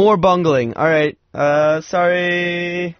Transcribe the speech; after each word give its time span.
More 0.00 0.16
bungling. 0.16 0.72
All 0.80 0.88
right. 0.88 1.18
Uh, 1.34 1.82
sorry. 1.82 2.96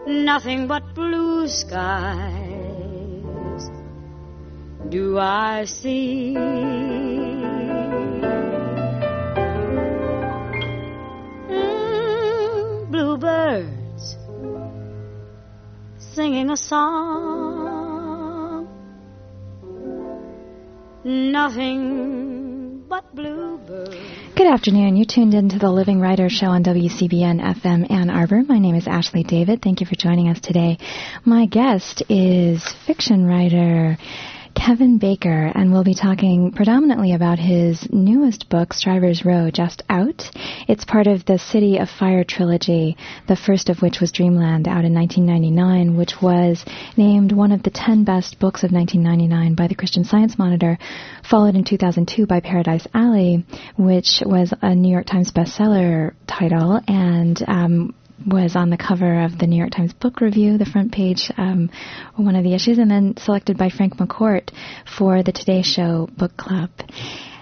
Nothing 0.05 0.67
but 0.67 0.83
blue 0.93 1.47
skies 1.47 2.54
do 4.89 5.17
I 5.17 5.65
see. 5.65 6.35
Mm, 11.49 12.91
bluebirds 12.91 14.17
singing 15.97 16.49
a 16.49 16.57
song 16.57 17.25
nothing 21.05 22.83
but 22.89 23.13
bluebirds. 23.15 23.95
Good 24.35 24.47
afternoon. 24.47 24.95
You 24.95 25.05
tuned 25.05 25.33
into 25.33 25.59
the 25.59 25.69
Living 25.69 25.99
Writers 25.99 26.31
Show 26.31 26.47
on 26.47 26.63
WCBN 26.63 27.41
FM 27.41 27.89
Ann 27.91 28.09
Arbor. 28.09 28.41
My 28.47 28.57
name 28.59 28.75
is 28.75 28.87
Ashley 28.87 29.23
David. 29.23 29.61
Thank 29.61 29.81
you 29.81 29.85
for 29.85 29.95
joining 29.95 30.29
us 30.29 30.39
today. 30.41 30.77
My 31.23 31.45
guest 31.45 32.03
is 32.09 32.63
fiction 32.87 33.25
writer 33.25 33.97
Kevin 34.65 34.97
Baker, 34.97 35.51
and 35.53 35.71
we'll 35.71 35.83
be 35.83 35.93
talking 35.93 36.51
predominantly 36.51 37.13
about 37.13 37.37
his 37.37 37.87
newest 37.91 38.49
book, 38.49 38.73
Strivers 38.73 39.23
Row, 39.23 39.51
just 39.51 39.83
out. 39.91 40.23
It's 40.67 40.83
part 40.83 41.05
of 41.05 41.23
the 41.25 41.37
City 41.37 41.77
of 41.77 41.87
Fire 41.87 42.23
trilogy, 42.23 42.97
the 43.27 43.35
first 43.35 43.69
of 43.69 43.83
which 43.83 43.99
was 44.01 44.11
Dreamland, 44.11 44.67
out 44.67 44.83
in 44.83 44.91
1999, 44.95 45.95
which 45.95 46.13
was 46.19 46.65
named 46.97 47.31
one 47.31 47.51
of 47.51 47.61
the 47.61 47.69
10 47.69 48.05
best 48.05 48.39
books 48.39 48.63
of 48.63 48.71
1999 48.71 49.53
by 49.53 49.67
the 49.67 49.75
Christian 49.75 50.03
Science 50.03 50.39
Monitor, 50.39 50.79
followed 51.29 51.53
in 51.53 51.63
2002 51.63 52.25
by 52.25 52.39
Paradise 52.39 52.87
Alley, 52.91 53.45
which 53.77 54.23
was 54.25 54.51
a 54.63 54.73
New 54.73 54.91
York 54.91 55.05
Times 55.05 55.31
bestseller 55.31 56.15
title, 56.25 56.81
and 56.87 57.39
um, 57.47 57.93
was 58.25 58.55
on 58.55 58.69
the 58.69 58.77
cover 58.77 59.23
of 59.23 59.37
the 59.37 59.47
New 59.47 59.57
York 59.57 59.71
Times 59.71 59.93
Book 59.93 60.21
Review, 60.21 60.57
the 60.57 60.65
front 60.65 60.91
page, 60.91 61.31
um, 61.37 61.69
one 62.15 62.35
of 62.35 62.43
the 62.43 62.53
issues, 62.53 62.77
and 62.77 62.89
then 62.89 63.15
selected 63.17 63.57
by 63.57 63.69
Frank 63.69 63.97
McCourt 63.97 64.49
for 64.97 65.23
the 65.23 65.31
Today 65.31 65.61
Show 65.61 66.09
Book 66.17 66.35
Club. 66.37 66.69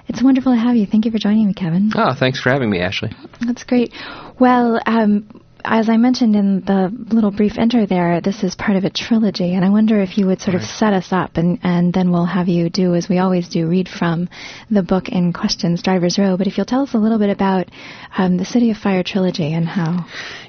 It's 0.07 0.21
wonderful 0.21 0.53
to 0.53 0.59
have 0.59 0.75
you. 0.75 0.85
Thank 0.85 1.05
you 1.05 1.11
for 1.11 1.17
joining 1.17 1.47
me, 1.47 1.53
Kevin. 1.53 1.91
Oh, 1.95 2.13
thanks 2.17 2.39
for 2.41 2.49
having 2.49 2.69
me, 2.69 2.79
Ashley. 2.79 3.11
That's 3.45 3.63
great. 3.63 3.93
Well, 4.39 4.79
um, 4.85 5.41
as 5.65 5.87
I 5.87 5.97
mentioned 5.97 6.35
in 6.35 6.61
the 6.61 6.91
little 7.13 7.31
brief 7.31 7.57
intro 7.57 7.85
there, 7.85 8.19
this 8.19 8.43
is 8.43 8.55
part 8.55 8.77
of 8.77 8.83
a 8.83 8.89
trilogy, 8.89 9.53
and 9.53 9.63
I 9.63 9.69
wonder 9.69 10.01
if 10.01 10.17
you 10.17 10.27
would 10.27 10.41
sort 10.41 10.55
of 10.55 10.63
set 10.63 10.93
us 10.93 11.07
up, 11.11 11.37
and, 11.37 11.59
and 11.63 11.93
then 11.93 12.11
we'll 12.11 12.25
have 12.25 12.49
you 12.49 12.69
do, 12.69 12.95
as 12.95 13.07
we 13.07 13.19
always 13.19 13.47
do, 13.47 13.67
read 13.67 13.87
from 13.87 14.27
the 14.69 14.83
book 14.83 15.07
in 15.07 15.31
questions, 15.31 15.79
Strivers 15.79 16.19
Row. 16.19 16.35
But 16.35 16.47
if 16.47 16.57
you'll 16.57 16.65
tell 16.65 16.83
us 16.83 16.93
a 16.93 16.97
little 16.97 17.19
bit 17.19 17.29
about 17.29 17.69
um, 18.17 18.37
the 18.37 18.45
City 18.45 18.71
of 18.71 18.77
Fire 18.77 19.03
trilogy 19.03 19.53
and 19.53 19.67
how. 19.67 20.05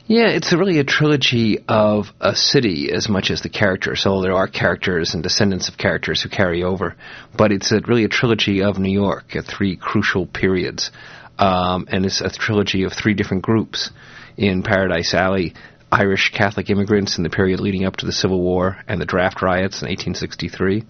Yeah, 0.07 0.29
it's 0.29 0.53
really 0.53 0.79
a 0.81 0.85
trilogy 0.85 1.61
of 1.67 2.13
a 2.21 2.37
city 2.37 2.93
as 2.93 3.09
much 3.09 3.31
as 3.31 3.41
the 3.41 3.49
characters. 3.49 4.03
So 4.03 4.21
there 4.21 4.35
are 4.35 4.47
characters 4.47 5.15
and 5.15 5.23
descendants 5.23 5.69
of 5.71 5.79
characters 5.79 6.21
who 6.21 6.29
carry 6.29 6.63
over, 6.63 6.95
but 7.35 7.53
it's 7.53 7.73
a, 7.73 7.81
really 7.81 8.05
a 8.05 8.09
trilogy 8.09 8.63
of 8.63 8.79
New 8.79 8.93
York 8.93 9.35
at 9.35 9.47
three 9.47 9.77
crucial 9.77 10.27
periods, 10.27 10.91
um, 11.39 11.87
and 11.91 12.05
it's 12.05 12.21
a 12.21 12.29
trilogy 12.29 12.85
of 12.85 12.93
three 12.93 13.15
different 13.15 13.45
groups. 13.45 13.91
In 14.37 14.63
Paradise 14.63 15.15
Alley, 15.15 15.55
Irish 15.95 16.33
Catholic 16.33 16.71
immigrants 16.71 17.19
in 17.19 17.23
the 17.23 17.31
period 17.31 17.61
leading 17.61 17.85
up 17.85 17.95
to 17.99 18.07
the 18.07 18.11
Civil 18.11 18.41
War 18.41 18.79
and 18.89 19.01
the 19.01 19.07
draft 19.07 19.43
riots 19.43 19.81
in 19.81 19.87
1863. 19.87 20.83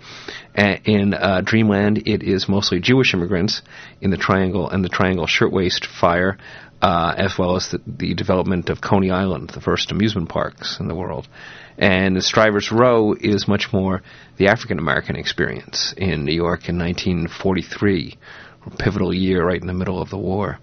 And 0.55 0.81
in 0.87 1.13
uh, 1.13 1.43
Dreamland, 1.45 2.09
it 2.09 2.23
is 2.23 2.49
mostly 2.49 2.81
Jewish 2.81 3.13
immigrants 3.13 3.61
in 4.01 4.11
the 4.11 4.17
Triangle 4.17 4.71
and 4.71 4.83
the 4.83 4.89
Triangle 4.89 5.27
Shirtwaist 5.27 5.85
Fire, 5.85 6.39
uh, 6.81 7.15
as 7.19 7.37
well 7.39 7.55
as 7.55 7.71
the, 7.71 7.83
the, 7.87 8.15
development 8.15 8.71
of 8.71 8.81
Coney 8.81 9.11
Island, 9.11 9.51
the 9.51 9.61
first 9.61 9.93
amusement 9.93 10.31
parks 10.31 10.81
in 10.81 10.89
the 10.89 10.95
world. 10.95 11.29
And 11.77 12.25
Strivers 12.25 12.73
Row 12.73 13.13
is 13.13 13.47
much 13.47 13.75
more 13.75 14.03
the 14.39 14.49
African 14.49 14.79
American 14.79 15.17
experience 15.17 15.93
in 15.99 16.25
New 16.25 16.35
York 16.35 16.71
in 16.71 16.79
1943, 16.79 18.17
a 18.65 18.71
pivotal 18.71 19.13
year 19.13 19.45
right 19.45 19.61
in 19.61 19.67
the 19.67 19.75
middle 19.75 20.01
of 20.01 20.09
the 20.09 20.17
war. 20.17 20.59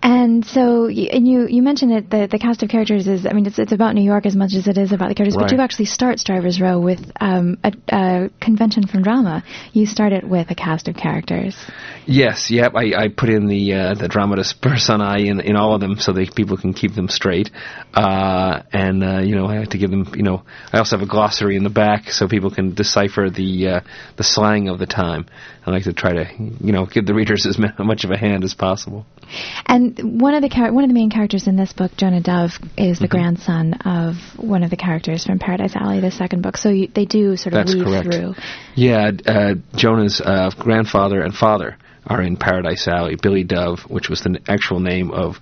And 0.00 0.44
so, 0.44 0.86
and 0.86 1.26
you 1.26 1.48
you 1.48 1.60
mentioned 1.60 1.90
that 1.90 2.08
the 2.08 2.28
the 2.28 2.38
cast 2.38 2.62
of 2.62 2.68
characters 2.68 3.08
is, 3.08 3.26
I 3.26 3.32
mean, 3.32 3.46
it's 3.46 3.58
it's 3.58 3.72
about 3.72 3.96
New 3.96 4.04
York 4.04 4.26
as 4.26 4.36
much 4.36 4.54
as 4.54 4.68
it 4.68 4.78
is 4.78 4.92
about 4.92 5.08
the 5.08 5.14
characters. 5.16 5.36
Right. 5.36 5.44
But 5.44 5.52
you 5.52 5.60
actually 5.60 5.86
start 5.86 6.20
Strivers 6.20 6.60
Row 6.60 6.78
with 6.78 7.00
um, 7.20 7.58
a, 7.64 7.72
a, 7.88 8.30
convention 8.40 8.86
from 8.86 9.02
drama. 9.02 9.42
You 9.72 9.86
start 9.86 10.12
it 10.12 10.22
with 10.22 10.50
a 10.50 10.54
cast 10.54 10.86
of 10.86 10.94
characters. 10.94 11.56
Yes, 12.06 12.48
yep. 12.48 12.74
I, 12.76 12.94
I 12.94 13.08
put 13.08 13.28
in 13.28 13.46
the 13.46 13.74
uh, 13.74 13.94
the 13.94 14.06
dramatis 14.06 14.52
personae 14.62 15.26
in 15.26 15.40
in 15.40 15.56
all 15.56 15.74
of 15.74 15.80
them 15.80 15.96
so 15.98 16.12
that 16.12 16.32
people 16.32 16.56
can 16.56 16.74
keep 16.74 16.94
them 16.94 17.08
straight. 17.08 17.50
Uh, 17.92 18.62
and 18.72 19.02
uh, 19.02 19.18
you 19.20 19.34
know, 19.34 19.46
I 19.46 19.56
have 19.56 19.70
to 19.70 19.78
give 19.78 19.90
them. 19.90 20.12
You 20.14 20.22
know, 20.22 20.44
I 20.72 20.78
also 20.78 20.96
have 20.96 21.06
a 21.06 21.10
glossary 21.10 21.56
in 21.56 21.64
the 21.64 21.70
back 21.70 22.10
so 22.10 22.28
people 22.28 22.52
can 22.52 22.72
decipher 22.72 23.30
the 23.30 23.68
uh, 23.68 23.80
the 24.16 24.24
slang 24.24 24.68
of 24.68 24.78
the 24.78 24.86
time. 24.86 25.26
I 25.68 25.70
like 25.70 25.84
to 25.84 25.92
try 25.92 26.12
to 26.14 26.26
you 26.38 26.72
know 26.72 26.86
give 26.86 27.04
the 27.04 27.14
readers 27.14 27.46
as 27.46 27.58
much 27.58 28.04
of 28.04 28.10
a 28.10 28.16
hand 28.16 28.42
as 28.42 28.54
possible. 28.54 29.04
And 29.66 30.20
one 30.20 30.34
of 30.34 30.40
the 30.40 30.48
char- 30.48 30.72
one 30.72 30.84
of 30.84 30.88
the 30.88 30.94
main 30.94 31.10
characters 31.10 31.46
in 31.46 31.56
this 31.56 31.74
book, 31.74 31.92
Jonah 31.96 32.22
Dove, 32.22 32.52
is 32.78 32.98
the 32.98 33.04
mm-hmm. 33.04 33.16
grandson 33.16 33.74
of 33.74 34.14
one 34.38 34.62
of 34.62 34.70
the 34.70 34.76
characters 34.76 35.24
from 35.26 35.38
Paradise 35.38 35.76
Alley, 35.76 36.00
the 36.00 36.10
second 36.10 36.42
book. 36.42 36.56
So 36.56 36.70
you, 36.70 36.88
they 36.88 37.04
do 37.04 37.36
sort 37.36 37.52
of 37.52 37.66
That's 37.66 37.74
weave 37.74 37.84
correct. 37.84 38.06
through. 38.06 38.34
Yeah, 38.74 39.10
uh, 39.26 39.54
Jonah's 39.76 40.22
uh, 40.22 40.50
grandfather 40.58 41.20
and 41.20 41.34
father 41.34 41.76
are 42.06 42.22
in 42.22 42.38
Paradise 42.38 42.88
Alley. 42.88 43.16
Billy 43.20 43.44
Dove, 43.44 43.80
which 43.88 44.08
was 44.08 44.22
the 44.22 44.30
n- 44.30 44.38
actual 44.48 44.80
name 44.80 45.10
of 45.10 45.36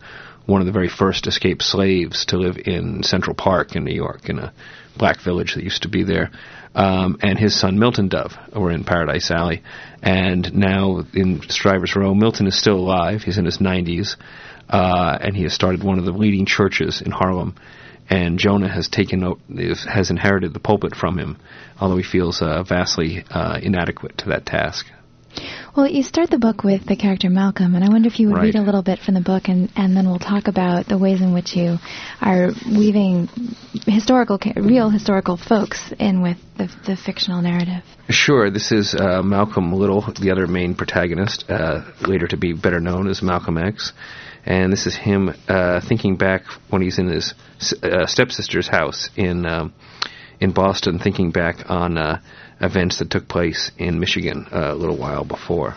one 0.47 0.61
of 0.61 0.67
the 0.67 0.73
very 0.73 0.89
first 0.89 1.29
escaped 1.29 1.63
slaves 1.63 2.27
to 2.27 2.37
live 2.37 2.57
in 2.65 3.05
Central 3.05 3.35
Park 3.35 3.77
in 3.77 3.85
New 3.85 3.95
York, 3.95 4.29
in 4.29 4.41
a 4.41 4.53
black 4.97 5.21
village 5.21 5.55
that 5.55 5.65
used 5.65 5.83
to 5.83 5.89
be 5.89 6.05
there. 6.05 6.31
Um, 6.75 7.19
and 7.23 7.39
his 7.39 7.59
son 7.59 7.79
Milton 7.79 8.09
Dove 8.09 8.37
were 8.55 8.71
in 8.71 8.85
Paradise 8.85 9.31
Alley. 9.31 9.63
And 10.03 10.55
now 10.55 11.05
in 11.15 11.41
Strivers 11.49 11.97
Row, 11.97 12.15
Milton 12.15 12.47
is 12.47 12.59
still 12.59 12.77
alive. 12.77 13.23
He's 13.23 13.39
in 13.39 13.47
his 13.47 13.59
90s, 13.59 14.17
uh, 14.69 15.19
and 15.21 15.35
he 15.35 15.45
has 15.45 15.55
started 15.55 15.83
one 15.83 15.99
of 15.99 16.05
the 16.05 16.13
leading 16.13 16.45
churches 16.45 17.01
in 17.01 17.13
Harlem. 17.13 17.55
And 18.09 18.39
Jonah 18.39 18.69
has 18.69 18.89
taken 18.89 19.37
has 19.93 20.11
inherited 20.11 20.55
the 20.55 20.61
pulpit 20.61 20.95
from 20.95 21.19
him, 21.19 21.39
although 21.81 21.97
he 21.97 22.05
feels 22.05 22.41
uh, 22.41 22.63
vastly 22.63 23.25
uh, 23.31 23.59
inadequate 23.61 24.19
to 24.19 24.29
that 24.29 24.47
task. 24.47 24.87
Well, 25.77 25.87
you 25.87 26.03
start 26.03 26.31
the 26.31 26.39
book 26.39 26.65
with 26.65 26.87
the 26.87 26.97
character 26.97 27.29
Malcolm, 27.29 27.75
and 27.75 27.85
I 27.85 27.91
wonder 27.91 28.09
if 28.09 28.19
you 28.19 28.29
would 28.29 28.37
right. 28.37 28.45
read 28.45 28.55
a 28.55 28.63
little 28.63 28.83
bit 28.83 28.99
from 28.99 29.13
the 29.13 29.21
book, 29.21 29.49
and, 29.49 29.71
and 29.77 29.95
then 29.95 30.09
we'll 30.09 30.19
talk 30.19 30.49
about 30.49 30.89
the 30.89 30.97
ways 30.97 31.21
in 31.21 31.35
which 31.35 31.55
you 31.55 31.77
are 32.19 32.49
weaving 32.67 33.29
historical, 33.85 34.39
real 34.57 34.89
historical 34.89 35.37
folks 35.37 35.93
in 35.99 36.23
with 36.23 36.39
the, 36.57 36.75
the 36.87 36.97
fictional 36.97 37.43
narrative. 37.43 37.85
Sure. 38.09 38.51
This 38.51 38.73
is 38.73 38.95
uh, 38.95 39.21
Malcolm 39.23 39.71
Little, 39.71 40.01
the 40.19 40.31
other 40.31 40.47
main 40.47 40.75
protagonist, 40.75 41.45
uh, 41.51 41.85
later 42.01 42.27
to 42.27 42.39
be 42.39 42.55
better 42.55 42.81
known 42.81 43.07
as 43.07 43.21
Malcolm 43.21 43.59
X. 43.59 43.93
And 44.47 44.73
this 44.73 44.87
is 44.87 44.97
him 44.97 45.35
uh, 45.47 45.83
thinking 45.87 46.17
back 46.17 46.45
when 46.71 46.81
he's 46.81 46.99
in 46.99 47.09
his 47.09 47.35
uh, 47.83 48.07
stepsister's 48.07 48.69
house 48.69 49.11
in 49.15 49.45
um, 49.45 49.75
in 50.41 50.53
Boston, 50.53 50.99
thinking 50.99 51.31
back 51.31 51.69
on 51.71 51.97
uh, 51.97 52.21
events 52.61 52.99
that 52.99 53.11
took 53.11 53.29
place 53.29 53.71
in 53.79 54.01
Michigan 54.01 54.47
uh, 54.53 54.73
a 54.73 54.75
little 54.75 54.97
while 54.97 55.25
before. 55.25 55.75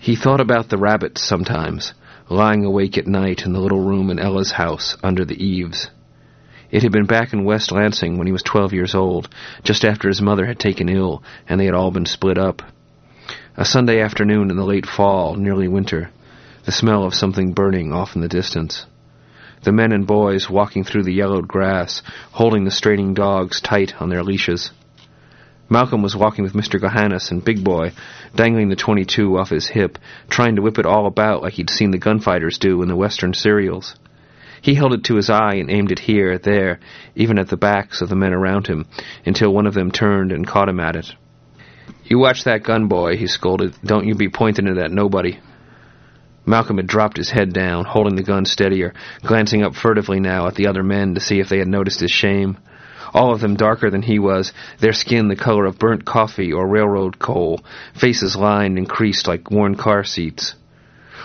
He 0.00 0.16
thought 0.16 0.40
about 0.40 0.68
the 0.68 0.78
rabbits 0.78 1.22
sometimes, 1.22 1.92
lying 2.28 2.64
awake 2.64 2.96
at 2.96 3.06
night 3.06 3.44
in 3.44 3.52
the 3.52 3.60
little 3.60 3.80
room 3.80 4.10
in 4.10 4.18
Ella's 4.18 4.52
house 4.52 4.96
under 5.02 5.24
the 5.24 5.42
eaves. 5.42 5.90
It 6.70 6.82
had 6.82 6.92
been 6.92 7.06
back 7.06 7.32
in 7.32 7.44
West 7.44 7.72
Lansing 7.72 8.18
when 8.18 8.26
he 8.26 8.32
was 8.32 8.42
twelve 8.42 8.72
years 8.72 8.94
old, 8.94 9.28
just 9.62 9.84
after 9.84 10.08
his 10.08 10.22
mother 10.22 10.46
had 10.46 10.58
taken 10.58 10.88
ill 10.88 11.22
and 11.48 11.60
they 11.60 11.64
had 11.64 11.74
all 11.74 11.90
been 11.90 12.06
split 12.06 12.38
up. 12.38 12.62
A 13.56 13.64
Sunday 13.64 14.00
afternoon 14.00 14.50
in 14.50 14.56
the 14.56 14.64
late 14.64 14.86
fall, 14.86 15.34
nearly 15.34 15.68
winter, 15.68 16.10
the 16.64 16.72
smell 16.72 17.04
of 17.04 17.14
something 17.14 17.52
burning 17.52 17.92
off 17.92 18.14
in 18.14 18.20
the 18.20 18.28
distance 18.28 18.86
the 19.66 19.72
men 19.72 19.90
and 19.90 20.06
boys 20.06 20.48
walking 20.48 20.84
through 20.84 21.02
the 21.02 21.12
yellowed 21.12 21.48
grass, 21.48 22.00
holding 22.30 22.64
the 22.64 22.70
straining 22.70 23.14
dogs 23.14 23.60
tight 23.60 24.00
on 24.00 24.08
their 24.08 24.22
leashes. 24.22 24.70
Malcolm 25.68 26.02
was 26.02 26.14
walking 26.14 26.44
with 26.44 26.52
Mr. 26.52 26.80
Gohannes 26.80 27.32
and 27.32 27.44
Big 27.44 27.64
Boy, 27.64 27.90
dangling 28.36 28.68
the 28.68 28.76
22 28.76 29.36
off 29.36 29.50
his 29.50 29.66
hip, 29.66 29.98
trying 30.30 30.54
to 30.54 30.62
whip 30.62 30.78
it 30.78 30.86
all 30.86 31.06
about 31.06 31.42
like 31.42 31.54
he'd 31.54 31.68
seen 31.68 31.90
the 31.90 31.98
gunfighters 31.98 32.58
do 32.58 32.80
in 32.80 32.88
the 32.88 32.94
western 32.94 33.34
serials. 33.34 33.96
He 34.62 34.74
held 34.74 34.94
it 34.94 35.02
to 35.04 35.16
his 35.16 35.30
eye 35.30 35.54
and 35.56 35.68
aimed 35.68 35.90
it 35.90 35.98
here, 35.98 36.38
there, 36.38 36.78
even 37.16 37.36
at 37.36 37.48
the 37.48 37.56
backs 37.56 38.00
of 38.00 38.08
the 38.08 38.14
men 38.14 38.32
around 38.32 38.68
him, 38.68 38.86
until 39.24 39.52
one 39.52 39.66
of 39.66 39.74
them 39.74 39.90
turned 39.90 40.30
and 40.30 40.46
caught 40.46 40.68
him 40.68 40.78
at 40.78 40.94
it. 40.94 41.12
You 42.04 42.20
watch 42.20 42.44
that 42.44 42.62
gun, 42.62 42.86
boy, 42.86 43.16
he 43.16 43.26
scolded. 43.26 43.74
Don't 43.84 44.06
you 44.06 44.14
be 44.14 44.28
pointing 44.28 44.68
it 44.68 44.78
at 44.78 44.92
nobody. 44.92 45.40
Malcolm 46.46 46.76
had 46.76 46.86
dropped 46.86 47.16
his 47.16 47.30
head 47.30 47.52
down, 47.52 47.84
holding 47.84 48.14
the 48.14 48.22
gun 48.22 48.44
steadier, 48.44 48.94
glancing 49.22 49.64
up 49.64 49.74
furtively 49.74 50.20
now 50.20 50.46
at 50.46 50.54
the 50.54 50.68
other 50.68 50.84
men 50.84 51.14
to 51.14 51.20
see 51.20 51.40
if 51.40 51.48
they 51.48 51.58
had 51.58 51.66
noticed 51.66 51.98
his 51.98 52.12
shame. 52.12 52.56
All 53.12 53.32
of 53.32 53.40
them 53.40 53.56
darker 53.56 53.90
than 53.90 54.02
he 54.02 54.18
was, 54.18 54.52
their 54.78 54.92
skin 54.92 55.26
the 55.28 55.36
color 55.36 55.64
of 55.64 55.78
burnt 55.78 56.04
coffee 56.04 56.52
or 56.52 56.68
railroad 56.68 57.18
coal, 57.18 57.64
faces 57.94 58.36
lined 58.36 58.78
and 58.78 58.88
creased 58.88 59.26
like 59.26 59.50
worn 59.50 59.74
car 59.74 60.04
seats. 60.04 60.54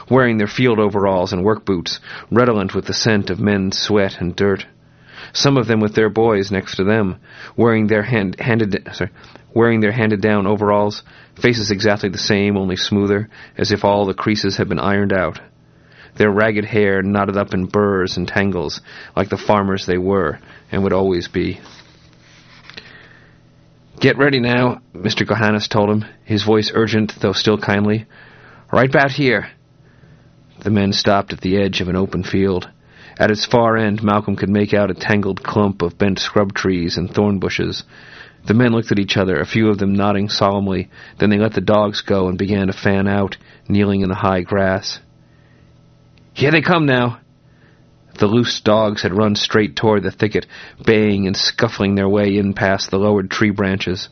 Wearing 0.10 0.38
their 0.38 0.48
field 0.48 0.80
overalls 0.80 1.34
and 1.34 1.44
work 1.44 1.66
boots, 1.66 2.00
redolent 2.32 2.74
with 2.74 2.86
the 2.86 2.94
scent 2.94 3.30
of 3.30 3.40
men's 3.40 3.78
sweat 3.78 4.20
and 4.20 4.36
dirt. 4.36 4.66
Some 5.34 5.58
of 5.58 5.68
them 5.68 5.80
with 5.80 5.96
their 5.96 6.10
boys 6.10 6.52
next 6.52 6.76
to 6.76 6.84
them, 6.84 7.18
wearing 7.56 7.88
their 7.88 8.04
hand, 8.04 8.40
handed, 8.40 8.88
sorry, 8.94 9.12
wearing 9.54 9.80
their 9.80 9.92
handed-down 9.92 10.48
overalls, 10.48 11.04
faces 11.36 11.72
exactly 11.72 12.10
the 12.10 12.18
same, 12.18 12.58
only 12.58 12.76
smoother, 12.76 13.30
as 13.58 13.72
if 13.72 13.86
all 13.86 14.06
the 14.06 14.14
creases 14.14 14.58
had 14.58 14.68
been 14.68 14.80
ironed 14.80 15.14
out. 15.14 15.40
Their 16.16 16.32
ragged 16.32 16.66
hair 16.66 17.02
knotted 17.02 17.38
up 17.38 17.54
in 17.54 17.66
burrs 17.66 18.18
and 18.18 18.28
tangles, 18.28 18.82
like 19.16 19.30
the 19.30 19.38
farmers 19.38 19.86
they 19.86 19.98
were, 19.98 20.40
and 20.72 20.84
would 20.84 20.94
always 20.94 21.28
be. 21.28 21.62
Get 24.00 24.18
ready 24.18 24.40
now, 24.40 24.82
Mr. 24.94 25.26
Gohannes 25.26 25.70
told 25.70 25.90
him, 25.90 26.06
his 26.26 26.44
voice 26.44 26.72
urgent, 26.74 27.14
though 27.22 27.34
still 27.34 27.58
kindly. 27.58 28.08
Right 28.74 28.90
about 28.90 29.12
here. 29.12 29.50
The 30.60 30.72
men 30.72 30.92
stopped 30.92 31.34
at 31.34 31.42
the 31.42 31.58
edge 31.58 31.82
of 31.82 31.88
an 31.88 31.96
open 31.96 32.24
field. 32.24 32.70
At 33.22 33.30
its 33.30 33.46
far 33.46 33.78
end, 33.78 34.02
Malcolm 34.02 34.36
could 34.36 34.50
make 34.50 34.74
out 34.74 34.90
a 34.90 34.96
tangled 34.96 35.44
clump 35.44 35.84
of 35.84 35.96
bent 35.96 36.18
scrub 36.18 36.56
trees 36.56 36.98
and 36.98 37.08
thorn 37.08 37.38
bushes. 37.38 37.84
The 38.48 38.56
men 38.56 38.72
looked 38.72 38.92
at 38.92 38.98
each 38.98 39.16
other, 39.16 39.40
a 39.40 39.46
few 39.46 39.70
of 39.70 39.78
them 39.78 39.94
nodding 39.94 40.28
solemnly. 40.28 40.90
Then 41.20 41.30
they 41.30 41.38
let 41.38 41.54
the 41.54 41.62
dogs 41.62 42.02
go 42.02 42.30
and 42.30 42.36
began 42.36 42.66
to 42.66 42.74
fan 42.74 43.08
out, 43.08 43.38
kneeling 43.70 44.02
in 44.02 44.10
the 44.10 44.16
high 44.16 44.42
grass. 44.42 45.02
Here 46.34 46.50
they 46.50 46.64
come 46.64 46.88
now. 46.88 47.20
The 48.18 48.26
loose 48.26 48.60
dogs 48.60 49.04
had 49.04 49.14
run 49.14 49.36
straight 49.36 49.76
toward 49.76 50.02
the 50.02 50.10
thicket, 50.10 50.48
baying 50.84 51.28
and 51.28 51.38
scuffling 51.38 51.94
their 51.94 52.10
way 52.10 52.36
in 52.36 52.56
past 52.56 52.90
the 52.90 52.98
lowered 52.98 53.30
tree 53.30 53.52
branches. 53.52 54.10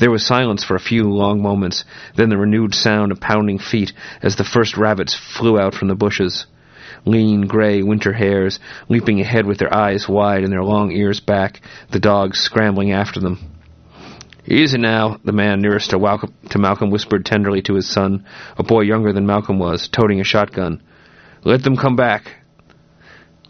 There 0.00 0.10
was 0.10 0.26
silence 0.26 0.64
for 0.64 0.74
a 0.74 0.80
few 0.80 1.04
long 1.04 1.40
moments, 1.40 1.84
then 2.16 2.28
the 2.28 2.38
renewed 2.38 2.74
sound 2.74 3.12
of 3.12 3.20
pounding 3.20 3.60
feet 3.60 3.92
as 4.20 4.34
the 4.34 4.42
first 4.42 4.76
rabbits 4.76 5.14
flew 5.14 5.60
out 5.60 5.76
from 5.76 5.86
the 5.86 5.94
bushes. 5.94 6.46
Lean, 7.04 7.46
gray 7.46 7.82
winter 7.82 8.12
hares, 8.12 8.60
leaping 8.88 9.20
ahead 9.20 9.46
with 9.46 9.58
their 9.58 9.74
eyes 9.74 10.08
wide 10.08 10.44
and 10.44 10.52
their 10.52 10.62
long 10.62 10.92
ears 10.92 11.20
back, 11.20 11.60
the 11.90 11.98
dogs 11.98 12.38
scrambling 12.38 12.92
after 12.92 13.20
them. 13.20 13.38
Easy 14.46 14.78
now, 14.78 15.18
the 15.24 15.32
man 15.32 15.60
nearest 15.60 15.90
to, 15.90 15.98
Malcolm, 15.98 16.34
to 16.50 16.58
Malcolm 16.58 16.90
whispered 16.90 17.24
tenderly 17.24 17.62
to 17.62 17.74
his 17.74 17.88
son, 17.88 18.24
a 18.58 18.62
boy 18.62 18.80
younger 18.80 19.12
than 19.12 19.26
Malcolm 19.26 19.58
was, 19.58 19.88
toting 19.88 20.20
a 20.20 20.24
shotgun. 20.24 20.82
Let 21.44 21.62
them 21.62 21.76
come 21.76 21.96
back. 21.96 22.36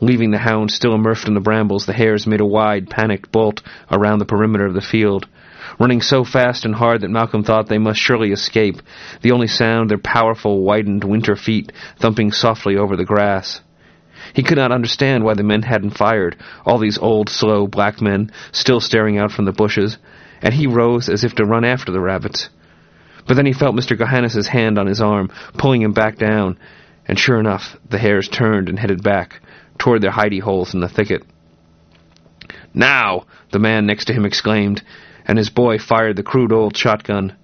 Leaving 0.00 0.30
the 0.32 0.38
hound 0.38 0.70
still 0.70 0.94
immersed 0.94 1.28
in 1.28 1.34
the 1.34 1.40
brambles, 1.40 1.86
the 1.86 1.92
hares 1.92 2.26
made 2.26 2.40
a 2.40 2.46
wide, 2.46 2.90
panicked 2.90 3.32
bolt 3.32 3.62
around 3.90 4.18
the 4.18 4.26
perimeter 4.26 4.66
of 4.66 4.74
the 4.74 4.80
field. 4.80 5.26
Running 5.78 6.02
so 6.02 6.24
fast 6.24 6.64
and 6.64 6.74
hard 6.74 7.00
that 7.00 7.10
Malcolm 7.10 7.44
thought 7.44 7.68
they 7.68 7.78
must 7.78 8.00
surely 8.00 8.32
escape, 8.32 8.82
the 9.22 9.32
only 9.32 9.46
sound 9.46 9.90
their 9.90 9.98
powerful, 9.98 10.62
widened 10.62 11.04
winter 11.04 11.36
feet 11.36 11.72
thumping 11.98 12.32
softly 12.32 12.76
over 12.76 12.96
the 12.96 13.04
grass. 13.04 13.60
He 14.34 14.42
could 14.42 14.58
not 14.58 14.72
understand 14.72 15.24
why 15.24 15.34
the 15.34 15.42
men 15.42 15.62
hadn't 15.62 15.96
fired, 15.96 16.36
all 16.64 16.78
these 16.78 16.98
old, 16.98 17.28
slow, 17.28 17.66
black 17.66 18.00
men, 18.00 18.30
still 18.52 18.80
staring 18.80 19.18
out 19.18 19.32
from 19.32 19.44
the 19.44 19.52
bushes, 19.52 19.98
and 20.40 20.54
he 20.54 20.66
rose 20.66 21.08
as 21.08 21.24
if 21.24 21.34
to 21.36 21.44
run 21.44 21.64
after 21.64 21.92
the 21.92 22.00
rabbits. 22.00 22.48
But 23.26 23.34
then 23.34 23.46
he 23.46 23.52
felt 23.52 23.76
Mr. 23.76 23.96
Gohannes's 23.96 24.48
hand 24.48 24.78
on 24.78 24.86
his 24.86 25.00
arm, 25.00 25.30
pulling 25.56 25.82
him 25.82 25.92
back 25.92 26.18
down, 26.18 26.58
and 27.06 27.18
sure 27.18 27.38
enough, 27.38 27.76
the 27.88 27.98
hares 27.98 28.28
turned 28.28 28.68
and 28.68 28.78
headed 28.78 29.02
back, 29.02 29.40
toward 29.78 30.02
their 30.02 30.10
hidey 30.10 30.40
holes 30.40 30.74
in 30.74 30.80
the 30.80 30.88
thicket. 30.88 31.24
Now! 32.74 33.26
the 33.50 33.58
man 33.58 33.86
next 33.86 34.06
to 34.06 34.14
him 34.14 34.24
exclaimed, 34.24 34.82
and 35.26 35.38
his 35.38 35.50
boy 35.50 35.78
fired 35.78 36.16
the 36.16 36.22
crude 36.22 36.52
old 36.52 36.76
shotgun. 36.76 37.36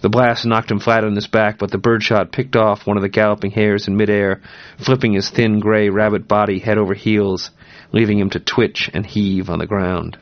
The 0.00 0.08
blast 0.08 0.46
knocked 0.46 0.70
him 0.70 0.78
flat 0.78 1.04
on 1.04 1.14
his 1.14 1.26
back, 1.26 1.58
but 1.58 1.70
the 1.72 1.78
birdshot 1.78 2.30
picked 2.30 2.54
off 2.54 2.86
one 2.86 2.96
of 2.96 3.02
the 3.02 3.08
galloping 3.08 3.50
hares 3.50 3.88
in 3.88 3.96
midair, 3.96 4.40
flipping 4.78 5.14
his 5.14 5.28
thin 5.28 5.58
gray 5.58 5.88
rabbit 5.88 6.28
body 6.28 6.60
head 6.60 6.78
over 6.78 6.94
heels, 6.94 7.50
leaving 7.92 8.18
him 8.18 8.30
to 8.30 8.38
twitch 8.38 8.88
and 8.94 9.04
heave 9.04 9.50
on 9.50 9.58
the 9.58 9.66
ground. 9.66 10.16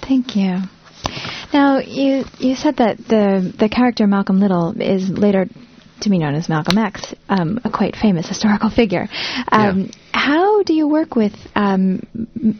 Thank 0.00 0.36
you. 0.36 0.58
Now, 1.52 1.78
you 1.78 2.24
you 2.38 2.54
said 2.54 2.76
that 2.76 2.98
the 2.98 3.54
the 3.56 3.68
character 3.68 4.06
Malcolm 4.06 4.40
Little 4.40 4.80
is 4.80 5.10
later 5.10 5.48
to 6.02 6.10
be 6.10 6.18
known 6.18 6.34
as 6.34 6.48
Malcolm 6.48 6.78
X, 6.78 7.14
um, 7.28 7.60
a 7.64 7.70
quite 7.70 7.96
famous 7.96 8.28
historical 8.28 8.70
figure. 8.70 9.08
Um, 9.50 9.80
Yeah. 9.80 9.86
How 10.12 10.62
do 10.62 10.74
you 10.74 10.88
work 10.88 11.14
with 11.14 11.32
um, 11.54 12.02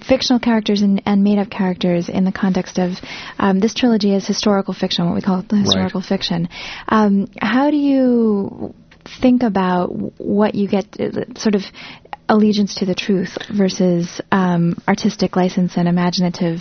fictional 0.08 0.38
characters 0.38 0.80
and, 0.80 1.02
and 1.04 1.24
made-up 1.24 1.50
characters 1.50 2.08
in 2.08 2.24
the 2.24 2.32
context 2.32 2.78
of 2.78 2.92
um, 3.38 3.58
this 3.58 3.74
trilogy 3.74 4.14
is 4.14 4.26
historical 4.26 4.72
fiction, 4.74 5.06
what 5.06 5.14
we 5.14 5.20
call 5.22 5.42
the 5.42 5.56
historical 5.56 6.00
fiction? 6.00 6.48
Um, 6.88 7.28
how 7.40 7.70
do 7.70 7.76
you 7.76 8.74
think 9.20 9.42
about 9.42 9.88
what 10.18 10.54
you 10.54 10.68
get, 10.68 10.86
uh, 11.00 11.34
sort 11.36 11.56
of 11.56 11.62
allegiance 12.28 12.76
to 12.76 12.86
the 12.86 12.94
truth 12.94 13.36
versus 13.50 14.20
um, 14.30 14.80
artistic 14.86 15.34
license 15.34 15.76
and 15.76 15.88
imaginative 15.88 16.60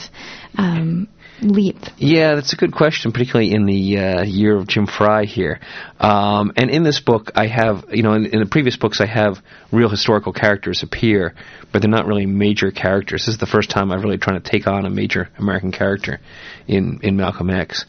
um, 0.58 1.08
leap? 1.42 1.78
Yeah, 1.98 2.36
that's 2.36 2.54
a 2.54 2.56
good 2.56 2.74
question, 2.74 3.12
particularly 3.12 3.54
in 3.54 3.66
the 3.66 3.98
uh, 3.98 4.24
year 4.24 4.56
of 4.56 4.68
Jim 4.68 4.88
Frey 4.88 5.26
here. 5.26 5.60
Um, 6.00 6.52
and 6.56 6.70
in 6.70 6.84
this 6.84 7.00
book, 7.00 7.32
I 7.36 7.48
have, 7.48 7.86
you 7.92 8.04
know, 8.04 8.14
in, 8.14 8.26
in 8.26 8.40
the 8.40 8.46
previous 8.46 8.78
books, 8.78 9.02
I 9.02 9.06
have 9.06 9.38
real 9.72 9.90
historical 9.90 10.34
characters 10.34 10.84
appear, 10.84 11.36
but 11.72 11.82
they're 11.82 11.90
not 11.92 12.06
really 12.06 12.26
major 12.26 12.72
characters. 12.72 13.26
This 13.26 13.36
is 13.36 13.40
the 13.40 13.46
first 13.46 13.70
time 13.70 13.92
I've 13.92 14.04
really 14.04 14.18
trying 14.18 14.42
to 14.42 14.50
take 14.50 14.68
on 14.68 14.86
a 14.86 14.90
major 14.90 15.30
American 15.38 15.72
character 15.72 16.20
in 16.68 17.00
in 17.04 17.18
Malcolm 17.18 17.50
X. 17.50 17.86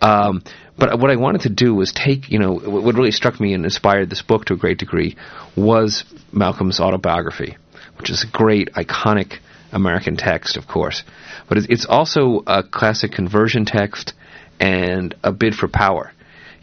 Um, 0.00 0.42
but 0.78 0.98
what 0.98 1.10
I 1.10 1.16
wanted 1.16 1.42
to 1.42 1.50
do 1.50 1.74
was 1.74 1.92
take, 1.92 2.30
you 2.30 2.38
know, 2.38 2.54
what 2.54 2.94
really 2.94 3.12
struck 3.12 3.38
me 3.38 3.54
and 3.54 3.64
inspired 3.64 4.10
this 4.10 4.22
book 4.22 4.46
to 4.46 4.54
a 4.54 4.56
great 4.56 4.78
degree 4.78 5.16
was 5.56 6.04
Malcolm's 6.32 6.80
autobiography, 6.80 7.56
which 7.98 8.10
is 8.10 8.24
a 8.24 8.26
great, 8.26 8.72
iconic 8.72 9.38
American 9.70 10.16
text, 10.16 10.56
of 10.56 10.66
course. 10.66 11.04
But 11.52 11.64
it's- 11.64 11.84
also 11.84 12.42
a 12.46 12.62
classic 12.62 13.12
conversion 13.12 13.66
text 13.66 14.14
and 14.58 15.14
a 15.22 15.32
bid 15.32 15.54
for 15.54 15.68
power. 15.68 16.10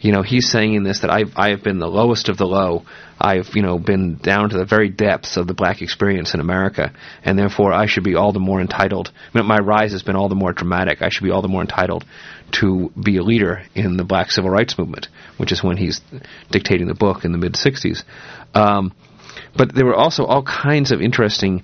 You 0.00 0.10
know, 0.10 0.22
he's 0.22 0.50
saying 0.50 0.74
in 0.74 0.82
this 0.82 0.98
that 1.00 1.12
I've 1.12 1.32
I 1.36 1.50
have 1.50 1.62
been 1.62 1.78
the 1.78 1.86
lowest 1.86 2.28
of 2.28 2.36
the 2.38 2.46
low. 2.46 2.82
I've 3.20 3.54
you 3.54 3.62
know 3.62 3.78
been 3.78 4.16
down 4.16 4.50
to 4.50 4.58
the 4.58 4.64
very 4.64 4.88
depths 4.88 5.36
of 5.36 5.46
the 5.46 5.54
black 5.54 5.80
experience 5.80 6.34
in 6.34 6.40
America, 6.40 6.90
and 7.24 7.38
therefore 7.38 7.72
I 7.72 7.86
should 7.86 8.02
be 8.02 8.16
all 8.16 8.32
the 8.32 8.40
more 8.40 8.60
entitled. 8.60 9.12
My 9.32 9.58
rise 9.58 9.92
has 9.92 10.02
been 10.02 10.16
all 10.16 10.28
the 10.28 10.34
more 10.34 10.52
dramatic. 10.52 11.02
I 11.02 11.08
should 11.10 11.22
be 11.22 11.30
all 11.30 11.42
the 11.42 11.54
more 11.54 11.62
entitled 11.62 12.04
to 12.58 12.90
be 13.00 13.18
a 13.18 13.22
leader 13.22 13.62
in 13.76 13.96
the 13.96 14.04
black 14.04 14.32
civil 14.32 14.50
rights 14.50 14.76
movement, 14.76 15.06
which 15.36 15.52
is 15.52 15.62
when 15.62 15.76
he's 15.76 16.00
dictating 16.50 16.88
the 16.88 16.94
book 16.94 17.24
in 17.24 17.30
the 17.30 17.38
mid 17.38 17.52
'60s. 17.52 18.02
Um, 18.56 18.92
but 19.56 19.72
there 19.72 19.86
were 19.86 19.94
also 19.94 20.24
all 20.24 20.42
kinds 20.42 20.90
of 20.90 21.00
interesting 21.00 21.62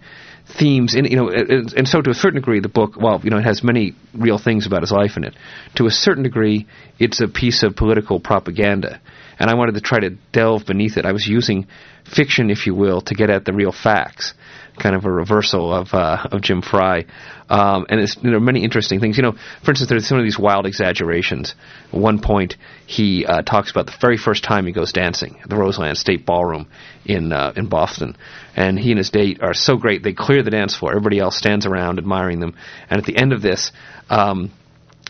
themes 0.59 0.95
in 0.95 1.05
you 1.07 1.17
know 1.17 1.29
and, 1.29 1.73
and 1.73 1.89
so 1.89 2.01
to 2.01 2.11
a 2.11 2.15
certain 2.15 2.41
degree 2.41 2.61
the 2.61 2.69
book 2.69 2.97
well 2.97 3.21
you 3.23 3.31
know 3.31 3.39
it 3.39 3.45
has 3.45 3.65
many 3.65 3.95
real 4.15 4.39
things 4.39 4.67
about 4.67 4.83
his 4.83 4.93
life 4.93 5.17
in 5.17 5.25
it. 5.25 5.35
To 5.77 5.87
a 5.87 5.91
certain 5.91 6.23
degree 6.23 6.67
it's 6.99 7.21
a 7.21 7.29
piece 7.29 7.63
of 7.63 7.75
political 7.77 8.21
propaganda 8.21 9.01
and 9.39 9.51
i 9.51 9.55
wanted 9.55 9.75
to 9.75 9.81
try 9.81 9.99
to 9.99 10.11
delve 10.33 10.67
beneath 10.67 10.97
it 10.97 11.05
i 11.05 11.13
was 11.13 11.27
using 11.27 11.67
fiction 12.05 12.51
if 12.51 12.67
you 12.67 12.75
will 12.75 13.01
to 13.01 13.15
get 13.15 13.31
at 13.31 13.45
the 13.45 13.53
real 13.53 13.73
facts 13.73 14.35
kind 14.77 14.95
of 14.95 15.05
a 15.05 15.11
reversal 15.11 15.73
of 15.73 15.93
uh, 15.93 16.29
of 16.31 16.43
Jim 16.43 16.63
Frey, 16.63 17.07
um, 17.49 17.87
and 17.89 18.07
there 18.23 18.37
are 18.37 18.41
many 18.41 18.63
interesting 18.63 19.01
things. 19.01 19.17
You 19.17 19.23
know, 19.23 19.33
for 19.65 19.71
instance, 19.71 19.89
there's 19.89 20.07
some 20.07 20.19
of 20.19 20.25
these 20.25 20.39
wild 20.39 20.67
exaggerations. 20.67 21.55
At 21.93 21.99
one 21.99 22.21
point, 22.21 22.57
he 22.87 23.25
uh, 23.27 23.43
talks 23.43 23.71
about 23.71 23.87
the 23.87 23.95
very 24.01 24.17
first 24.17 24.45
time 24.45 24.67
he 24.67 24.73
goes 24.73 24.93
dancing 24.93 25.39
at 25.43 25.49
the 25.49 25.57
Roseland 25.57 25.99
State 25.99 26.27
Ballroom 26.27 26.69
in 27.05 27.33
uh, 27.33 27.53
in 27.57 27.69
Boston, 27.69 28.17
and 28.55 28.79
he 28.79 28.91
and 28.91 28.99
his 28.99 29.11
date 29.11 29.41
are 29.43 29.55
so 29.55 29.77
great 29.77 30.03
they 30.03 30.13
clear 30.13 30.43
the 30.43 30.51
dance 30.51 30.77
floor. 30.77 30.93
Everybody 30.93 31.19
else 31.19 31.37
stands 31.37 31.67
around 31.67 31.99
admiring 31.99 32.41
them, 32.41 32.55
and 32.91 32.99
at 32.99 33.07
the 33.07 33.17
end 33.17 33.33
of 33.33 33.43
this. 33.43 33.73
Um, 34.09 34.53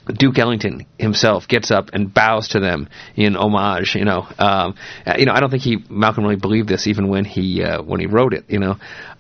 Duke 0.07 0.39
Ellington 0.39 0.87
himself 0.99 1.49
gets 1.49 1.71
up 1.71 1.91
and 1.93 2.13
bows 2.13 2.49
to 2.49 2.61
them 2.61 2.89
in 3.17 3.37
homage. 3.37 3.95
You 3.95 4.05
know, 4.05 4.27
um, 4.39 4.75
uh, 5.07 5.17
you 5.19 5.27
know. 5.27 5.33
I 5.33 5.41
don't 5.41 5.51
think 5.51 5.63
he 5.63 5.79
Malcolm 5.91 6.25
really 6.25 6.37
believed 6.37 6.69
this 6.69 6.87
even 6.87 7.09
when 7.09 7.25
he 7.25 7.63
uh, 7.63 7.83
when 7.83 8.01
he 8.01 8.07
wrote 8.07 8.33
it. 8.33 8.45
You 8.49 8.61
know, 8.61 8.77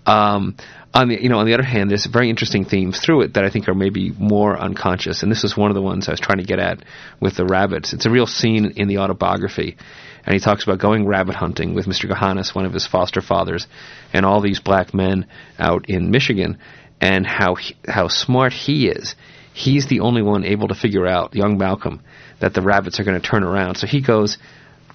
Um, 0.06 0.54
on 0.94 1.08
the 1.08 1.20
you 1.20 1.28
know 1.28 1.38
on 1.38 1.46
the 1.46 1.54
other 1.54 1.64
hand, 1.64 1.90
there's 1.90 2.06
very 2.06 2.30
interesting 2.30 2.64
themes 2.64 2.98
through 2.98 3.22
it 3.22 3.34
that 3.34 3.44
I 3.44 3.50
think 3.50 3.68
are 3.68 3.74
maybe 3.74 4.12
more 4.18 4.56
unconscious, 4.58 5.22
and 5.22 5.30
this 5.30 5.44
is 5.44 5.56
one 5.56 5.70
of 5.70 5.74
the 5.74 5.82
ones 5.82 6.08
I 6.08 6.12
was 6.12 6.20
trying 6.20 6.38
to 6.38 6.44
get 6.44 6.58
at 6.58 6.82
with 7.20 7.36
the 7.36 7.44
rabbits. 7.44 7.92
It's 7.92 8.06
a 8.06 8.10
real 8.10 8.26
scene 8.26 8.72
in 8.76 8.88
the 8.88 8.98
autobiography, 8.98 9.76
and 10.24 10.32
he 10.32 10.40
talks 10.40 10.62
about 10.64 10.78
going 10.78 11.06
rabbit 11.06 11.34
hunting 11.34 11.74
with 11.74 11.86
Mr. 11.86 12.08
Johannes, 12.08 12.54
one 12.54 12.64
of 12.64 12.72
his 12.72 12.86
foster 12.86 13.20
fathers, 13.20 13.66
and 14.12 14.24
all 14.24 14.40
these 14.40 14.60
black 14.60 14.94
men 14.94 15.26
out 15.58 15.90
in 15.90 16.10
Michigan, 16.10 16.58
and 17.00 17.26
how 17.26 17.56
he, 17.56 17.76
how 17.86 18.08
smart 18.08 18.52
he 18.52 18.88
is. 18.88 19.16
He's 19.56 19.86
the 19.86 20.00
only 20.00 20.20
one 20.20 20.44
able 20.44 20.68
to 20.68 20.74
figure 20.74 21.06
out, 21.06 21.34
young 21.34 21.56
Malcolm, 21.56 22.02
that 22.40 22.52
the 22.52 22.60
rabbits 22.60 23.00
are 23.00 23.04
going 23.04 23.18
to 23.18 23.26
turn 23.26 23.42
around. 23.42 23.76
So 23.76 23.86
he 23.86 24.02
goes 24.02 24.36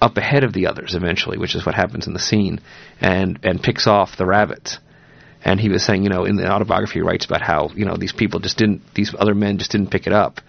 up 0.00 0.16
ahead 0.16 0.44
of 0.44 0.52
the 0.52 0.68
others 0.68 0.94
eventually, 0.94 1.36
which 1.36 1.56
is 1.56 1.66
what 1.66 1.74
happens 1.74 2.06
in 2.06 2.12
the 2.12 2.20
scene, 2.20 2.60
and 3.00 3.40
and 3.42 3.60
picks 3.60 3.88
off 3.88 4.16
the 4.16 4.24
rabbits. 4.24 4.78
And 5.44 5.58
he 5.58 5.68
was 5.68 5.84
saying, 5.84 6.04
you 6.04 6.10
know, 6.10 6.24
in 6.24 6.36
the 6.36 6.48
autobiography, 6.48 7.00
he 7.00 7.00
writes 7.00 7.24
about 7.24 7.42
how 7.42 7.70
you 7.74 7.84
know 7.84 7.96
these 7.96 8.12
people 8.12 8.38
just 8.38 8.56
didn't, 8.56 8.82
these 8.94 9.12
other 9.18 9.34
men 9.34 9.58
just 9.58 9.72
didn't 9.72 9.90
pick 9.90 10.06
it 10.06 10.12
up. 10.12 10.40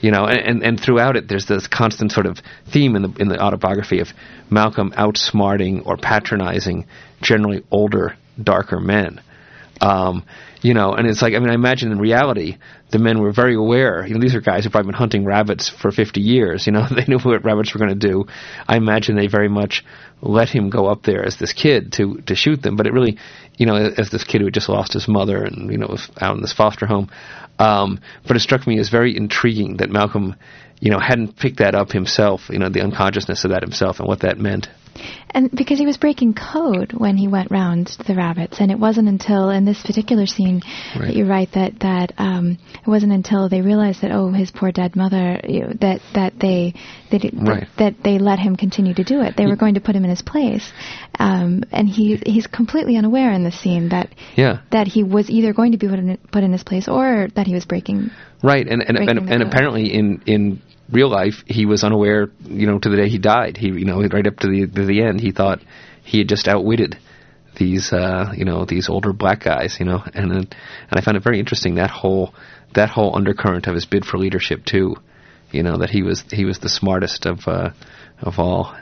You 0.00 0.10
know, 0.10 0.24
and, 0.24 0.38
and, 0.38 0.62
and 0.64 0.80
throughout 0.80 1.14
it, 1.14 1.28
there's 1.28 1.46
this 1.46 1.68
constant 1.68 2.10
sort 2.10 2.26
of 2.26 2.38
theme 2.72 2.96
in 2.96 3.02
the 3.02 3.12
in 3.20 3.28
the 3.28 3.40
autobiography 3.40 4.00
of 4.00 4.08
Malcolm 4.50 4.92
outsmarting 4.96 5.86
or 5.86 5.96
patronizing 5.96 6.86
generally 7.22 7.62
older, 7.70 8.16
darker 8.42 8.80
men. 8.80 9.20
Um, 9.80 10.24
you 10.60 10.74
know, 10.74 10.92
and 10.92 11.06
it's 11.06 11.22
like, 11.22 11.34
I 11.34 11.38
mean, 11.38 11.50
I 11.50 11.54
imagine 11.54 11.92
in 11.92 11.98
reality, 11.98 12.58
the 12.90 12.98
men 12.98 13.20
were 13.20 13.32
very 13.32 13.54
aware. 13.54 14.04
You 14.06 14.14
know, 14.14 14.20
these 14.20 14.34
are 14.34 14.40
guys 14.40 14.64
who've 14.64 14.72
probably 14.72 14.88
been 14.88 14.98
hunting 14.98 15.24
rabbits 15.24 15.68
for 15.68 15.90
50 15.90 16.20
years. 16.20 16.66
You 16.66 16.72
know, 16.72 16.86
they 16.94 17.04
knew 17.06 17.18
what 17.18 17.44
rabbits 17.44 17.72
were 17.72 17.78
going 17.78 17.98
to 17.98 18.08
do. 18.08 18.26
I 18.66 18.76
imagine 18.76 19.16
they 19.16 19.28
very 19.28 19.48
much 19.48 19.84
let 20.20 20.48
him 20.48 20.68
go 20.68 20.86
up 20.86 21.04
there 21.04 21.24
as 21.24 21.36
this 21.36 21.52
kid 21.52 21.92
to 21.92 22.20
to 22.22 22.34
shoot 22.34 22.60
them. 22.62 22.76
But 22.76 22.86
it 22.86 22.92
really, 22.92 23.18
you 23.56 23.66
know, 23.66 23.76
as 23.76 24.10
this 24.10 24.24
kid 24.24 24.40
who 24.40 24.46
had 24.46 24.54
just 24.54 24.68
lost 24.68 24.92
his 24.92 25.06
mother 25.06 25.44
and 25.44 25.70
you 25.70 25.78
know 25.78 25.86
was 25.86 26.10
out 26.20 26.34
in 26.34 26.42
this 26.42 26.52
foster 26.52 26.86
home. 26.86 27.10
Um, 27.58 28.00
but 28.26 28.36
it 28.36 28.40
struck 28.40 28.66
me 28.66 28.78
as 28.78 28.88
very 28.88 29.16
intriguing 29.16 29.78
that 29.78 29.90
Malcolm, 29.90 30.36
you 30.80 30.90
know, 30.90 30.98
hadn't 31.00 31.36
picked 31.36 31.58
that 31.58 31.74
up 31.74 31.90
himself. 31.90 32.48
You 32.50 32.58
know, 32.58 32.68
the 32.68 32.82
unconsciousness 32.82 33.44
of 33.44 33.50
that 33.50 33.62
himself 33.62 33.98
and 33.98 34.08
what 34.08 34.20
that 34.20 34.38
meant. 34.38 34.68
And 35.30 35.50
because 35.50 35.78
he 35.78 35.86
was 35.86 35.96
breaking 35.96 36.34
code 36.34 36.92
when 36.92 37.16
he 37.16 37.28
went 37.28 37.50
round 37.50 37.88
the 38.06 38.14
rabbits, 38.14 38.60
and 38.60 38.70
it 38.70 38.78
wasn't 38.78 39.08
until 39.08 39.50
in 39.50 39.64
this 39.64 39.82
particular 39.82 40.26
scene 40.26 40.62
Right. 40.96 41.08
that 41.08 41.14
you 41.16 41.26
write 41.26 41.52
that 41.52 41.80
that 41.80 42.12
um, 42.18 42.58
it 42.74 42.88
wasn't 42.88 43.12
until 43.12 43.48
they 43.48 43.60
realized 43.60 44.02
that 44.02 44.10
oh 44.10 44.32
his 44.32 44.50
poor 44.50 44.72
dead 44.72 44.96
mother 44.96 45.40
you 45.46 45.60
know, 45.60 45.72
that 45.80 46.00
that 46.14 46.32
they 46.40 46.74
they 47.10 47.18
did, 47.18 47.34
Right. 47.36 47.66
that, 47.76 47.94
that 47.96 48.02
they 48.02 48.18
let 48.18 48.38
him 48.38 48.56
continue 48.56 48.94
to 48.94 49.04
do 49.04 49.20
it. 49.22 49.36
They 49.36 49.46
were 49.46 49.56
going 49.56 49.74
to 49.74 49.80
put 49.80 49.94
him 49.94 50.04
in 50.04 50.10
his 50.10 50.22
place, 50.22 50.72
um, 51.18 51.62
and 51.72 51.88
he 51.88 52.16
he's 52.24 52.46
completely 52.46 52.96
unaware 52.96 53.32
in 53.32 53.44
the 53.44 53.52
scene 53.52 53.90
that 53.90 54.08
Yeah. 54.36 54.60
that 54.70 54.86
he 54.86 55.02
was 55.04 55.30
either 55.30 55.52
going 55.52 55.72
to 55.72 55.78
be 55.78 55.88
put 55.88 55.98
in, 55.98 56.16
put 56.32 56.42
in 56.44 56.52
his 56.52 56.64
place 56.64 56.88
or 56.88 57.28
that 57.34 57.46
he 57.46 57.54
was 57.54 57.64
breaking. 57.66 58.10
Right, 58.42 58.66
and 58.66 58.82
and 58.82 58.96
Breaking 58.96 59.18
and, 59.18 59.30
and 59.30 59.42
apparently 59.42 59.92
in 59.92 60.22
in 60.26 60.62
real 60.90 61.08
life 61.08 61.44
he 61.46 61.66
was 61.66 61.84
unaware, 61.84 62.30
you 62.44 62.66
know, 62.66 62.78
to 62.78 62.88
the 62.88 62.96
day 62.96 63.08
he 63.08 63.18
died. 63.18 63.56
He 63.56 63.68
you 63.68 63.84
know 63.84 64.02
right 64.02 64.26
up 64.26 64.38
to 64.38 64.48
the 64.48 64.66
to 64.66 64.86
the 64.86 65.02
end 65.02 65.20
he 65.20 65.32
thought 65.32 65.60
he 66.02 66.18
had 66.18 66.28
just 66.28 66.48
outwitted 66.48 66.98
these 67.56 67.92
uh 67.92 68.32
you 68.36 68.44
know 68.44 68.64
these 68.64 68.88
older 68.88 69.12
black 69.12 69.40
guys, 69.40 69.76
you 69.78 69.86
know, 69.86 70.02
and 70.14 70.32
and 70.32 70.54
I 70.90 71.00
found 71.00 71.16
it 71.16 71.22
very 71.22 71.38
interesting 71.38 71.76
that 71.76 71.90
whole 71.90 72.34
that 72.74 72.90
whole 72.90 73.16
undercurrent 73.16 73.66
of 73.66 73.74
his 73.74 73.86
bid 73.86 74.04
for 74.04 74.18
leadership 74.18 74.64
too, 74.64 74.96
you 75.50 75.62
know 75.62 75.78
that 75.78 75.90
he 75.90 76.02
was 76.02 76.24
he 76.30 76.44
was 76.44 76.58
the 76.58 76.68
smartest 76.68 77.26
of 77.26 77.46
uh 77.46 77.70
of 78.20 78.38
all. 78.38 78.74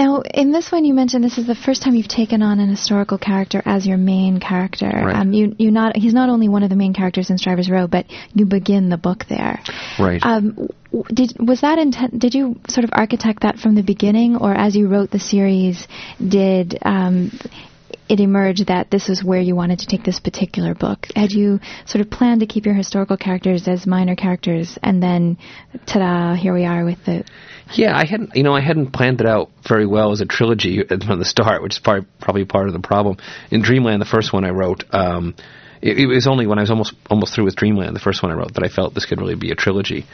Now, 0.00 0.22
in 0.22 0.50
this 0.50 0.72
one, 0.72 0.86
you 0.86 0.94
mentioned 0.94 1.22
this 1.22 1.36
is 1.36 1.46
the 1.46 1.54
first 1.54 1.82
time 1.82 1.94
you've 1.94 2.08
taken 2.08 2.40
on 2.40 2.58
an 2.58 2.70
historical 2.70 3.18
character 3.18 3.60
as 3.66 3.86
your 3.86 3.98
main 3.98 4.40
character. 4.40 4.86
Right. 4.86 5.14
Um, 5.14 5.34
you, 5.34 5.54
you 5.58 5.70
not 5.70 5.94
he's 5.94 6.14
not 6.14 6.30
only 6.30 6.48
one 6.48 6.62
of 6.62 6.70
the 6.70 6.76
main 6.76 6.94
characters 6.94 7.28
in 7.28 7.36
Strivers 7.36 7.68
Row, 7.68 7.86
but 7.86 8.06
you 8.32 8.46
begin 8.46 8.88
the 8.88 8.96
book 8.96 9.26
there. 9.28 9.60
Right. 9.98 10.18
Um, 10.24 10.70
did 11.12 11.36
was 11.38 11.60
that 11.60 11.78
intent? 11.78 12.18
Did 12.18 12.32
you 12.32 12.58
sort 12.66 12.84
of 12.84 12.90
architect 12.94 13.42
that 13.42 13.58
from 13.58 13.74
the 13.74 13.82
beginning, 13.82 14.36
or 14.36 14.54
as 14.54 14.74
you 14.74 14.88
wrote 14.88 15.10
the 15.10 15.20
series, 15.20 15.86
did 16.26 16.78
um, 16.80 17.38
it 18.10 18.20
emerge 18.20 18.64
that 18.66 18.90
this 18.90 19.08
was 19.08 19.22
where 19.22 19.40
you 19.40 19.54
wanted 19.54 19.78
to 19.78 19.86
take 19.86 20.02
this 20.02 20.18
particular 20.18 20.74
book? 20.74 21.06
Had 21.14 21.30
you 21.30 21.60
sort 21.86 22.04
of 22.04 22.10
planned 22.10 22.40
to 22.40 22.46
keep 22.46 22.66
your 22.66 22.74
historical 22.74 23.16
characters 23.16 23.68
as 23.68 23.86
minor 23.86 24.16
characters, 24.16 24.78
and 24.82 25.02
then, 25.02 25.38
ta-da! 25.86 26.34
Here 26.34 26.52
we 26.52 26.64
are 26.64 26.84
with 26.84 27.06
it? 27.08 27.30
Yeah, 27.72 27.96
I 27.96 28.04
hadn't, 28.04 28.34
you 28.34 28.42
know, 28.42 28.54
I 28.54 28.60
hadn't 28.60 28.92
planned 28.92 29.20
it 29.20 29.26
out 29.26 29.50
very 29.66 29.86
well 29.86 30.10
as 30.10 30.20
a 30.20 30.26
trilogy 30.26 30.82
from 31.06 31.18
the 31.18 31.24
start, 31.24 31.62
which 31.62 31.74
is 31.74 31.78
probably 31.78 32.44
part 32.44 32.66
of 32.66 32.72
the 32.72 32.80
problem. 32.80 33.16
In 33.50 33.62
Dreamland, 33.62 34.00
the 34.02 34.06
first 34.06 34.32
one 34.32 34.44
I 34.44 34.50
wrote, 34.50 34.84
um, 34.92 35.34
it, 35.80 35.98
it 35.98 36.06
was 36.06 36.26
only 36.26 36.46
when 36.46 36.58
I 36.58 36.62
was 36.62 36.70
almost 36.70 36.94
almost 37.08 37.34
through 37.34 37.44
with 37.44 37.56
Dreamland, 37.56 37.94
the 37.94 38.00
first 38.00 38.22
one 38.22 38.32
I 38.32 38.34
wrote, 38.34 38.54
that 38.54 38.64
I 38.64 38.68
felt 38.68 38.94
this 38.94 39.06
could 39.06 39.20
really 39.20 39.36
be 39.36 39.50
a 39.52 39.54
trilogy. 39.54 40.06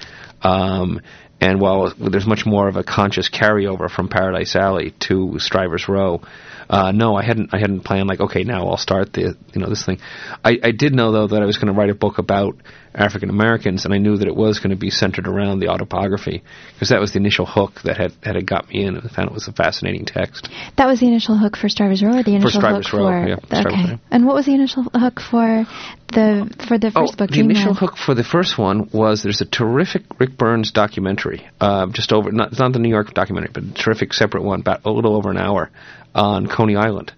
Um, 0.43 1.01
and 1.41 1.61
while 1.61 1.93
there's 1.99 2.27
much 2.27 2.47
more 2.47 2.69
of 2.69 2.77
a 2.77 2.85
conscious 2.85 3.29
carryover 3.29 3.91
from 3.91 4.09
Paradise 4.09 4.57
Alley 4.57 4.95
to 5.01 5.39
Strivers 5.39 5.89
Row, 5.89 6.23
uh, 6.69 6.93
no, 6.93 7.15
I 7.17 7.25
hadn't. 7.25 7.55
I 7.55 7.59
hadn't 7.59 7.81
planned 7.81 8.09
like, 8.09 8.21
okay, 8.21 8.43
now 8.43 8.69
I'll 8.69 8.77
start 8.77 9.13
the 9.13 9.37
you 9.55 9.61
know 9.61 9.69
this 9.69 9.85
thing. 9.85 9.99
I, 10.45 10.59
I 10.63 10.71
did 10.73 10.95
know 10.95 11.13
though 11.13 11.29
that 11.29 11.43
I 11.43 11.47
was 11.47 11.59
going 11.59 11.73
to 11.73 11.79
write 11.79 11.91
a 11.91 11.95
book 11.95 12.19
about 12.19 12.57
African 12.95 13.31
Americans, 13.31 13.85
and 13.85 13.93
I 13.95 13.99
knew 13.99 14.17
that 14.17 14.27
it 14.27 14.35
was 14.35 14.59
going 14.59 14.71
to 14.71 14.77
be 14.77 14.91
centered 14.91 15.29
around 15.29 15.61
the 15.61 15.69
autobiography 15.69 16.43
because 16.73 16.89
that 16.89 16.99
was 16.99 17.13
the 17.13 17.19
initial 17.19 17.47
hook 17.47 17.83
that 17.85 17.97
had 17.97 18.13
that 18.25 18.35
had 18.35 18.47
got 18.47 18.69
me 18.69 18.85
in, 18.85 18.97
and 18.97 19.07
I 19.07 19.15
found 19.15 19.29
it 19.29 19.35
was 19.35 19.49
a 19.49 19.53
fascinating 19.53 20.07
text. 20.07 20.49
That 20.77 20.87
was 20.87 21.01
the 21.01 21.07
initial 21.07 21.37
hook 21.37 21.57
for 21.57 21.69
Strivers 21.69 22.03
Row, 22.03 22.19
or 22.19 22.23
the 22.23 22.35
initial 22.35 22.61
Strivers 22.61 22.89
hook 22.89 22.99
Row, 22.99 23.23
for 23.23 23.29
yeah, 23.29 23.37
Strivers 23.45 23.67
okay. 23.67 23.93
Row. 23.93 23.99
And 24.11 24.27
what 24.27 24.35
was 24.35 24.47
the 24.47 24.55
initial 24.55 24.85
hook 24.95 25.21
for 25.21 25.67
the 26.09 26.51
for 26.67 26.79
the 26.79 26.91
first 26.91 27.15
oh, 27.15 27.17
book? 27.17 27.31
the 27.31 27.41
initial 27.41 27.75
hook 27.75 27.97
for 27.97 28.15
the 28.15 28.25
first 28.25 28.59
one 28.59 28.89
was 28.93 29.23
there's 29.23 29.43
a 29.43 29.47
terrific 29.47 30.03
Ric 30.19 30.37
Burns 30.37 30.73
documentary, 30.73 31.47
uh, 31.61 31.87
just 31.93 32.13
over 32.13 32.33
not 32.33 32.59
not 32.59 32.73
the 32.73 32.79
New 32.79 32.91
York 32.91 33.13
documentary, 33.15 33.51
but 33.53 33.63
a 33.63 33.75
terrific 33.75 34.15
separate 34.15 34.43
one, 34.43 34.61
about 34.61 34.85
a 34.85 34.91
little 34.91 35.15
over 35.15 35.31
an 35.31 35.39
hour 35.39 35.71
on 36.17 36.49
Coney 36.49 36.75
Island. 36.75 37.13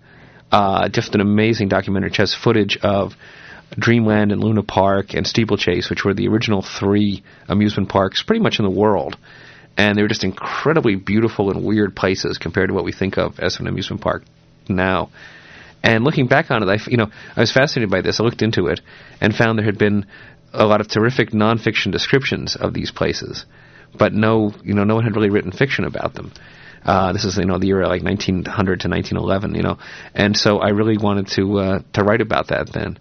Uh, 0.50 0.88
just 0.88 1.14
an 1.14 1.20
amazing 1.20 1.68
documentary. 1.68 2.10
It 2.10 2.16
has 2.16 2.34
footage 2.34 2.76
of 2.82 3.14
Dreamland 3.78 4.32
and 4.32 4.42
Luna 4.42 4.62
Park 4.62 5.14
and 5.14 5.26
Steeplechase, 5.26 5.88
which 5.88 6.04
were 6.04 6.14
the 6.14 6.28
original 6.28 6.62
three 6.62 7.22
amusement 7.48 7.88
parks 7.88 8.22
pretty 8.22 8.42
much 8.42 8.58
in 8.58 8.64
the 8.64 8.70
world. 8.70 9.16
And 9.76 9.96
they 9.96 10.02
were 10.02 10.08
just 10.08 10.24
incredibly 10.24 10.96
beautiful 10.96 11.50
and 11.50 11.64
weird 11.64 11.94
places 11.94 12.38
compared 12.38 12.68
to 12.68 12.74
what 12.74 12.84
we 12.84 12.92
think 12.92 13.16
of 13.16 13.38
as 13.38 13.60
an 13.60 13.68
amusement 13.68 14.02
park 14.02 14.24
now. 14.68 15.10
And 15.82 16.02
looking 16.02 16.26
back 16.26 16.50
on 16.50 16.62
it, 16.62 16.68
I, 16.68 16.90
you 16.90 16.96
know, 16.96 17.10
I 17.36 17.40
was 17.40 17.52
fascinated 17.52 17.90
by 17.90 18.00
this. 18.00 18.18
I 18.18 18.24
looked 18.24 18.42
into 18.42 18.66
it 18.66 18.80
and 19.20 19.32
found 19.34 19.58
there 19.58 19.66
had 19.66 19.78
been 19.78 20.06
a 20.52 20.66
lot 20.66 20.80
of 20.80 20.88
terrific 20.88 21.30
nonfiction 21.30 21.92
descriptions 21.92 22.56
of 22.56 22.74
these 22.74 22.90
places, 22.90 23.44
but 23.96 24.12
no, 24.12 24.52
you 24.64 24.74
know, 24.74 24.82
no 24.82 24.96
one 24.96 25.04
had 25.04 25.14
really 25.14 25.30
written 25.30 25.52
fiction 25.52 25.84
about 25.84 26.14
them. 26.14 26.32
Uh, 26.84 27.12
this 27.12 27.24
is 27.24 27.36
you 27.36 27.44
know 27.44 27.58
the 27.58 27.66
year 27.66 27.86
like 27.86 28.02
1900 28.02 28.80
to 28.80 28.88
1911, 28.88 29.54
you 29.54 29.62
know, 29.62 29.78
and 30.14 30.36
so 30.36 30.58
I 30.58 30.70
really 30.70 30.96
wanted 30.96 31.28
to 31.36 31.58
uh, 31.58 31.78
to 31.94 32.02
write 32.02 32.20
about 32.20 32.48
that 32.48 32.72
then. 32.72 32.98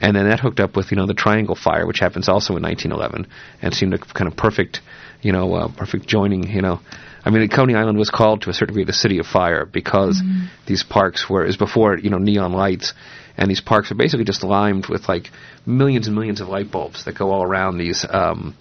And 0.00 0.14
then 0.14 0.28
that 0.28 0.40
hooked 0.40 0.60
up 0.60 0.76
with 0.76 0.90
you 0.90 0.96
know 0.96 1.06
the 1.06 1.14
Triangle 1.14 1.56
Fire, 1.56 1.86
which 1.86 1.98
happens 1.98 2.28
also 2.28 2.56
in 2.56 2.62
1911, 2.62 3.26
and 3.62 3.74
seemed 3.74 3.94
a 3.94 3.98
kind 3.98 4.28
of 4.28 4.36
perfect, 4.36 4.80
you 5.22 5.32
know, 5.32 5.54
uh, 5.54 5.68
perfect 5.76 6.06
joining. 6.06 6.48
You 6.48 6.62
know, 6.62 6.80
I 7.24 7.30
mean, 7.30 7.48
Coney 7.48 7.74
Island 7.74 7.98
was 7.98 8.10
called 8.10 8.42
to 8.42 8.50
a 8.50 8.52
certain 8.52 8.74
degree 8.74 8.84
the 8.84 8.92
City 8.92 9.18
of 9.18 9.26
Fire 9.26 9.66
because 9.66 10.22
these 10.66 10.84
parks 10.84 11.28
were, 11.28 11.44
is 11.44 11.56
before 11.56 11.98
you 11.98 12.10
know 12.10 12.18
neon 12.18 12.52
lights, 12.52 12.94
and 13.36 13.50
these 13.50 13.60
parks 13.60 13.90
are 13.90 13.96
basically 13.96 14.24
just 14.24 14.44
limed 14.44 14.86
with 14.86 15.08
like 15.08 15.30
millions 15.66 16.06
and 16.06 16.14
millions 16.14 16.40
of 16.40 16.48
light 16.48 16.70
bulbs 16.70 17.04
that 17.04 17.16
go 17.16 17.30
all 17.30 17.42
around 17.42 17.78
these. 17.78 18.06
Um, 18.08 18.54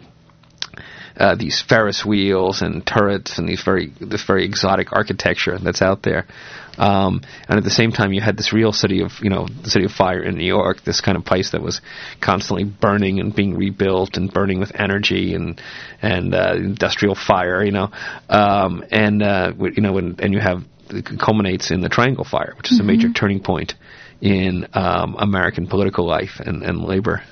uh, 1.18 1.36
these 1.36 1.64
Ferris 1.68 2.06
wheels 2.06 2.62
and 2.62 2.86
turrets 2.86 3.38
and 3.38 3.48
these 3.48 3.64
very 3.64 3.92
this 4.00 4.24
very 4.24 4.46
exotic 4.46 4.94
architecture 4.94 5.58
that's 5.58 5.82
out 5.82 6.04
there. 6.04 6.28
Um, 6.78 7.22
and 7.50 7.58
at 7.58 7.64
the 7.64 7.72
same 7.72 7.92
time, 7.92 8.14
you 8.14 8.22
had 8.22 8.38
this 8.38 8.54
real 8.54 8.72
city 8.72 9.02
of 9.02 9.12
you 9.22 9.30
know 9.30 9.48
the 9.48 9.70
city 9.70 9.86
of 9.86 9.92
fire 9.92 10.22
in 10.22 10.36
New 10.36 10.46
York, 10.46 10.84
this 10.84 11.02
kind 11.02 11.18
of 11.18 11.26
place 11.26 11.52
that 11.52 11.62
was 11.62 11.82
constantly 12.22 12.66
burning 12.66 13.20
and 13.20 13.36
being 13.36 13.56
rebuilt 13.56 14.16
and 14.16 14.32
burning 14.32 14.60
with 14.60 14.72
energy 14.80 15.34
and 15.34 15.60
and 16.02 16.36
uh, 16.36 16.54
industrial 16.56 17.16
fire, 17.16 17.64
you 17.64 17.72
know, 17.72 17.90
um, 18.30 18.84
and 18.92 19.24
uh, 19.24 19.54
you 19.58 19.82
know, 19.82 19.94
when, 19.94 20.18
and 20.20 20.34
you 20.34 20.40
have 20.40 20.64
culminates 21.20 21.72
in 21.72 21.82
the 21.82 21.90
Triangle 21.90 22.24
Fire, 22.24 22.54
which 22.58 22.72
is 22.72 22.80
a 22.80 22.84
major 22.84 23.12
turning 23.12 23.42
point 23.42 23.74
in 24.22 24.68
um, 24.74 25.16
American 25.20 25.68
political 25.68 26.06
life 26.06 26.40
and, 26.40 26.64
and 26.64 26.84
labor. 26.84 27.24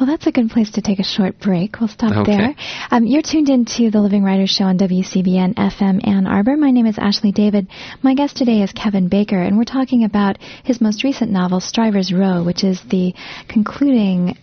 Well, 0.00 0.06
that's 0.06 0.26
a 0.26 0.32
good 0.32 0.48
place 0.48 0.70
to 0.72 0.80
take 0.80 0.98
a 0.98 1.04
short 1.04 1.38
break. 1.38 1.78
We'll 1.78 1.88
stop 1.88 2.16
Okay. 2.16 2.34
there. 2.34 2.54
Um, 2.90 3.04
you're 3.04 3.20
tuned 3.20 3.50
in 3.50 3.66
to 3.66 3.90
the 3.90 4.00
Living 4.00 4.24
Writers 4.24 4.48
Show 4.48 4.64
on 4.64 4.78
WCBN 4.78 5.56
FM 5.56 6.08
Ann 6.08 6.26
Arbor. 6.26 6.56
My 6.56 6.70
name 6.70 6.86
is 6.86 6.96
Ashley 6.98 7.32
David. 7.32 7.68
My 8.00 8.14
guest 8.14 8.34
today 8.34 8.62
is 8.62 8.72
Kevin 8.72 9.08
Baker, 9.08 9.36
and 9.36 9.58
we're 9.58 9.64
talking 9.64 10.04
about 10.04 10.38
his 10.64 10.80
most 10.80 11.04
recent 11.04 11.30
novel, 11.30 11.60
Strivers 11.60 12.14
Row, 12.14 12.42
which 12.42 12.64
is 12.64 12.80
the 12.88 13.12
concluding 13.46 14.38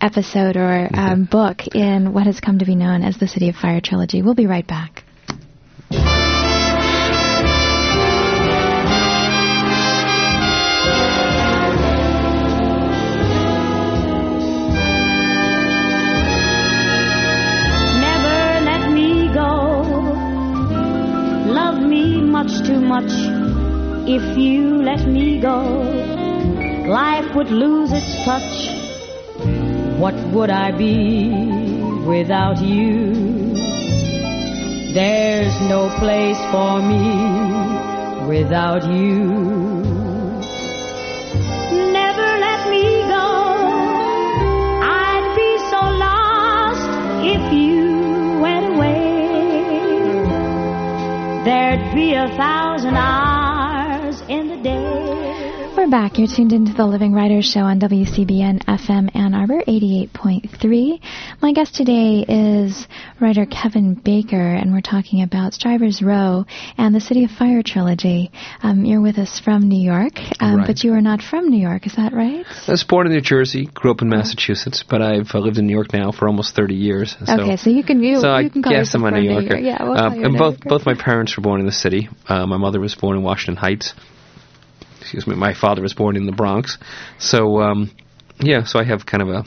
episode 0.00 0.56
or 0.56 0.88
um, 0.94 1.28
book 1.30 1.66
in 1.74 2.14
what 2.14 2.24
has 2.24 2.40
come 2.40 2.58
to 2.60 2.64
be 2.64 2.74
known 2.74 3.02
as 3.02 3.18
the 3.18 3.28
City 3.28 3.50
of 3.50 3.56
Fire 3.56 3.82
trilogy. 3.82 4.22
We'll 4.22 4.34
be 4.34 4.46
right 4.46 4.66
back. 4.66 5.04
Much 22.92 23.12
if 24.16 24.24
you 24.36 24.82
let 24.90 25.02
me 25.16 25.40
go. 25.40 25.58
Life 27.00 27.28
would 27.34 27.50
lose 27.64 27.90
its 27.90 28.12
touch. 28.26 28.52
What 30.02 30.16
would 30.34 30.50
I 30.50 30.68
be 30.72 30.96
without 32.14 32.58
you? 32.60 32.90
There's 34.98 35.56
no 35.74 35.80
place 36.02 36.40
for 36.52 36.72
me 36.90 37.06
without 38.32 38.82
you. 38.96 39.14
Never 42.00 42.28
let 42.46 42.60
me 42.74 42.86
go. 43.16 43.28
I'd 45.06 45.28
be 45.42 45.50
so 45.72 45.80
lost 46.06 46.90
if 47.34 47.44
you 47.60 47.78
went 48.46 48.66
away. 48.74 49.06
There'd 51.46 51.86
be 51.94 52.08
a 52.24 52.28
thousand 52.36 52.61
hours 52.90 54.20
in 54.28 54.48
the 54.48 54.56
day. 54.56 55.72
We're 55.76 55.88
back. 55.88 56.18
You're 56.18 56.28
tuned 56.28 56.52
into 56.52 56.72
the 56.72 56.86
Living 56.86 57.12
Writers 57.12 57.46
Show 57.46 57.60
on 57.60 57.80
WCBN 57.80 58.64
FM 58.64 59.14
Ann 59.14 59.31
Arbor 59.42 59.60
88.3. 59.66 61.00
My 61.42 61.52
guest 61.52 61.74
today 61.74 62.24
is 62.28 62.86
writer 63.20 63.44
Kevin 63.44 63.94
Baker, 63.94 64.36
and 64.40 64.72
we're 64.72 64.80
talking 64.82 65.20
about 65.24 65.52
Strivers 65.52 66.00
Row 66.00 66.44
and 66.78 66.94
the 66.94 67.00
City 67.00 67.24
of 67.24 67.32
Fire 67.32 67.60
trilogy. 67.64 68.30
Um, 68.62 68.84
you're 68.84 69.00
with 69.00 69.18
us 69.18 69.40
from 69.40 69.68
New 69.68 69.82
York, 69.82 70.12
um, 70.38 70.58
Right. 70.58 70.66
but 70.68 70.84
you 70.84 70.92
are 70.92 71.00
not 71.00 71.22
from 71.22 71.48
New 71.48 71.60
York, 71.60 71.88
is 71.88 71.96
that 71.96 72.12
right? 72.12 72.46
I 72.68 72.70
was 72.70 72.84
born 72.84 73.08
in 73.08 73.14
New 73.14 73.20
Jersey, 73.20 73.66
grew 73.74 73.90
up 73.90 74.00
in 74.00 74.08
Massachusetts, 74.08 74.84
but 74.88 75.02
I've 75.02 75.34
uh, 75.34 75.40
lived 75.40 75.58
in 75.58 75.66
New 75.66 75.74
York 75.74 75.92
now 75.92 76.12
for 76.12 76.28
almost 76.28 76.54
30 76.54 76.76
years. 76.76 77.16
So, 77.24 77.40
okay, 77.40 77.56
so 77.56 77.68
you 77.68 77.82
can 77.82 78.00
you, 78.00 78.20
so 78.20 78.28
you 78.28 78.46
I 78.46 78.48
can 78.48 78.62
call 78.62 78.72
guess 78.72 78.94
I'm 78.94 79.02
a 79.04 79.10
New 79.10 79.28
Yorker. 79.28 79.56
Yeah, 79.56 79.82
we'll 79.82 79.94
Uh, 79.98 80.08
call 80.10 80.14
you 80.18 80.22
a 80.22 80.26
and 80.26 80.38
both 80.38 80.54
Yorker. 80.54 80.68
both 80.68 80.86
my 80.86 80.94
parents 80.94 81.36
were 81.36 81.42
born 81.42 81.58
in 81.58 81.66
the 81.66 81.72
city. 81.72 82.08
Uh, 82.28 82.46
my 82.46 82.58
mother 82.58 82.78
was 82.78 82.94
born 82.94 83.16
in 83.16 83.24
Washington 83.24 83.56
Heights. 83.56 83.92
Excuse 85.00 85.26
me. 85.26 85.34
My 85.34 85.52
father 85.52 85.82
was 85.82 85.94
born 85.94 86.14
in 86.16 86.26
the 86.26 86.32
Bronx. 86.32 86.78
So 87.18 87.60
um, 87.60 87.90
yeah, 88.42 88.64
so 88.64 88.78
I 88.78 88.84
have 88.84 89.06
kind 89.06 89.22
of 89.22 89.28
a 89.28 89.44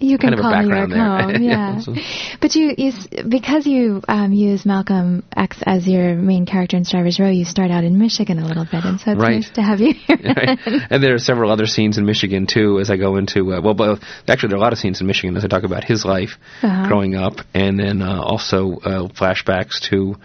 You 0.00 0.18
can 0.18 0.30
kind 0.30 0.34
of 0.34 0.40
a 0.40 0.42
call 0.42 0.52
background 0.52 0.92
there. 0.92 0.98
home, 1.00 1.42
Yeah, 1.50 1.74
yeah. 1.74 1.80
so- 1.80 1.94
but 2.40 2.54
you, 2.56 2.74
you, 2.76 2.92
because 3.28 3.66
you 3.66 4.02
um, 4.08 4.32
use 4.32 4.66
Malcolm 4.66 5.22
X 5.36 5.58
as 5.64 5.86
your 5.86 6.16
main 6.16 6.44
character 6.44 6.76
in 6.76 6.84
Strivers 6.84 7.20
Row, 7.20 7.30
you 7.30 7.44
start 7.44 7.70
out 7.70 7.84
in 7.84 7.98
Michigan 7.98 8.38
a 8.40 8.46
little 8.46 8.64
bit, 8.64 8.84
and 8.84 8.98
so 9.00 9.12
it's 9.12 9.20
Right. 9.20 9.36
nice 9.36 9.50
to 9.50 9.62
have 9.62 9.80
you 9.80 9.94
here. 10.06 10.18
right? 10.36 10.58
And 10.90 11.02
there 11.02 11.14
are 11.14 11.18
several 11.20 11.50
other 11.52 11.66
scenes 11.66 11.98
in 11.98 12.04
Michigan 12.04 12.46
too. 12.46 12.80
As 12.80 12.90
I 12.90 12.96
go 12.96 13.16
into 13.16 13.52
uh, 13.54 13.60
well, 13.60 13.74
both, 13.74 14.00
actually 14.26 14.48
there 14.50 14.56
are 14.58 14.64
a 14.64 14.64
lot 14.64 14.72
of 14.72 14.78
scenes 14.80 15.00
in 15.00 15.06
Michigan 15.06 15.36
as 15.36 15.44
I 15.44 15.48
talk 15.48 15.62
about 15.64 15.84
his 15.84 16.04
life 16.04 16.32
Uh-huh. 16.62 16.88
growing 16.88 17.14
up, 17.14 17.34
and 17.54 17.78
then 17.78 18.02
uh, 18.02 18.20
also 18.20 18.58
uh, 18.78 19.08
flashbacks 19.20 19.80
to 19.90 20.16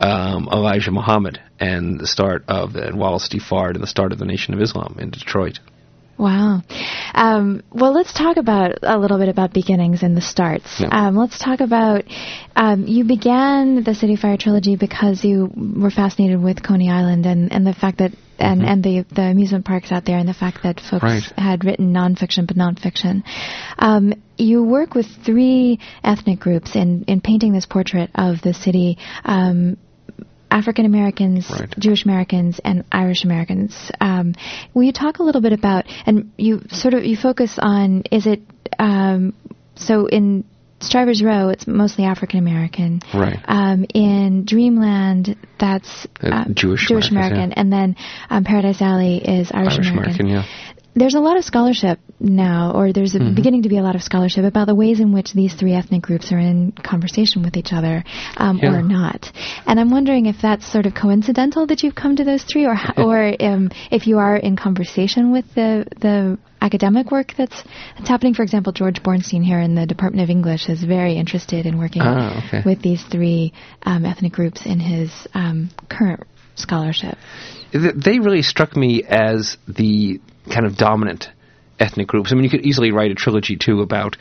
um, 0.00 0.48
Elijah 0.52 0.90
Muhammad 0.90 1.40
and 1.58 1.98
the 2.00 2.06
start 2.06 2.44
of 2.48 2.72
the 2.74 2.86
and 2.86 2.98
Wallace 2.98 3.28
D. 3.28 3.38
Fard 3.40 3.74
and 3.74 3.82
the 3.82 3.86
start 3.96 4.12
of 4.12 4.18
the 4.18 4.24
Nation 4.26 4.52
of 4.54 4.60
Islam 4.60 4.96
in 5.00 5.10
Detroit. 5.10 5.58
Wow. 6.18 6.62
Um, 7.14 7.62
well, 7.72 7.92
let's 7.92 8.12
talk 8.12 8.36
about 8.36 8.78
a 8.82 8.98
little 8.98 9.18
bit 9.18 9.28
about 9.28 9.52
beginnings 9.52 10.02
and 10.02 10.16
the 10.16 10.20
starts. 10.20 10.80
Yeah. 10.80 10.88
Um, 10.90 11.16
let's 11.16 11.38
talk 11.38 11.60
about 11.60 12.04
um, 12.56 12.86
you 12.86 13.04
began 13.04 13.82
the 13.84 13.94
City 13.94 14.16
Fire 14.16 14.36
trilogy 14.36 14.76
because 14.76 15.24
you 15.24 15.50
were 15.54 15.90
fascinated 15.90 16.40
with 16.42 16.62
Coney 16.62 16.90
Island 16.90 17.26
and, 17.26 17.52
and 17.52 17.66
the 17.66 17.74
fact 17.74 17.98
that 17.98 18.12
and, 18.38 18.64
and 18.64 18.82
the 18.82 19.04
the 19.14 19.22
amusement 19.22 19.64
parks 19.64 19.92
out 19.92 20.04
there 20.04 20.18
and 20.18 20.28
the 20.28 20.34
fact 20.34 20.64
that 20.64 20.80
folks 20.80 21.04
Right. 21.04 21.22
had 21.36 21.64
written 21.64 21.92
nonfiction 21.92 22.46
but 22.46 22.56
nonfiction. 22.56 23.22
Um, 23.78 24.14
you 24.36 24.64
work 24.64 24.94
with 24.94 25.06
three 25.24 25.78
ethnic 26.02 26.40
groups 26.40 26.74
in 26.74 27.04
in 27.06 27.20
painting 27.20 27.52
this 27.52 27.66
portrait 27.66 28.10
of 28.14 28.40
the 28.42 28.52
city. 28.52 28.98
Um, 29.24 29.76
African 30.54 30.86
Americans, 30.86 31.50
Right. 31.50 31.68
Jewish 31.78 32.04
Americans, 32.04 32.60
and 32.64 32.84
Irish 32.92 33.24
Americans. 33.24 33.90
Um, 34.00 34.34
will 34.72 34.84
you 34.84 34.92
talk 34.92 35.18
a 35.18 35.24
little 35.24 35.40
bit 35.40 35.52
about 35.52 35.84
and 36.06 36.30
you 36.36 36.62
sort 36.70 36.94
of 36.94 37.04
you 37.04 37.16
focus 37.16 37.58
on 37.60 38.04
is 38.10 38.26
it 38.26 38.40
um, 38.78 39.34
so 39.74 40.06
in 40.06 40.44
Strivers 40.80 41.22
Row 41.22 41.48
it's 41.48 41.66
mostly 41.66 42.04
African 42.04 42.38
American. 42.38 43.00
Right. 43.12 43.38
Um, 43.48 43.84
in 43.94 44.44
Dreamland 44.44 45.36
that's 45.58 46.06
Uh, 46.22 46.28
um, 46.36 46.54
Jewish 46.54 46.86
Jewish 46.88 47.10
American, 47.10 47.52
and 47.52 47.72
then 47.72 47.96
um, 48.30 48.44
Paradise 48.44 48.80
Alley 48.80 49.16
is 49.18 49.50
Irish, 49.52 49.74
Irish 49.74 49.90
American, 49.90 50.26
yeah. 50.28 50.44
There's 50.94 51.14
a 51.14 51.20
lot 51.20 51.36
of 51.36 51.44
scholarship 51.44 51.98
now, 52.20 52.72
or 52.74 52.92
there's 52.92 53.14
a 53.14 53.18
Mm-hmm. 53.18 53.34
beginning 53.34 53.62
to 53.62 53.68
be 53.68 53.78
a 53.78 53.82
lot 53.82 53.94
of 53.96 54.02
scholarship 54.02 54.44
about 54.44 54.66
the 54.66 54.74
ways 54.74 55.00
in 55.00 55.12
which 55.12 55.32
these 55.32 55.54
three 55.54 55.72
ethnic 55.74 56.02
groups 56.02 56.30
are 56.32 56.38
in 56.38 56.72
conversation 56.72 57.42
with 57.42 57.56
each 57.56 57.72
other, 57.72 58.04
um, 58.36 58.58
Yeah. 58.62 58.74
or 58.74 58.82
not. 58.82 59.30
And 59.66 59.78
I'm 59.80 59.90
wondering 59.90 60.26
if 60.26 60.36
that's 60.40 60.66
sort 60.70 60.86
of 60.86 60.94
coincidental 60.94 61.66
that 61.66 61.82
you've 61.82 61.94
come 61.94 62.16
to 62.16 62.24
those 62.24 62.44
three, 62.44 62.66
or 62.66 62.76
or 62.96 63.34
um, 63.40 63.70
if 63.90 64.06
you 64.06 64.18
are 64.18 64.36
in 64.36 64.56
conversation 64.56 65.32
with 65.32 65.46
the 65.54 65.86
the 66.00 66.38
academic 66.60 67.10
work 67.10 67.34
that's 67.36 67.62
that's 67.96 68.08
happening. 68.08 68.34
For 68.34 68.42
example, 68.42 68.72
George 68.72 69.02
Bornstein 69.02 69.44
here 69.44 69.60
in 69.60 69.74
the 69.74 69.86
Department 69.86 70.22
of 70.22 70.30
English 70.30 70.68
is 70.68 70.82
very 70.82 71.14
interested 71.16 71.66
in 71.66 71.78
working 71.78 72.02
Ah, 72.02 72.42
okay. 72.46 72.62
with 72.64 72.80
these 72.82 73.02
three 73.02 73.52
um, 73.82 74.04
ethnic 74.06 74.32
groups 74.32 74.64
in 74.64 74.78
his 74.80 75.10
um, 75.34 75.70
current 75.88 76.22
scholarship. 76.56 77.18
They 77.72 78.18
really 78.20 78.42
struck 78.42 78.76
me 78.76 79.02
as 79.02 79.56
the 79.66 80.20
kind 80.50 80.66
of 80.66 80.76
dominant 80.76 81.28
ethnic 81.78 82.06
groups. 82.06 82.32
I 82.32 82.34
mean, 82.34 82.44
you 82.44 82.50
could 82.50 82.64
easily 82.64 82.92
write 82.92 83.10
a 83.10 83.14
trilogy 83.14 83.56
too 83.56 83.80
about 83.80 84.16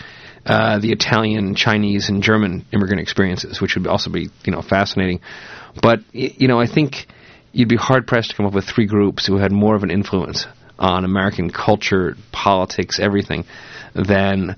uh, 0.45 0.79
the 0.79 0.91
Italian, 0.91 1.55
Chinese, 1.55 2.09
and 2.09 2.21
German 2.21 2.65
immigrant 2.71 3.01
experiences, 3.01 3.61
which 3.61 3.75
would 3.75 3.87
also 3.87 4.09
be 4.09 4.29
you 4.43 4.51
know 4.51 4.61
fascinating. 4.61 5.21
But 5.81 5.99
you 6.11 6.47
know, 6.47 6.59
I 6.59 6.67
think 6.67 7.07
you'd 7.51 7.69
be 7.69 7.77
hard 7.77 8.07
pressed 8.07 8.31
to 8.31 8.35
come 8.35 8.45
up 8.45 8.53
with 8.53 8.65
three 8.65 8.85
groups 8.85 9.25
who 9.25 9.37
had 9.37 9.51
more 9.51 9.75
of 9.75 9.83
an 9.83 9.91
influence 9.91 10.45
on 10.79 11.05
American 11.05 11.49
culture, 11.49 12.17
politics, 12.31 12.99
everything 12.99 13.45
than 13.93 14.57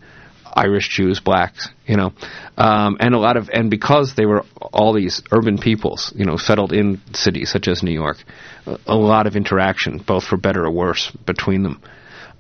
Irish 0.56 0.90
Jews, 0.90 1.20
blacks, 1.20 1.70
you 1.86 1.98
know, 1.98 2.14
um, 2.58 2.98
and 3.00 3.14
a 3.14 3.20
lot 3.20 3.36
of, 3.36 3.50
and 3.52 3.70
because 3.70 4.14
they 4.16 4.26
were 4.26 4.44
all 4.74 4.94
these 4.94 5.22
urban 5.32 5.58
peoples, 5.58 6.14
you 6.16 6.26
know, 6.26 6.38
settled 6.38 6.72
in 6.72 7.02
cities 7.14 7.52
such 7.52 7.68
as 7.68 7.84
New 7.84 7.92
York, 7.92 8.18
a, 8.88 8.96
lot 8.96 9.28
of 9.28 9.36
interaction, 9.36 9.98
both 9.98 10.24
for 10.24 10.38
better 10.38 10.66
or 10.66 10.72
worse, 10.72 11.12
between 11.26 11.64
them. 11.64 11.82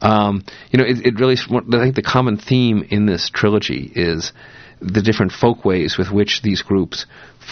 Um, 0.01 0.43
you 0.71 0.80
know, 0.80 0.86
it, 0.86 1.06
it 1.06 1.19
really, 1.19 1.36
I 1.36 1.84
think 1.84 1.95
the 1.95 2.01
common 2.01 2.38
theme 2.38 2.88
in 2.89 3.06
this 3.06 3.30
trilogy 3.30 3.91
is 3.93 4.32
the 4.80 5.01
different 5.01 5.32
folkways 5.32 5.97
with 5.97 6.12
which 6.12 6.41
these 6.41 6.62
groups 6.62 7.06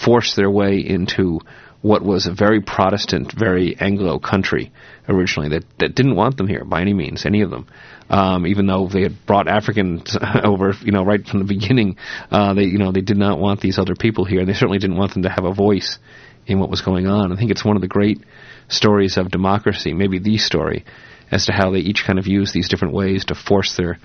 force 0.04 0.34
their 0.34 0.50
way 0.50 0.78
into 0.78 1.40
what 1.84 2.02
was 2.02 2.26
a 2.26 2.32
very 2.32 2.62
Protestant, 2.62 3.30
very 3.30 3.76
Anglo 3.78 4.18
country 4.18 4.72
originally 5.06 5.50
that, 5.50 5.64
that 5.80 5.94
didn't 5.94 6.16
want 6.16 6.38
them 6.38 6.46
here 6.46 6.64
by 6.64 6.80
any 6.80 6.94
means, 6.94 7.26
any 7.26 7.42
of 7.42 7.50
them. 7.50 7.66
Um, 8.08 8.46
even 8.46 8.66
though 8.66 8.88
they 8.88 9.02
had 9.02 9.26
brought 9.26 9.48
Africans 9.48 10.16
over, 10.44 10.72
you 10.82 10.92
know, 10.92 11.04
right 11.04 11.22
from 11.22 11.40
the 11.40 11.44
beginning, 11.44 11.98
uh, 12.30 12.54
they, 12.54 12.62
you 12.62 12.78
know, 12.78 12.90
they 12.90 13.02
did 13.02 13.18
not 13.18 13.38
want 13.38 13.60
these 13.60 13.78
other 13.78 13.94
people 13.94 14.24
here, 14.24 14.40
and 14.40 14.48
they 14.48 14.54
certainly 14.54 14.78
didn't 14.78 14.96
want 14.96 15.12
them 15.12 15.24
to 15.24 15.28
have 15.28 15.44
a 15.44 15.52
voice 15.52 15.98
in 16.46 16.58
what 16.58 16.70
was 16.70 16.80
going 16.80 17.06
on. 17.06 17.32
I 17.32 17.36
think 17.36 17.50
it's 17.50 17.66
one 17.66 17.76
of 17.76 17.82
the 17.82 17.88
great 17.88 18.24
stories 18.68 19.18
of 19.18 19.30
democracy, 19.30 19.92
maybe 19.92 20.18
the 20.18 20.38
story, 20.38 20.86
as 21.30 21.44
to 21.46 21.52
how 21.52 21.70
they 21.70 21.80
each 21.80 22.04
kind 22.06 22.18
of 22.18 22.26
use 22.26 22.50
these 22.54 22.70
different 22.70 22.94
ways 22.94 23.26
to 23.26 23.34
force 23.34 23.76
their 23.76 23.98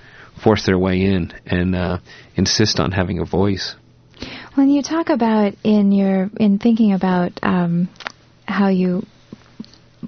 force 0.44 0.66
their 0.66 0.78
way 0.78 1.00
in 1.00 1.32
and 1.46 1.74
uh, 1.74 1.98
insist 2.36 2.78
on 2.78 2.92
having 2.92 3.20
a 3.20 3.24
voice. 3.24 3.74
When 4.54 4.68
you 4.68 4.82
talk 4.82 5.10
about 5.10 5.54
in 5.62 5.92
your 5.92 6.30
in 6.38 6.58
thinking 6.58 6.92
about 6.92 7.38
um, 7.42 7.88
how 8.46 8.68
you 8.68 9.06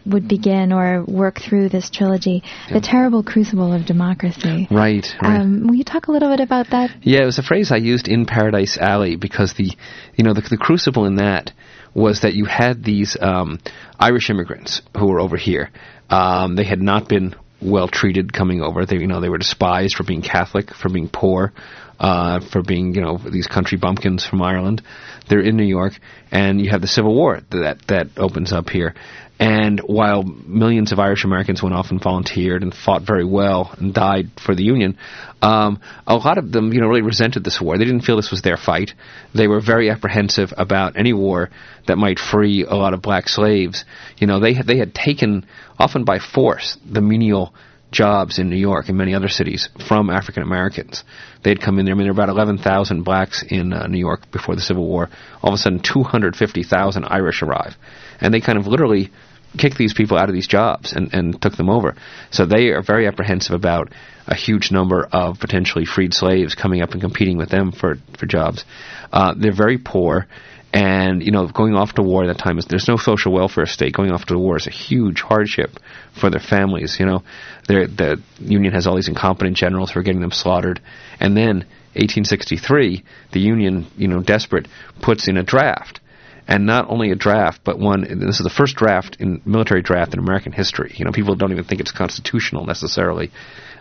would 0.07 0.26
begin 0.26 0.72
or 0.72 1.05
work 1.05 1.38
through 1.40 1.68
this 1.68 1.90
trilogy, 1.90 2.42
the 2.72 2.81
terrible 2.81 3.22
crucible 3.22 3.72
of 3.72 3.87
democracy. 3.87 4.66
Right. 4.70 5.07
right. 5.22 5.40
Um, 5.40 5.66
will 5.66 5.74
you 5.74 5.85
talk 5.85 6.09
a 6.09 6.12
little 6.12 6.31
bit 6.31 6.40
about 6.40 6.70
that? 6.70 6.90
Yeah, 7.02 7.22
it 7.22 7.26
was 7.26 7.38
a 7.38 7.42
phrase 7.42 7.70
I 7.70 7.76
used 7.76 8.09
in 8.09 8.26
Paradise 8.26 8.78
Alley 8.78 9.16
because 9.16 9.55
the, 9.55 9.70
you 10.16 10.24
know, 10.24 10.35
the, 10.35 10.40
the 10.40 10.57
crucible 10.57 11.05
in 11.05 11.16
that 11.16 11.52
was 11.94 12.22
that 12.22 12.35
you 12.35 12.46
had 12.46 12.83
these 12.83 13.16
um, 13.20 13.59
Irish 13.98 14.31
immigrants 14.31 14.83
who 14.96 15.07
were 15.07 15.20
over 15.20 15.37
here. 15.37 15.70
Um, 16.09 16.57
they 16.57 16.64
had 16.64 16.81
not 16.81 17.09
been 17.09 17.35
well 17.62 17.88
treated 17.88 18.33
coming 18.33 18.61
over. 18.61 18.85
They, 18.85 18.96
you 18.96 19.07
know, 19.07 19.20
they 19.20 19.29
were 19.29 19.38
despised 19.38 19.94
for 19.96 20.05
being 20.05 20.22
Catholic, 20.22 20.75
for 20.75 20.88
being 20.88 21.09
poor, 21.09 21.53
uh, 21.98 22.40
for 22.40 22.62
being, 22.62 22.94
you 22.94 23.01
know, 23.01 23.18
these 23.18 23.46
country 23.46 23.79
bumpkins 23.79 24.27
from 24.27 24.42
Ireland. 24.42 24.83
They're 25.29 25.40
in 25.40 25.57
New 25.57 25.64
York, 25.64 25.92
and 26.31 26.61
you 26.61 26.70
have 26.70 26.81
the 26.81 26.88
Civil 26.88 27.14
War 27.14 27.40
that 27.51 27.87
that 27.88 28.09
opens 28.16 28.53
up 28.53 28.68
here. 28.68 28.94
And 29.42 29.81
while 29.81 30.22
millions 30.22 30.92
of 30.92 31.00
Irish 31.00 31.24
Americans 31.24 31.64
went 31.64 31.74
off 31.74 31.90
and 31.90 32.00
volunteered 32.00 32.62
and 32.62 32.72
fought 32.72 33.02
very 33.02 33.24
well 33.24 33.74
and 33.76 33.92
died 33.92 34.31
for 34.38 34.55
the 34.55 34.62
Union, 34.62 34.96
um, 35.42 35.81
a 36.07 36.14
lot 36.14 36.38
of 36.38 36.52
them, 36.52 36.72
you 36.72 36.81
know, 36.81 36.87
really 36.87 37.02
resented 37.02 37.42
this 37.42 37.61
war. 37.61 37.76
They 37.76 37.85
didn't 37.85 38.02
feel 38.02 38.14
this 38.14 38.31
was 38.31 38.42
their 38.42 38.57
fight. 38.57 38.92
They 39.35 39.48
were 39.48 39.61
very 39.61 39.90
apprehensive 39.90 40.52
about 40.57 40.96
any 40.96 41.12
war 41.12 41.50
that 41.88 41.98
might 41.98 42.20
free 42.20 42.62
a 42.62 42.76
lot 42.76 42.94
of 42.94 43.02
black 43.02 43.28
slaves. 43.28 43.85
You 44.16 44.28
know, 44.28 44.38
they 44.38 44.55
had, 44.55 44.68
they 44.68 44.78
had 44.78 44.94
taken, 44.94 45.44
often 45.76 46.05
by 46.05 46.20
force, 46.20 46.78
the 46.88 47.00
menial 47.00 47.52
jobs 47.90 48.38
in 48.38 48.48
New 48.48 48.57
York 48.57 48.88
and 48.88 48.96
many 48.96 49.12
other 49.12 49.28
cities 49.28 49.68
from 49.88 50.09
African 50.09 50.44
Americans. 50.44 51.02
They'd 51.42 51.61
come 51.61 51.81
in 51.81 51.85
there. 51.85 51.94
I 51.94 51.98
mean, 51.98 52.05
there 52.07 52.14
were 52.14 52.22
about 52.22 52.28
11,000 52.28 53.02
blacks 53.02 53.42
in 53.42 53.72
uh, 53.72 53.88
New 53.88 53.98
York 53.98 54.31
before 54.31 54.55
the 54.55 54.62
Civil 54.62 54.87
War. 54.87 55.11
All 55.42 55.52
of 55.52 55.55
a 55.55 55.59
sudden, 55.59 55.81
250,000 55.81 57.05
Irish 57.05 57.42
arrive. 57.42 57.74
And 58.20 58.33
they 58.33 58.40
kind 58.40 58.57
of 58.57 58.68
literally 58.68 59.11
kicked 59.59 59.79
these 59.79 59.95
people 59.95 60.17
out 60.17 60.29
of 60.29 60.35
these 60.35 60.47
jobs 60.47 60.93
and, 60.93 61.12
and 61.12 61.41
took 61.41 61.57
them 61.57 61.69
over. 61.69 61.95
So 62.31 62.47
they 62.47 62.69
are 62.69 62.83
very 62.83 63.07
apprehensive 63.07 63.55
about 63.55 63.93
a 64.27 64.35
huge 64.35 64.71
number 64.71 65.09
of 65.12 65.41
potentially 65.41 65.85
freed 65.85 66.15
slaves 66.15 66.55
coming 66.55 66.83
up 66.83 66.93
and 66.93 67.01
competing 67.01 67.37
with 67.37 67.51
them 67.51 67.73
for 67.73 67.97
for 68.19 68.27
jobs. 68.27 68.65
Uh, 69.12 69.35
they're 69.37 69.55
very 69.55 69.79
poor. 69.79 70.27
And 70.75 71.23
you 71.23 71.33
know, 71.33 71.49
going 71.49 71.75
off 71.75 71.95
to 71.95 72.03
war 72.03 72.25
at 72.25 72.29
that 72.29 72.43
time 72.43 72.59
is 72.59 72.65
there's 72.65 72.88
no 72.88 72.97
social 72.97 73.33
welfare 73.33 73.67
state. 73.67 73.93
Going 73.93 74.11
off 74.11 74.25
to 74.27 74.38
war 74.38 74.57
is 74.57 74.67
a 74.67 74.71
huge 74.71 75.21
hardship 75.21 75.79
for 76.19 76.31
their 76.31 76.41
families. 76.41 76.97
You 76.99 77.07
know, 77.07 77.23
They're, 77.69 77.87
the 77.87 78.23
Union 78.38 78.73
has 78.73 78.87
all 78.87 78.97
these 78.97 79.09
incompetent 79.09 79.57
generals 79.57 79.91
who 79.91 80.01
are 80.01 80.03
getting 80.03 80.23
them 80.23 80.31
slaughtered, 80.31 80.81
and 81.21 81.37
then 81.37 81.67
1863, 81.95 83.05
the 83.33 83.41
Union, 83.41 83.87
you 83.99 84.09
know, 84.09 84.23
desperate, 84.23 84.67
puts 85.03 85.29
in 85.29 85.37
a 85.37 85.43
draft, 85.43 86.01
and 86.48 86.66
not 86.66 86.90
only 86.90 87.11
a 87.11 87.16
draft, 87.16 87.62
but 87.64 87.78
one. 87.78 88.02
This 88.02 88.40
is 88.40 88.44
the 88.44 88.50
first 88.50 88.76
draft 88.76 89.16
in 89.20 89.42
military 89.44 89.83
draft 89.83 90.12
in 90.12 90.18
American 90.18 90.52
history. 90.52 90.92
You 90.96 91.05
know, 91.05 91.12
people 91.12 91.37
don't 91.37 91.52
even 91.52 91.64
think 91.64 91.81
it's 91.81 91.92
constitutional 91.92 92.66
necessarily, 92.66 93.31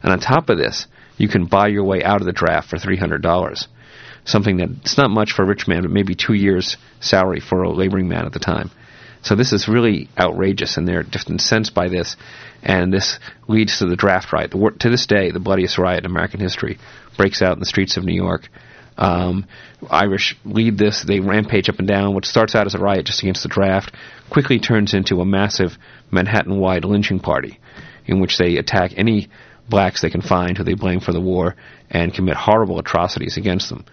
and 0.04 0.12
on 0.12 0.20
top 0.20 0.50
of 0.50 0.58
this, 0.58 0.88
you 1.18 1.28
can 1.28 1.46
buy 1.46 1.68
your 1.68 1.84
way 1.84 2.04
out 2.04 2.22
of 2.22 2.26
the 2.26 2.34
draft 2.34 2.70
for 2.70 2.78
three 2.78 2.98
hundred 2.98 3.22
dollars 3.22 3.68
something 4.26 4.58
that 4.58 4.70
it's 4.82 4.98
not 4.98 5.10
much 5.10 5.32
for 5.34 5.44
a 5.44 5.46
rich 5.46 5.68
man, 5.68 5.82
but 5.82 5.92
maybe 5.92 6.16
two 6.16 6.34
years' 6.34 6.78
salary 7.00 7.40
for 7.40 7.64
a 7.64 7.72
laboring 7.72 8.08
man 8.08 8.26
at 8.26 8.34
the 8.34 8.40
time. 8.40 8.72
So 9.24 9.36
this 9.36 9.54
is 9.54 9.68
really 9.68 10.10
outrageous, 10.18 10.78
and 10.78 10.88
they're 10.88 11.04
just 11.04 11.30
incensed 11.30 11.76
by 11.76 11.90
this, 11.90 12.16
and 12.64 12.92
this 12.92 13.20
leads 13.48 13.78
to 13.80 13.86
the 13.86 13.96
draft 13.96 14.34
riot. 14.34 14.52
The, 14.52 14.76
to 14.80 14.90
this 14.90 15.06
day, 15.06 15.32
the 15.32 15.40
bloodiest 15.40 15.78
riot 15.78 16.06
in 16.06 16.12
American 16.12 16.40
history 16.40 16.80
breaks 17.18 17.42
out 17.42 17.54
in 17.54 17.60
the 17.60 17.68
streets 17.68 17.98
of 17.98 18.04
New 18.04 18.16
York. 18.16 18.50
Um, 19.02 19.48
Irish 19.90 20.38
lead 20.46 20.78
this. 20.78 21.02
They 21.02 21.20
rampage 21.20 21.70
up 21.70 21.80
and 21.80 21.88
down. 21.88 22.14
What 22.14 22.26
starts 22.26 22.54
out 22.54 22.68
as 22.68 22.76
a 22.76 22.78
riot 22.78 23.08
just 23.08 23.24
against 23.24 23.42
the 23.42 23.50
draft 23.50 23.96
quickly 24.30 24.60
turns 24.60 24.94
into 24.94 25.22
a 25.22 25.26
massive 25.26 25.78
Manhattan-wide 26.12 26.86
lynching 26.86 27.20
party, 27.20 27.60
in 28.06 28.22
which 28.22 28.38
they 28.38 28.58
attack 28.58 28.92
any 28.96 29.28
blacks 29.68 30.02
they 30.02 30.12
can 30.12 30.22
find 30.22 30.56
who 30.56 30.64
they 30.64 30.76
blame 30.76 31.00
for 31.00 31.14
the 31.14 31.20
war 31.20 31.56
and 31.90 32.14
commit 32.14 32.36
horrible 32.36 32.78
atrocities 32.78 33.38
against 33.38 33.70
them. 33.70 33.86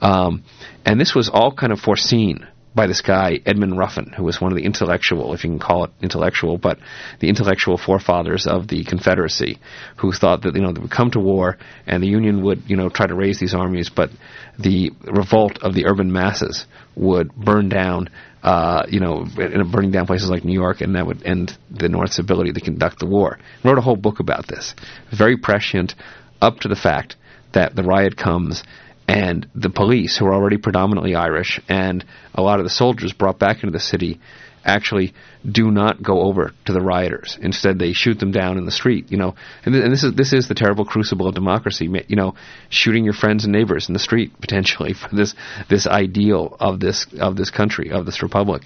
Um, 0.00 0.42
and 0.84 1.00
this 1.00 1.14
was 1.14 1.28
all 1.28 1.52
kind 1.52 1.72
of 1.72 1.78
foreseen 1.78 2.44
by 2.74 2.86
this 2.86 3.00
guy, 3.00 3.40
Edmund 3.44 3.76
Ruffin, 3.76 4.12
who 4.16 4.22
was 4.22 4.40
one 4.40 4.52
of 4.52 4.56
the 4.56 4.64
intellectual, 4.64 5.34
if 5.34 5.42
you 5.42 5.50
can 5.50 5.58
call 5.58 5.84
it 5.84 5.90
intellectual, 6.00 6.56
but 6.56 6.78
the 7.18 7.28
intellectual 7.28 7.76
forefathers 7.76 8.46
of 8.46 8.68
the 8.68 8.84
Confederacy, 8.84 9.58
who 9.96 10.12
thought 10.12 10.42
that, 10.42 10.54
you 10.54 10.62
know, 10.62 10.72
they 10.72 10.80
would 10.80 10.90
come 10.90 11.10
to 11.10 11.20
war 11.20 11.58
and 11.86 12.02
the 12.02 12.06
Union 12.06 12.42
would, 12.42 12.62
you 12.68 12.76
know, 12.76 12.88
try 12.88 13.06
to 13.06 13.14
raise 13.14 13.40
these 13.40 13.54
armies, 13.54 13.90
but 13.90 14.10
the 14.58 14.92
revolt 15.02 15.58
of 15.62 15.74
the 15.74 15.86
urban 15.86 16.12
masses 16.12 16.66
would 16.94 17.34
burn 17.34 17.68
down, 17.68 18.08
uh, 18.42 18.84
you 18.88 19.00
know, 19.00 19.26
burning 19.70 19.90
down 19.90 20.06
places 20.06 20.30
like 20.30 20.44
New 20.44 20.54
York, 20.54 20.80
and 20.80 20.94
that 20.94 21.06
would 21.06 21.24
end 21.24 21.56
the 21.70 21.88
North's 21.88 22.20
ability 22.20 22.52
to 22.52 22.60
conduct 22.60 23.00
the 23.00 23.06
war. 23.06 23.38
Wrote 23.64 23.78
a 23.78 23.82
whole 23.82 23.96
book 23.96 24.20
about 24.20 24.46
this. 24.46 24.74
Very 25.10 25.36
prescient, 25.36 25.94
up 26.40 26.60
to 26.60 26.68
the 26.68 26.76
fact 26.76 27.16
that 27.52 27.74
the 27.74 27.82
riot 27.82 28.16
comes 28.16 28.62
and 29.10 29.48
the 29.56 29.70
police, 29.70 30.16
who 30.16 30.26
are 30.26 30.34
already 30.34 30.56
predominantly 30.56 31.16
Irish, 31.16 31.60
and 31.68 32.04
a 32.34 32.42
lot 32.42 32.60
of 32.60 32.64
the 32.64 32.70
soldiers 32.70 33.12
brought 33.12 33.40
back 33.40 33.56
into 33.64 33.72
the 33.72 33.80
city, 33.80 34.20
actually 34.64 35.14
do 35.50 35.70
not 35.70 36.00
go 36.00 36.20
over 36.20 36.52
to 36.66 36.72
the 36.72 36.80
rioters. 36.80 37.36
Instead, 37.42 37.78
they 37.78 37.92
shoot 37.92 38.20
them 38.20 38.30
down 38.30 38.56
in 38.56 38.66
the 38.66 38.70
street. 38.70 39.10
You 39.10 39.18
know, 39.18 39.34
and, 39.64 39.74
th- 39.74 39.84
and 39.84 39.92
this 39.92 40.04
is 40.04 40.14
this 40.14 40.32
is 40.32 40.46
the 40.46 40.54
terrible 40.54 40.84
crucible 40.84 41.26
of 41.26 41.34
democracy. 41.34 41.88
You 42.06 42.16
know, 42.16 42.34
shooting 42.68 43.04
your 43.04 43.14
friends 43.14 43.44
and 43.44 43.52
neighbors 43.52 43.88
in 43.88 43.94
the 43.94 43.98
street 43.98 44.32
potentially 44.40 44.92
for 44.92 45.14
this 45.14 45.34
this 45.68 45.88
ideal 45.88 46.56
of 46.60 46.78
this 46.78 47.06
of 47.18 47.36
this 47.36 47.50
country 47.50 47.90
of 47.90 48.06
this 48.06 48.22
republic. 48.22 48.62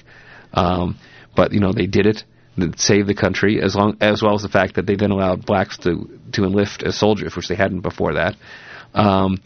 Um, 0.53 0.99
but 1.35 1.53
you 1.53 1.61
know, 1.61 1.73
they 1.73 1.87
did 1.87 2.07
it. 2.07 2.25
That 2.57 2.79
saved 2.79 3.09
the 3.09 3.17
country, 3.17 3.61
as 3.61 3.75
long 3.75 3.97
as 4.01 4.23
well 4.23 4.35
as 4.37 4.43
the 4.43 4.49
fact 4.49 4.77
that 4.77 4.87
they 4.87 4.95
then 4.95 5.11
allowed 5.11 5.45
blacks 5.45 5.77
to 5.79 6.21
to 6.33 6.45
enlist 6.45 6.85
as 6.85 6.97
soldiers, 6.97 7.35
which 7.35 7.49
they 7.49 7.57
hadn't 7.57 7.81
before 7.81 8.15
that. 8.15 8.37
Um, 8.95 9.39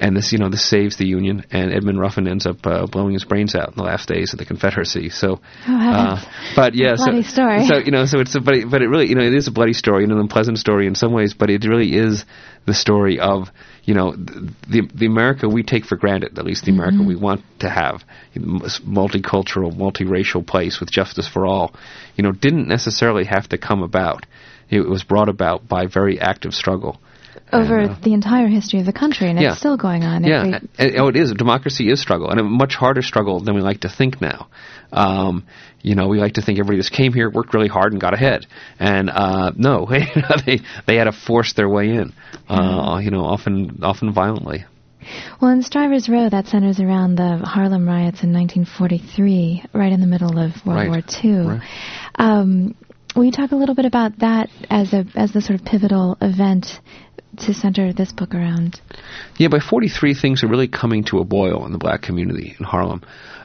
and 0.00 0.16
this 0.16 0.32
you 0.32 0.38
know 0.38 0.48
this 0.48 0.64
saves 0.64 0.96
the 0.96 1.06
Union, 1.06 1.44
and 1.50 1.72
Edmund 1.72 2.00
Ruffin 2.00 2.26
ends 2.26 2.46
up 2.46 2.66
uh, 2.66 2.86
blowing 2.86 3.12
his 3.12 3.24
brains 3.24 3.54
out 3.54 3.68
in 3.68 3.74
the 3.76 3.82
last 3.82 4.08
days 4.08 4.32
of 4.32 4.38
the 4.38 4.44
Confederacy. 4.44 5.10
So, 5.10 5.40
oh, 5.68 5.90
uh, 5.90 6.20
but 6.56 6.74
yeah, 6.74 6.94
bloody 6.96 7.22
so 7.22 7.30
story. 7.30 7.66
so 7.66 7.78
you 7.78 7.90
know, 7.90 8.06
so 8.06 8.20
it's 8.20 8.34
a 8.34 8.40
but 8.40 8.54
it, 8.54 8.70
but 8.70 8.82
it 8.82 8.88
really 8.88 9.08
you 9.08 9.14
know 9.14 9.22
it 9.22 9.34
is 9.34 9.48
a 9.48 9.52
bloody 9.52 9.72
story, 9.72 10.04
and 10.04 10.12
an 10.12 10.18
unpleasant 10.18 10.58
story 10.58 10.86
in 10.86 10.94
some 10.94 11.12
ways, 11.12 11.34
but 11.34 11.50
it 11.50 11.64
really 11.64 11.94
is 11.94 12.24
the 12.66 12.74
story 12.74 13.20
of 13.20 13.50
you 13.84 13.94
know 13.94 14.12
the 14.16 14.88
the 14.94 15.06
America 15.06 15.48
we 15.48 15.62
take 15.62 15.84
for 15.84 15.96
granted, 15.96 16.38
at 16.38 16.44
least 16.44 16.64
the 16.64 16.72
America 16.72 16.94
Mm-hmm. 16.94 17.06
we 17.06 17.16
want 17.16 17.42
to 17.60 17.68
have, 17.68 18.04
multicultural, 18.36 19.72
multiracial 19.74 20.46
place 20.46 20.80
with 20.80 20.90
justice 20.90 21.26
for 21.26 21.46
all, 21.46 21.74
you 22.16 22.22
know, 22.22 22.32
didn't 22.32 22.68
necessarily 22.68 23.24
have 23.24 23.48
to 23.48 23.58
come 23.58 23.82
about. 23.82 24.26
It 24.70 24.88
was 24.88 25.04
brought 25.04 25.28
about 25.28 25.68
by 25.68 25.86
very 25.86 26.20
active 26.20 26.54
struggle. 26.54 27.00
Over 27.54 27.78
And, 27.78 27.90
uh, 27.90 27.96
the 28.02 28.12
entire 28.14 28.48
history 28.48 28.80
of 28.80 28.86
the 28.86 28.92
country, 28.92 29.30
and 29.30 29.38
Yeah. 29.40 29.50
it's 29.50 29.58
still 29.58 29.76
going 29.76 30.02
on. 30.04 30.24
yeah, 30.24 30.40
Every, 30.40 30.52
and, 30.54 30.68
and- 30.78 30.96
oh, 30.98 31.08
it 31.08 31.16
is. 31.16 31.32
Democracy 31.32 31.90
is 31.90 32.00
struggle, 32.00 32.30
and 32.30 32.40
a 32.40 32.42
much 32.44 32.74
harder 32.74 33.02
struggle 33.02 33.40
than 33.40 33.54
we 33.54 33.60
like 33.60 33.80
to 33.80 33.88
think 33.88 34.20
now. 34.20 34.48
Um, 34.92 35.44
you 35.82 35.94
know, 35.94 36.08
we 36.08 36.18
like 36.18 36.34
to 36.34 36.42
think 36.42 36.58
everybody 36.58 36.78
just 36.78 36.92
came 36.92 37.12
here, 37.12 37.30
worked 37.30 37.52
really 37.54 37.68
hard, 37.68 37.92
and 37.92 38.00
got 38.00 38.14
ahead. 38.14 38.46
And 38.78 39.10
uh, 39.10 39.52
no, 39.56 39.86
they 40.46 40.60
they 40.86 40.96
had 40.96 41.04
to 41.04 41.12
force 41.12 41.52
their 41.54 41.68
way 41.68 41.90
in. 41.90 42.12
Uh, 42.48 43.00
you 43.02 43.10
know, 43.10 43.24
often 43.24 43.80
often 43.82 44.12
violently. 44.12 44.64
Well, 45.40 45.50
in 45.50 45.62
Strivers 45.62 46.08
Row, 46.08 46.30
that 46.30 46.46
centers 46.46 46.80
around 46.80 47.16
the 47.16 47.36
Harlem 47.44 47.86
riots 47.86 48.22
in 48.22 48.32
1943, 48.32 49.64
right 49.74 49.92
in 49.92 50.00
the 50.00 50.06
middle 50.06 50.38
of 50.38 50.52
World 50.64 50.78
Right. 50.78 50.88
War 50.88 51.02
II. 51.22 51.46
Right. 51.46 51.60
Um, 52.16 52.74
will 53.14 53.24
you 53.24 53.32
talk 53.32 53.52
a 53.52 53.56
little 53.56 53.74
bit 53.74 53.84
about 53.84 54.18
that 54.20 54.48
as 54.70 54.92
a 54.94 55.04
as 55.14 55.32
the 55.32 55.40
sort 55.42 55.58
of 55.60 55.66
pivotal 55.66 56.16
event 56.22 56.80
to 57.38 57.54
center 57.54 57.92
this 57.92 58.12
book 58.12 58.34
around? 58.34 58.80
Yeah, 59.36 59.48
by 59.48 59.60
43, 59.60 60.14
things 60.14 60.42
are 60.42 60.48
really 60.48 60.68
coming 60.68 61.04
to 61.04 61.18
a 61.18 61.24
boil 61.24 61.66
in 61.66 61.72
the 61.72 61.78
black 61.78 62.02
community 62.02 62.54
in 62.58 62.64
Harlem. 62.64 63.02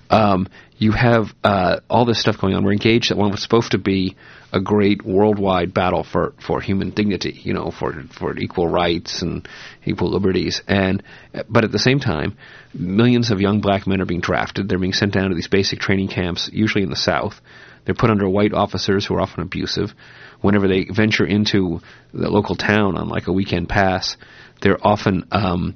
Um, 0.10 0.48
you 0.80 0.94
have 0.94 1.26
uh, 1.44 1.82
all 1.90 2.06
this 2.06 2.22
stuff 2.22 2.40
going 2.40 2.56
on. 2.56 2.64
We're 2.64 2.72
engaged 2.72 3.12
at 3.12 3.18
what 3.18 3.30
was 3.32 3.44
supposed 3.44 3.72
to 3.72 3.78
be 3.78 4.16
a 4.54 4.62
great 4.62 5.06
worldwide 5.06 5.74
battle 5.74 6.06
for, 6.06 6.34
for 6.46 6.62
human 6.62 6.92
dignity, 6.92 7.38
you 7.44 7.54
know, 7.54 7.70
for 7.70 7.94
for 8.18 8.36
equal 8.38 8.68
rights 8.68 9.22
and 9.22 9.48
equal 9.86 10.10
liberties. 10.10 10.62
And 10.68 11.04
but 11.50 11.66
at 11.66 11.74
the 11.74 11.80
same 11.80 12.00
time, 12.00 12.38
millions 12.74 13.30
of 13.30 13.42
young 13.42 13.60
black 13.60 13.88
men 13.88 14.02
are 14.02 14.06
being 14.06 14.22
drafted. 14.22 14.70
They're 14.70 14.80
being 14.80 14.94
sent 14.94 15.14
down 15.14 15.30
to 15.30 15.36
these 15.36 15.50
basic 15.50 15.80
training 15.80 16.08
camps, 16.08 16.50
usually 16.52 16.84
in 16.84 16.90
the 16.90 16.96
South. 16.96 17.42
They're 17.84 17.94
put 17.94 18.10
under 18.10 18.30
white 18.30 18.54
officers 18.54 19.06
who 19.06 19.16
are 19.16 19.22
often 19.22 19.44
abusive. 19.44 19.94
Whenever 20.40 20.70
they 20.70 20.86
venture 20.86 21.26
into 21.26 21.82
the 22.14 22.30
local 22.30 22.56
town 22.56 22.98
on 22.98 23.10
like 23.10 23.28
a 23.28 23.34
weekend 23.34 23.68
pass, 23.68 24.16
they're 24.62 24.80
often 24.82 25.28
um, 25.32 25.76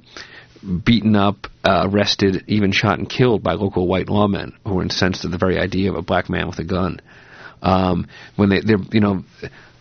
beaten 0.84 1.16
up, 1.16 1.46
uh, 1.64 1.88
arrested, 1.90 2.44
even 2.46 2.72
shot 2.72 2.98
and 2.98 3.08
killed 3.08 3.42
by 3.42 3.54
local 3.54 3.86
white 3.86 4.06
lawmen 4.06 4.52
who 4.64 4.74
were 4.74 4.82
incensed 4.82 5.24
at 5.24 5.30
the 5.30 5.38
very 5.38 5.58
idea 5.58 5.90
of 5.90 5.96
a 5.96 6.02
black 6.02 6.28
man 6.28 6.46
with 6.46 6.58
a 6.58 6.64
gun. 6.64 7.00
Um, 7.62 8.08
when 8.36 8.48
they, 8.48 8.60
they're, 8.60 8.78
you 8.92 9.00
know, 9.00 9.24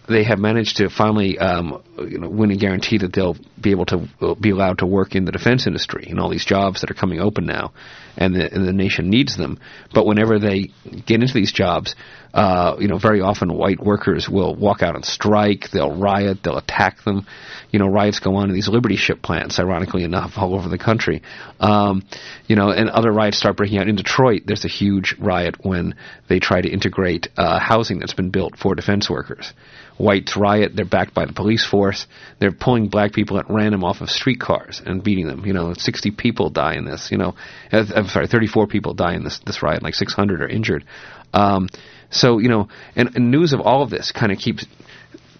they 0.07 0.23
have 0.23 0.39
managed 0.39 0.77
to 0.77 0.89
finally, 0.89 1.37
um, 1.37 1.81
you 1.97 2.19
know, 2.19 2.29
win 2.29 2.51
a 2.51 2.57
guarantee 2.57 2.97
that 2.97 3.13
they'll 3.13 3.37
be 3.59 3.71
able 3.71 3.85
to 3.85 4.07
uh, 4.21 4.35
be 4.35 4.49
allowed 4.49 4.79
to 4.79 4.85
work 4.85 5.15
in 5.15 5.25
the 5.25 5.31
defense 5.31 5.65
industry 5.65 6.07
and 6.09 6.19
all 6.19 6.29
these 6.29 6.45
jobs 6.45 6.81
that 6.81 6.91
are 6.91 6.95
coming 6.95 7.19
open 7.19 7.45
now, 7.45 7.71
and 8.17 8.35
the, 8.35 8.53
and 8.53 8.67
the 8.67 8.73
nation 8.73 9.09
needs 9.09 9.37
them. 9.37 9.59
But 9.93 10.05
whenever 10.05 10.39
they 10.39 10.71
get 11.05 11.21
into 11.21 11.33
these 11.33 11.53
jobs, 11.53 11.95
uh, 12.33 12.75
you 12.79 12.87
know, 12.87 12.97
very 12.97 13.21
often 13.21 13.53
white 13.53 13.79
workers 13.79 14.27
will 14.27 14.55
walk 14.55 14.81
out 14.81 14.95
and 14.95 15.05
strike. 15.05 15.69
They'll 15.71 15.95
riot. 15.95 16.39
They'll 16.43 16.57
attack 16.57 17.03
them. 17.03 17.27
You 17.71 17.79
know, 17.79 17.87
riots 17.87 18.19
go 18.19 18.35
on 18.35 18.49
in 18.49 18.55
these 18.55 18.67
Liberty 18.67 18.95
ship 18.95 19.21
plants, 19.21 19.59
ironically 19.59 20.03
enough, 20.03 20.31
all 20.35 20.55
over 20.55 20.67
the 20.67 20.79
country. 20.79 21.21
Um, 21.59 22.03
you 22.47 22.55
know, 22.55 22.71
and 22.71 22.89
other 22.89 23.11
riots 23.11 23.37
start 23.37 23.55
breaking 23.55 23.77
out 23.77 23.87
in 23.87 23.95
Detroit. 23.95 24.43
There's 24.45 24.65
a 24.65 24.69
huge 24.69 25.15
riot 25.19 25.63
when 25.63 25.95
they 26.27 26.39
try 26.39 26.59
to 26.59 26.69
integrate 26.69 27.27
uh, 27.37 27.59
housing 27.59 27.99
that's 27.99 28.13
been 28.13 28.31
built 28.31 28.57
for 28.57 28.73
defense 28.73 29.09
workers. 29.09 29.53
Whites 29.97 30.35
riot. 30.35 30.75
They're 30.75 30.85
backed 30.85 31.13
by 31.13 31.25
the 31.25 31.33
police 31.33 31.65
force. 31.65 32.07
They're 32.39 32.51
pulling 32.51 32.89
black 32.89 33.13
people 33.13 33.37
at 33.39 33.49
random 33.49 33.83
off 33.83 34.01
of 34.01 34.09
streetcars 34.09 34.81
and 34.85 35.03
beating 35.03 35.27
them. 35.27 35.45
You 35.45 35.53
know, 35.53 35.73
60 35.73 36.11
people 36.11 36.49
die 36.49 36.75
in 36.75 36.85
this. 36.85 37.09
You 37.11 37.17
know, 37.17 37.35
I'm 37.71 38.07
sorry, 38.07 38.27
34 38.27 38.67
people 38.67 38.93
die 38.93 39.15
in 39.15 39.23
this 39.23 39.39
this 39.45 39.61
riot. 39.61 39.83
Like 39.83 39.95
600 39.95 40.41
are 40.41 40.47
injured. 40.47 40.85
Um, 41.33 41.69
so 42.09 42.39
you 42.39 42.49
know, 42.49 42.69
and, 42.95 43.15
and 43.15 43.31
news 43.31 43.53
of 43.53 43.61
all 43.61 43.83
of 43.83 43.89
this 43.89 44.11
kind 44.11 44.31
of 44.31 44.37
keeps 44.37 44.65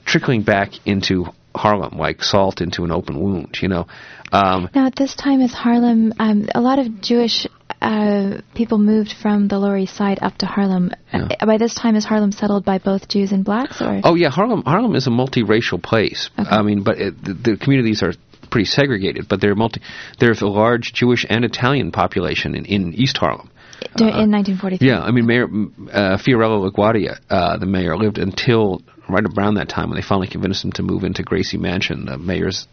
trickling 0.06 0.44
back 0.44 0.72
into 0.86 1.26
Harlem 1.56 1.98
like 1.98 2.24
salt 2.24 2.62
into 2.62 2.84
an 2.84 2.92
open 2.92 3.20
wound. 3.20 3.58
You 3.62 3.68
know, 3.68 3.88
um, 4.32 4.70
Now, 4.74 4.88
at 4.88 4.96
this 4.96 5.16
time, 5.16 5.42
is 5.42 5.54
Harlem? 5.54 6.14
Um, 6.20 6.50
a 6.54 6.62
lot 6.62 6.80
of 6.80 7.02
Jewish 7.02 7.48
uh, 7.84 8.42
people 8.56 8.78
moved 8.78 9.14
from 9.22 9.48
the 9.48 9.60
Lower 9.60 9.78
East 9.78 9.96
Side 9.96 10.20
up 10.22 10.38
to 10.38 10.46
Harlem. 10.46 10.92
Yeah. 11.14 11.28
Uh, 11.40 11.46
by 11.46 11.58
this 11.58 11.76
time, 11.76 11.96
is 11.96 12.06
Harlem 12.06 12.32
settled 12.32 12.64
by 12.64 12.80
both 12.80 13.08
Jews 13.08 13.32
and 13.32 13.44
blacks, 13.44 13.82
or 13.82 14.02
Oh 14.04 14.16
yeah, 14.16 14.30
Harlem. 14.30 14.64
Harlem 14.64 14.96
is 14.96 15.08
a 15.08 15.10
multiracial 15.10 15.82
place. 15.82 16.30
Okay. 16.40 16.50
I 16.50 16.62
mean, 16.62 16.84
but 16.84 16.98
it, 16.98 17.24
the, 17.24 17.34
the 17.34 17.58
communities 17.58 18.02
are 18.02 18.14
pretty 18.50 18.66
segregated, 18.66 19.28
but 19.28 19.42
they're 19.42 19.56
multi. 19.56 19.82
There's 20.20 20.42
a 20.42 20.48
large 20.48 20.94
Jewish 20.94 21.26
and 21.30 21.44
Italian 21.44 21.92
population 21.92 22.56
in, 22.56 22.66
in 22.66 22.94
East 22.94 23.18
Harlem. 23.18 23.50
Dur- 23.98 24.06
in 24.06 24.32
1943. 24.32 24.88
Yeah, 24.88 25.02
I 25.02 25.12
mean, 25.12 25.26
Mayor 25.26 25.46
uh, 25.46 26.18
Fiorello 26.18 26.70
LaGuardia, 26.72 27.20
uh, 27.30 27.58
the 27.58 27.66
mayor, 27.66 27.98
lived 27.98 28.18
until 28.18 28.82
right 29.10 29.26
around 29.38 29.56
that 29.56 29.68
time 29.68 29.90
when 29.90 29.98
they 29.98 30.08
finally 30.08 30.28
convinced 30.28 30.64
him 30.64 30.72
to 30.74 30.84
move 30.84 31.04
into 31.04 31.24
Gracie 31.24 31.58
Mansion, 31.58 32.06
the 32.06 32.18
mayor's 32.18 32.68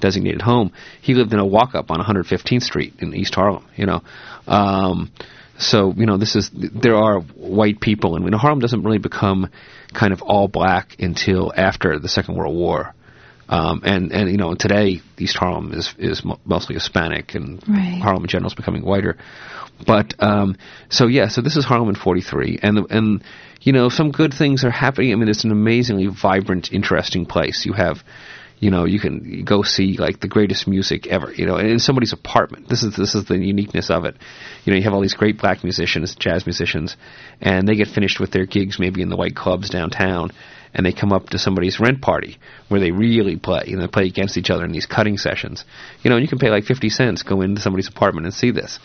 designated 0.00 0.42
home. 0.42 0.72
He 1.00 1.14
lived 1.14 1.32
in 1.32 1.38
a 1.38 1.46
walk-up 1.46 1.90
on 1.90 2.00
115th 2.00 2.62
Street 2.62 2.94
in 2.98 3.14
East 3.14 3.34
Harlem. 3.34 3.64
You 3.76 3.86
know, 3.86 4.02
um, 4.46 5.10
so 5.58 5.92
you 5.96 6.06
know 6.06 6.16
this 6.18 6.36
is 6.36 6.50
there 6.52 6.96
are 6.96 7.20
white 7.20 7.80
people, 7.80 8.16
and 8.16 8.24
you 8.24 8.30
know, 8.30 8.38
Harlem 8.38 8.60
doesn't 8.60 8.82
really 8.82 8.98
become 8.98 9.50
kind 9.94 10.12
of 10.12 10.22
all 10.22 10.48
black 10.48 10.96
until 10.98 11.52
after 11.56 11.98
the 11.98 12.08
Second 12.08 12.36
World 12.36 12.54
War. 12.54 12.94
Um, 13.48 13.82
and 13.84 14.12
and 14.12 14.28
you 14.30 14.38
know 14.38 14.54
today 14.54 15.00
East 15.18 15.36
Harlem 15.36 15.72
is 15.72 15.94
is 15.98 16.22
mostly 16.44 16.74
Hispanic, 16.74 17.34
and 17.34 17.62
Right. 17.68 18.00
Harlem 18.02 18.24
in 18.24 18.28
general 18.28 18.48
is 18.48 18.54
becoming 18.54 18.84
whiter. 18.84 19.16
But 19.86 20.14
um, 20.18 20.56
so 20.88 21.06
yeah, 21.06 21.28
so 21.28 21.42
this 21.42 21.56
is 21.56 21.64
Harlem 21.64 21.88
in 21.90 21.94
'43, 21.94 22.58
and 22.62 22.76
the, 22.78 22.84
and 22.90 23.22
you 23.60 23.72
know 23.72 23.88
some 23.88 24.10
good 24.10 24.34
things 24.34 24.64
are 24.64 24.70
happening. 24.70 25.12
I 25.12 25.16
mean, 25.16 25.28
it's 25.28 25.44
an 25.44 25.52
amazingly 25.52 26.06
vibrant, 26.08 26.72
interesting 26.72 27.24
place. 27.26 27.64
You 27.66 27.74
have, 27.74 28.02
you 28.58 28.70
know, 28.70 28.86
you 28.86 28.98
can 28.98 29.44
go 29.44 29.62
see 29.62 29.96
like 29.98 30.20
the 30.20 30.28
greatest 30.28 30.66
music 30.66 31.06
ever. 31.06 31.32
You 31.32 31.46
know, 31.46 31.56
in 31.56 31.78
somebody's 31.78 32.12
apartment. 32.12 32.68
This 32.68 32.82
is 32.82 32.96
this 32.96 33.14
is 33.14 33.26
the 33.26 33.36
uniqueness 33.36 33.90
of 33.90 34.04
it. 34.04 34.16
You 34.64 34.72
know, 34.72 34.78
you 34.78 34.84
have 34.84 34.94
all 34.94 35.02
these 35.02 35.14
great 35.14 35.38
black 35.38 35.62
musicians, 35.62 36.14
jazz 36.14 36.46
musicians, 36.46 36.96
and 37.40 37.68
they 37.68 37.76
get 37.76 37.88
finished 37.88 38.18
with 38.18 38.30
their 38.30 38.46
gigs 38.46 38.78
maybe 38.78 39.02
in 39.02 39.10
the 39.10 39.16
white 39.16 39.36
clubs 39.36 39.68
downtown. 39.68 40.30
And 40.74 40.84
they 40.84 40.92
come 40.92 41.12
up 41.12 41.30
to 41.30 41.38
somebody's 41.38 41.80
rent 41.80 42.02
party 42.02 42.38
where 42.68 42.80
they 42.80 42.90
really 42.90 43.36
play, 43.36 43.64
and 43.68 43.80
they 43.80 43.86
play 43.86 44.06
against 44.06 44.36
each 44.36 44.50
other 44.50 44.64
in 44.64 44.72
these 44.72 44.84
cutting 44.84 45.16
sessions. 45.16 45.64
You 46.02 46.10
know, 46.10 46.16
and 46.16 46.22
you 46.22 46.28
can 46.28 46.38
pay 46.38 46.50
like 46.50 46.64
fifty 46.64 46.90
cents, 46.90 47.22
go 47.22 47.40
into 47.40 47.62
somebody's 47.62 47.88
apartment 47.88 48.26
and 48.26 48.34
see 48.34 48.50
this. 48.50 48.78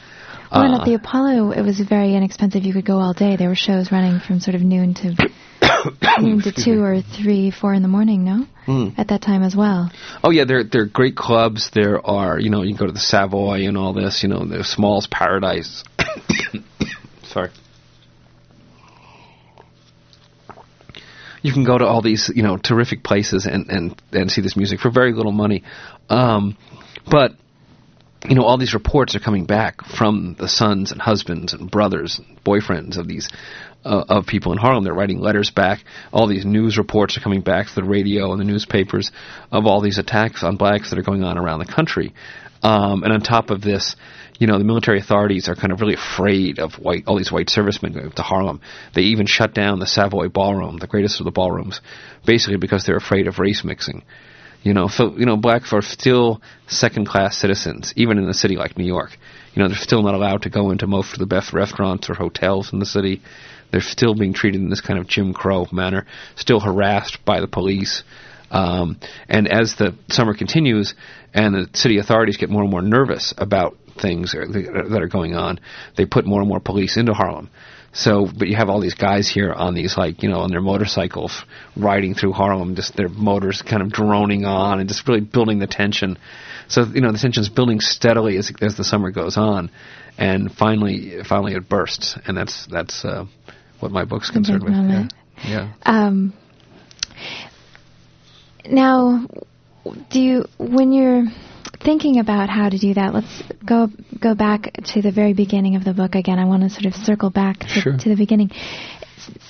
Well, 0.52 0.64
and 0.64 0.76
at 0.76 0.86
the 0.86 0.96
Apollo, 0.96 1.52
it 1.52 1.62
was 1.62 1.80
very 1.80 2.14
inexpensive. 2.14 2.64
You 2.64 2.74
could 2.74 2.86
go 2.86 2.98
all 3.00 3.14
day. 3.14 3.38
There 3.38 3.48
were 3.48 3.56
shows 3.56 3.92
running 3.92 4.20
from 4.20 4.40
sort 4.42 4.56
of 4.56 4.62
noon 4.62 4.94
to 4.96 5.16
noon 6.20 6.42
to 6.42 6.52
two 6.52 6.82
or 6.84 7.02
three, 7.02 7.52
four 7.52 7.74
in 7.74 7.82
the 7.82 7.88
morning. 7.88 8.26
No, 8.26 8.46
Hmm. 8.66 8.90
at 8.98 9.08
that 9.08 9.22
time 9.22 9.44
as 9.44 9.56
well. 9.56 9.90
Oh 10.24 10.30
yeah, 10.30 10.44
there 10.46 10.64
there 10.64 10.82
are 10.82 10.86
great 10.88 11.16
clubs. 11.16 11.72
There 11.74 12.06
are 12.06 12.38
you 12.40 12.50
know 12.50 12.64
you 12.64 12.74
can 12.76 12.80
go 12.80 12.86
to 12.88 12.92
the 12.92 13.00
Savoy 13.00 13.66
and 13.68 13.78
all 13.78 13.94
this. 13.94 14.24
You 14.24 14.30
know 14.30 14.46
the 14.46 14.64
Small's 14.64 15.08
Paradise. 15.08 15.84
Sorry. 17.24 17.50
You 21.42 21.54
can 21.54 21.64
go 21.64 21.78
to 21.78 21.86
all 21.86 22.02
these 22.02 22.30
you 22.36 22.44
know 22.44 22.58
terrific 22.58 23.04
places 23.04 23.46
and 23.46 23.70
and 23.70 24.02
and 24.12 24.30
see 24.32 24.42
this 24.42 24.56
music 24.58 24.80
for 24.80 24.92
very 24.92 25.14
little 25.14 25.32
money, 25.32 25.64
um, 26.10 26.58
but 27.10 27.32
you 28.28 28.36
know 28.36 28.44
all 28.44 28.58
these 28.58 28.74
reports 28.74 29.16
are 29.16 29.20
coming 29.20 29.46
back 29.46 29.84
from 29.84 30.36
the 30.38 30.48
sons 30.48 30.92
and 30.92 31.02
husbands 31.02 31.54
and 31.54 31.72
brothers 31.72 32.20
and 32.20 32.44
boyfriends 32.44 32.98
of 32.98 33.08
these 33.08 33.30
uh, 33.84 34.04
of 34.10 34.28
people 34.28 34.52
in 34.52 34.58
Harlem. 34.58 34.84
They're 34.84 34.94
writing 34.94 35.20
letters 35.20 35.50
back. 35.50 35.80
All 36.14 36.28
these 36.28 36.46
news 36.46 36.78
reports 36.78 37.18
are 37.18 37.22
coming 37.22 37.42
back 37.42 37.68
to 37.68 37.76
the 37.76 37.84
radio 37.84 38.32
and 38.32 38.40
the 38.40 38.46
newspapers 38.46 39.12
of 39.52 39.66
all 39.66 39.82
these 39.82 39.98
attacks 39.98 40.44
on 40.44 40.58
blacks 40.58 40.92
that 40.92 41.00
are 41.00 41.04
going 41.04 41.24
on 41.24 41.38
around 41.38 41.60
the 41.60 41.74
country. 41.74 42.14
Um, 42.64 43.04
and 43.04 43.12
on 43.12 43.22
top 43.22 43.50
of 43.50 43.62
this, 43.62 43.96
you 44.38 44.46
know, 44.46 44.60
the 44.60 44.64
military 44.64 45.00
authorities 45.00 45.50
are 45.50 45.56
kind 45.56 45.72
of 45.72 45.82
really 45.82 45.96
afraid 45.96 46.60
of 46.60 46.76
white, 46.76 47.04
all 47.08 47.18
these 47.18 47.32
white 47.32 47.50
servicemen 47.50 47.94
going 47.94 48.12
to 48.12 48.22
Harlem. 48.22 48.62
They 48.94 49.02
even 49.02 49.26
shut 49.26 49.54
down 49.54 49.80
the 49.80 49.88
Savoy 49.88 50.30
Ballroom, 50.30 50.78
the 50.78 50.88
greatest 50.88 51.20
of 51.20 51.26
the 51.26 51.32
ballrooms, 51.32 51.82
basically 52.26 52.58
because 52.58 52.86
they're 52.86 52.98
afraid 52.98 53.28
of 53.28 53.40
race 53.40 53.64
mixing. 53.64 54.04
You 54.64 54.74
know, 54.74 54.88
so 54.88 55.16
you 55.18 55.26
know, 55.26 55.38
blacks 55.38 55.74
are 55.74 55.82
still 55.82 56.42
second-class 56.68 57.38
citizens, 57.38 57.94
even 57.96 58.18
in 58.18 58.30
a 58.30 58.34
city 58.34 58.58
like 58.58 58.78
New 58.78 58.86
York. 58.86 59.18
You 59.54 59.62
know, 59.62 59.68
they're 59.68 59.78
still 59.78 60.04
not 60.04 60.14
allowed 60.14 60.44
to 60.44 60.50
go 60.50 60.72
into 60.72 60.88
most 60.88 61.14
of 61.14 61.20
the 61.20 61.26
best 61.26 61.52
restaurants 61.52 62.10
or 62.10 62.14
hotels 62.14 62.72
in 62.72 62.80
the 62.80 62.86
city. 62.86 63.22
They're 63.72 63.82
still 63.82 64.14
being 64.14 64.34
treated 64.34 64.62
in 64.62 64.70
this 64.70 64.82
kind 64.82 65.00
of 65.00 65.08
Jim 65.08 65.34
Crow 65.34 65.68
manner, 65.72 66.06
still 66.36 66.60
harassed 66.60 67.26
by 67.26 67.42
the 67.42 67.48
police. 67.48 68.04
Um, 68.52 69.00
and 69.28 69.48
as 69.48 69.76
the 69.76 69.96
summer 70.10 70.36
continues, 70.36 70.94
and 71.34 71.56
the 71.56 71.70
city 71.74 71.98
authorities 71.98 72.38
get 72.38 72.50
more 72.50 72.62
and 72.62 72.72
more 72.72 72.82
nervous 72.82 73.34
about 73.38 73.78
things 74.00 74.34
that 74.34 75.00
are 75.02 75.08
going 75.08 75.36
on, 75.36 75.60
they 75.98 76.06
put 76.06 76.26
more 76.26 76.40
and 76.40 76.50
more 76.50 76.60
police 76.60 76.98
into 76.98 77.14
Harlem. 77.14 77.50
So, 77.94 78.28
but 78.38 78.48
you 78.48 78.56
have 78.56 78.70
all 78.70 78.80
these 78.80 78.94
guys 78.94 79.30
here 79.30 79.52
on 79.52 79.74
these 79.74 79.98
like 79.98 80.24
you 80.24 80.30
know 80.30 80.40
on 80.40 80.50
their 80.50 80.62
motorcycles 80.62 81.44
riding 81.76 82.14
through 82.14 82.32
Harlem, 82.32 82.76
just 82.76 82.96
their 82.96 83.10
motors 83.10 83.62
kind 83.62 83.82
of 83.82 83.92
droning 83.92 84.46
on 84.46 84.80
and 84.80 84.88
just 84.88 85.08
really 85.08 85.22
building 85.22 85.60
the 85.60 85.68
tension. 85.68 86.18
So 86.70 86.86
you 86.86 87.02
know 87.02 87.12
the 87.12 87.18
tension's 87.18 87.50
building 87.50 87.82
steadily 87.82 88.38
as 88.38 88.52
as 88.62 88.78
the 88.78 88.86
summer 88.86 89.12
goes 89.12 89.36
on, 89.36 89.72
and 90.18 90.52
finally 90.52 91.22
finally 91.28 91.54
it 91.54 91.68
bursts, 91.68 92.18
and 92.26 92.38
that's 92.38 92.66
that's 92.68 93.04
uh, 93.04 93.26
what 93.82 93.92
my 93.92 94.06
book's 94.06 94.32
concerned 94.32 94.64
with. 94.64 94.74
Yeah. 94.74 95.08
yeah. 95.44 95.74
Um, 95.84 96.34
now, 98.70 99.28
do 100.10 100.20
you 100.22 100.46
when 100.58 100.94
you're 100.94 101.26
thinking 101.84 102.20
about 102.20 102.50
how 102.50 102.70
to 102.70 102.78
do 102.78 102.94
that? 102.96 103.14
Let's 103.14 103.44
go 103.66 103.90
go 104.20 104.36
back 104.36 104.72
to 104.94 105.02
the 105.02 105.12
very 105.12 105.34
beginning 105.34 105.76
of 105.76 105.84
the 105.84 105.94
book 105.94 106.16
again. 106.16 106.40
I 106.40 106.46
want 106.46 106.64
to 106.64 106.70
sort 106.70 106.86
of 106.86 106.94
circle 106.96 107.30
back 107.30 107.60
to, 107.60 107.68
Sure. 107.68 107.98
to 107.98 108.10
the 108.10 108.16
beginning. 108.16 108.52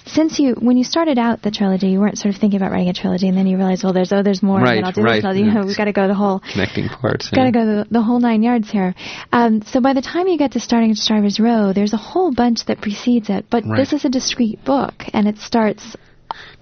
Since 0.06 0.40
you, 0.40 0.56
when 0.56 0.76
you 0.78 0.84
started 0.84 1.18
out 1.18 1.42
the 1.42 1.52
trilogy, 1.52 1.88
you 1.88 2.00
weren't 2.00 2.18
sort 2.18 2.34
of 2.36 2.42
thinking 2.42 2.58
about 2.60 2.72
writing 2.72 2.90
a 2.90 2.94
trilogy, 2.94 3.30
and 3.30 3.38
then 3.38 3.48
you 3.48 3.56
realized, 3.56 3.84
well, 3.84 3.94
there's 3.94 4.12
oh, 4.12 4.22
there's 4.22 4.44
more, 4.44 4.60
Right, 4.60 4.84
I'll 4.84 4.92
do 4.92 5.02
right. 5.02 5.16
this. 5.16 5.24
and 5.24 5.28
I'll 5.28 5.34
do- 5.34 5.40
You 5.46 5.52
know, 5.54 5.66
we've 5.66 5.78
got 5.78 5.86
to 5.86 5.94
go 5.94 6.08
the 6.10 6.14
whole 6.14 6.42
Connecting 6.52 6.90
parts. 6.90 7.30
Got 7.30 7.42
to 7.44 7.48
yeah. 7.48 7.52
go 7.52 7.66
the, 7.66 7.88
the 7.90 8.02
whole 8.02 8.20
nine 8.20 8.44
yards 8.44 8.70
here. 8.70 8.94
Um, 9.32 9.62
so 9.62 9.80
by 9.80 9.94
the 9.94 10.02
time 10.02 10.28
you 10.28 10.38
get 10.38 10.52
to 10.54 10.60
starting 10.60 10.92
at 10.92 10.98
Strivers 10.98 11.40
Row, 11.40 11.72
there's 11.74 11.94
a 11.94 11.98
whole 11.98 12.34
bunch 12.34 12.66
that 12.66 12.82
precedes 12.82 13.30
it. 13.30 13.46
But 13.50 13.64
Right. 13.66 13.78
this 13.78 13.94
is 13.94 14.04
a 14.04 14.10
discrete 14.10 14.64
book, 14.66 15.06
and 15.14 15.28
it 15.28 15.38
starts 15.38 15.96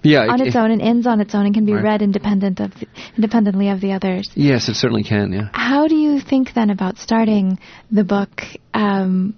Yeah, 0.02 0.26
on 0.28 0.40
it- 0.40 0.48
its 0.48 0.56
own 0.56 0.70
and 0.70 0.80
ends 0.80 1.06
on 1.06 1.20
its 1.20 1.34
own, 1.34 1.46
and 1.46 1.54
can 1.54 1.64
be 1.64 1.72
Right. 1.74 1.84
read 1.84 2.02
independent 2.02 2.60
of 2.60 2.72
independently 3.16 3.68
of 3.68 3.80
the 3.80 3.92
others. 3.92 4.30
Yes, 4.34 4.68
it 4.68 4.74
certainly 4.74 5.02
can. 5.02 5.32
Yeah. 5.32 5.48
How 5.52 5.88
do 5.88 5.96
you 5.96 6.20
think 6.20 6.54
then 6.54 6.70
about 6.70 6.98
starting 6.98 7.58
the 7.90 8.04
book? 8.04 8.44
Um, 8.74 9.34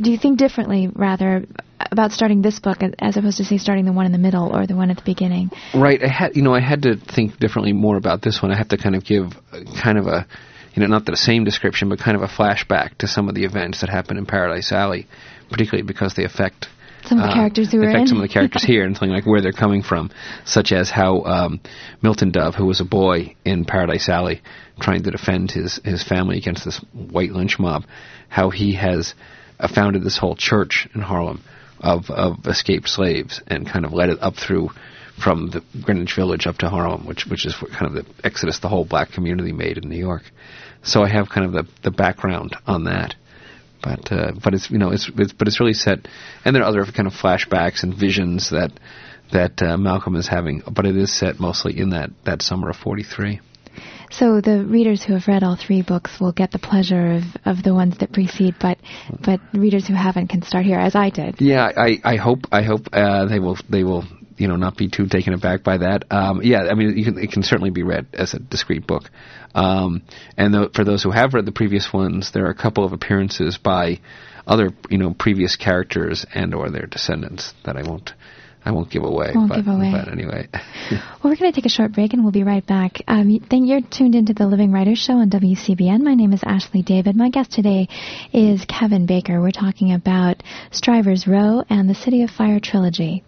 do 0.00 0.10
you 0.10 0.18
think 0.18 0.38
differently, 0.38 0.88
rather, 0.92 1.44
about 1.92 2.12
starting 2.12 2.42
this 2.42 2.58
book 2.58 2.82
as- 2.82 2.92
as 2.98 3.16
opposed 3.16 3.36
to 3.38 3.44
say 3.44 3.58
starting 3.58 3.84
the 3.84 3.92
one 3.92 4.06
in 4.06 4.12
the 4.12 4.18
middle 4.18 4.54
or 4.54 4.66
the 4.66 4.74
one 4.76 4.90
at 4.90 4.96
the 4.96 5.02
beginning? 5.04 5.50
Right. 5.74 6.02
I 6.02 6.08
had, 6.08 6.36
you 6.36 6.42
know, 6.42 6.54
I 6.54 6.60
had 6.60 6.82
to 6.82 6.96
think 6.96 7.38
differently 7.38 7.72
more 7.72 7.96
about 7.96 8.22
this 8.22 8.42
one. 8.42 8.50
I 8.52 8.56
have 8.56 8.68
to 8.68 8.76
kind 8.76 8.94
of 8.96 9.04
give 9.04 9.36
kind 9.76 9.96
of 9.98 10.06
a, 10.06 10.26
you 10.74 10.80
know, 10.80 10.88
not 10.88 11.06
the 11.06 11.16
same 11.16 11.44
description, 11.44 11.88
but 11.88 11.98
kind 11.98 12.16
of 12.16 12.22
a 12.22 12.26
flashback 12.28 12.98
to 12.98 13.06
some 13.06 13.28
of 13.28 13.34
the 13.34 13.44
events 13.44 13.80
that 13.80 13.90
happened 13.90 14.18
in 14.18 14.26
Paradise 14.26 14.72
Alley, 14.72 15.06
particularly 15.50 15.86
because 15.86 16.14
they 16.14 16.24
affect 16.24 16.68
Some 17.06 17.18
of 17.18 17.24
the 17.24 17.30
uh, 17.30 17.34
characters 17.34 17.70
who 17.70 17.78
they 17.78 17.86
were 17.86 17.90
affect 17.90 18.02
in. 18.02 18.06
some 18.08 18.16
of 18.18 18.22
the 18.22 18.32
characters 18.32 18.64
here 18.64 18.84
and 18.84 18.96
something 18.96 19.14
like 19.14 19.26
where 19.26 19.40
they're 19.40 19.52
coming 19.52 19.82
from, 19.82 20.10
such 20.44 20.72
as 20.72 20.90
how 20.90 21.22
um, 21.24 21.60
Milton 22.02 22.30
Dove, 22.30 22.54
who 22.54 22.66
was 22.66 22.80
a 22.80 22.84
boy 22.84 23.36
in 23.44 23.64
Paradise 23.64 24.08
Alley, 24.08 24.42
trying 24.80 25.02
to 25.02 25.10
defend 25.10 25.50
his 25.50 25.80
his 25.84 26.02
family 26.02 26.38
against 26.38 26.64
this 26.64 26.78
white 26.92 27.30
lynch 27.32 27.58
mob, 27.58 27.84
how 28.28 28.50
he 28.50 28.74
has 28.74 29.14
uh, 29.60 29.68
founded 29.68 30.02
this 30.02 30.18
whole 30.18 30.36
church 30.36 30.88
in 30.94 31.00
Harlem 31.00 31.42
of 31.80 32.10
of 32.10 32.46
escaped 32.46 32.88
slaves 32.88 33.42
and 33.46 33.68
kind 33.68 33.84
of 33.84 33.92
led 33.92 34.08
it 34.08 34.18
up 34.20 34.36
through 34.36 34.70
from 35.22 35.50
the 35.50 35.62
Greenwich 35.82 36.14
Village 36.16 36.46
up 36.46 36.58
to 36.58 36.68
Harlem, 36.68 37.06
which 37.06 37.26
which 37.26 37.46
is 37.46 37.54
what 37.60 37.70
kind 37.70 37.86
of 37.86 38.04
the 38.04 38.26
exodus 38.26 38.58
the 38.60 38.68
whole 38.68 38.84
black 38.84 39.12
community 39.12 39.52
made 39.52 39.78
in 39.78 39.88
New 39.88 39.98
York. 39.98 40.22
So 40.82 41.02
I 41.02 41.08
have 41.08 41.28
kind 41.28 41.46
of 41.46 41.52
the 41.52 41.70
the 41.82 41.90
background 41.90 42.56
on 42.66 42.84
that 42.84 43.14
but 43.84 44.10
uh, 44.10 44.32
but 44.42 44.54
it's 44.54 44.70
you 44.70 44.78
know 44.78 44.90
it's, 44.90 45.10
it's 45.16 45.32
but 45.32 45.46
it's 45.46 45.60
really 45.60 45.74
set, 45.74 46.08
and 46.44 46.56
there 46.56 46.62
are 46.62 46.68
other 46.68 46.84
kind 46.90 47.06
of 47.06 47.12
flashbacks 47.12 47.82
and 47.82 47.94
visions 47.94 48.50
that 48.50 48.72
that 49.32 49.60
uh, 49.62 49.76
Malcolm 49.76 50.16
is 50.16 50.26
having, 50.26 50.62
but 50.72 50.86
it 50.86 50.96
is 50.96 51.12
set 51.16 51.38
mostly 51.38 51.78
in 51.78 51.90
that 51.90 52.10
that 52.24 52.42
summer 52.42 52.70
of 52.70 52.76
'43. 52.76 53.40
So 54.10 54.40
the 54.40 54.64
readers 54.64 55.02
who 55.02 55.14
have 55.14 55.26
read 55.26 55.42
all 55.42 55.56
three 55.56 55.82
books 55.82 56.20
will 56.20 56.32
get 56.32 56.52
the 56.52 56.58
pleasure 56.58 57.14
of, 57.14 57.22
of 57.44 57.62
the 57.64 57.74
ones 57.74 57.98
that 57.98 58.12
precede, 58.12 58.54
but 58.60 58.78
but 59.24 59.40
readers 59.52 59.86
who 59.86 59.94
haven't 59.94 60.28
can 60.28 60.42
start 60.42 60.64
here, 60.64 60.78
as 60.78 60.94
I 60.94 61.10
did. 61.10 61.40
Yeah, 61.40 61.70
I 61.76 62.00
I 62.04 62.16
hope 62.16 62.40
I 62.52 62.62
hope 62.62 62.88
uh, 62.92 63.26
they 63.26 63.38
will 63.38 63.58
they 63.68 63.84
will 63.84 64.04
you 64.36 64.48
know 64.48 64.56
not 64.56 64.76
be 64.76 64.88
too 64.88 65.06
taken 65.08 65.32
aback 65.32 65.62
by 65.62 65.78
that. 65.78 66.04
Um, 66.10 66.40
yeah, 66.42 66.64
I 66.70 66.74
mean 66.74 66.96
you 66.96 67.04
can, 67.04 67.18
it 67.18 67.32
can 67.32 67.42
certainly 67.42 67.70
be 67.70 67.82
read 67.82 68.06
as 68.12 68.34
a 68.34 68.38
discrete 68.38 68.86
book, 68.86 69.04
um, 69.54 70.02
and 70.36 70.52
tho- 70.54 70.70
for 70.74 70.84
those 70.84 71.02
who 71.02 71.10
have 71.10 71.34
read 71.34 71.46
the 71.46 71.52
previous 71.52 71.92
ones, 71.92 72.32
there 72.32 72.46
are 72.46 72.50
a 72.50 72.54
couple 72.54 72.84
of 72.84 72.92
appearances 72.92 73.58
by 73.58 74.00
other 74.46 74.70
you 74.90 74.98
know 74.98 75.14
previous 75.18 75.56
characters 75.56 76.26
and 76.34 76.54
or 76.54 76.70
their 76.70 76.86
descendants 76.86 77.52
that 77.64 77.76
I 77.76 77.82
won't. 77.82 78.12
I 78.66 78.70
won't 78.70 78.90
give 78.90 79.04
away. 79.04 79.32
Won't 79.34 79.50
but, 79.50 79.56
give 79.56 79.66
away. 79.66 79.92
But 79.92 80.10
anyway. 80.10 80.48
Well, 80.90 81.32
we're 81.32 81.36
going 81.36 81.52
to 81.52 81.54
take 81.54 81.64
a 81.64 81.70
short 81.70 81.92
break 81.92 82.12
and 82.12 82.22
we'll 82.22 82.32
be 82.32 82.42
right 82.42 82.66
back. 82.66 83.02
Um, 83.08 83.38
then 83.50 83.64
you're 83.64 83.80
tuned 83.80 84.14
into 84.14 84.34
the 84.34 84.46
Living 84.46 84.72
Writers 84.72 84.98
Show 84.98 85.14
on 85.14 85.30
WCBN. 85.30 86.00
My 86.00 86.14
name 86.14 86.34
is 86.34 86.42
Ashley 86.44 86.82
David. 86.82 87.16
My 87.16 87.30
guest 87.30 87.52
today 87.52 87.88
is 88.32 88.66
Kevin 88.66 89.06
Baker. 89.06 89.40
We're 89.40 89.50
talking 89.50 89.92
about 89.92 90.42
Strivers 90.70 91.26
Row 91.26 91.62
and 91.70 91.88
the 91.88 91.94
City 91.94 92.22
of 92.22 92.30
Fire 92.30 92.60
trilogy. 92.60 93.24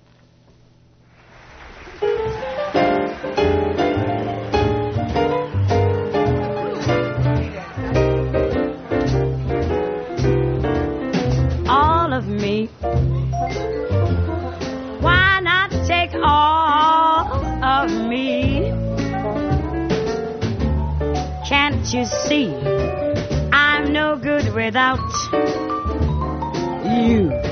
You 21.88 22.04
see 22.04 22.52
I'm 23.52 23.92
no 23.92 24.16
good 24.16 24.52
without 24.52 24.98
you? 26.84 27.45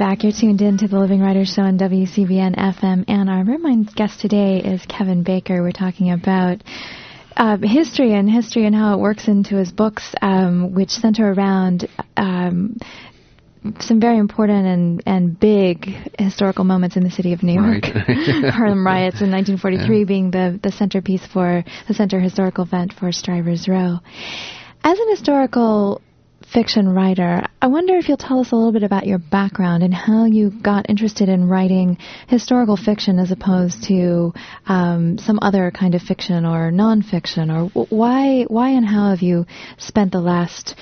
Back. 0.00 0.22
You're 0.22 0.32
tuned 0.32 0.62
in 0.62 0.78
to 0.78 0.88
the 0.88 0.98
Living 0.98 1.20
Writers 1.20 1.52
Show 1.52 1.60
on 1.60 1.76
WCBN 1.76 2.56
FM 2.56 3.04
Ann 3.06 3.28
Arbor. 3.28 3.58
My 3.58 3.76
guest 3.94 4.18
today 4.18 4.56
is 4.56 4.80
Kevin 4.86 5.24
Baker. 5.24 5.62
We're 5.62 5.72
talking 5.72 6.10
about 6.10 6.62
uh, 7.36 7.58
history 7.58 8.14
and 8.14 8.26
history 8.30 8.64
and 8.64 8.74
how 8.74 8.94
it 8.94 8.98
works 8.98 9.28
into 9.28 9.56
his 9.56 9.70
books, 9.70 10.14
um, 10.22 10.72
which 10.72 10.88
center 10.88 11.30
around 11.30 11.86
um, 12.16 12.78
some 13.80 14.00
very 14.00 14.16
important 14.16 14.66
and, 14.66 15.02
and 15.04 15.38
big 15.38 15.84
historical 16.18 16.64
moments 16.64 16.96
in 16.96 17.04
the 17.04 17.10
city 17.10 17.34
of 17.34 17.42
New 17.42 17.60
York. 17.60 17.84
Right. 17.94 18.50
Harlem 18.54 18.86
riots 18.86 19.20
in 19.20 19.30
1943 19.30 20.04
being 20.04 20.30
the, 20.30 20.58
the 20.62 20.72
centerpiece 20.72 21.26
for 21.26 21.62
the 21.88 21.92
center 21.92 22.20
historical 22.20 22.64
event 22.64 22.94
for 22.94 23.12
Strivers 23.12 23.68
Row. 23.68 23.98
As 24.82 24.98
an 24.98 25.10
historical 25.10 26.00
fiction 26.52 26.88
writer, 26.88 27.44
I 27.62 27.68
wonder 27.68 27.96
if 27.96 28.08
you'll 28.08 28.16
tell 28.16 28.40
us 28.40 28.50
a 28.50 28.56
little 28.56 28.72
bit 28.72 28.82
about 28.82 29.06
your 29.06 29.18
background 29.18 29.82
and 29.82 29.94
how 29.94 30.24
you 30.24 30.50
got 30.50 30.90
interested 30.90 31.28
in 31.28 31.48
writing 31.48 31.98
historical 32.26 32.76
fiction 32.76 33.18
as 33.18 33.30
opposed 33.30 33.84
to 33.84 34.32
um, 34.66 35.18
some 35.18 35.38
other 35.42 35.70
kind 35.70 35.94
of 35.94 36.02
fiction 36.02 36.44
or 36.44 36.72
nonfiction, 36.72 37.50
or 37.54 37.68
wh- 37.68 37.92
why 37.92 38.44
why 38.44 38.70
and 38.70 38.86
how 38.86 39.10
have 39.10 39.22
you 39.22 39.46
spent 39.78 40.12
the 40.12 40.20
last 40.20 40.74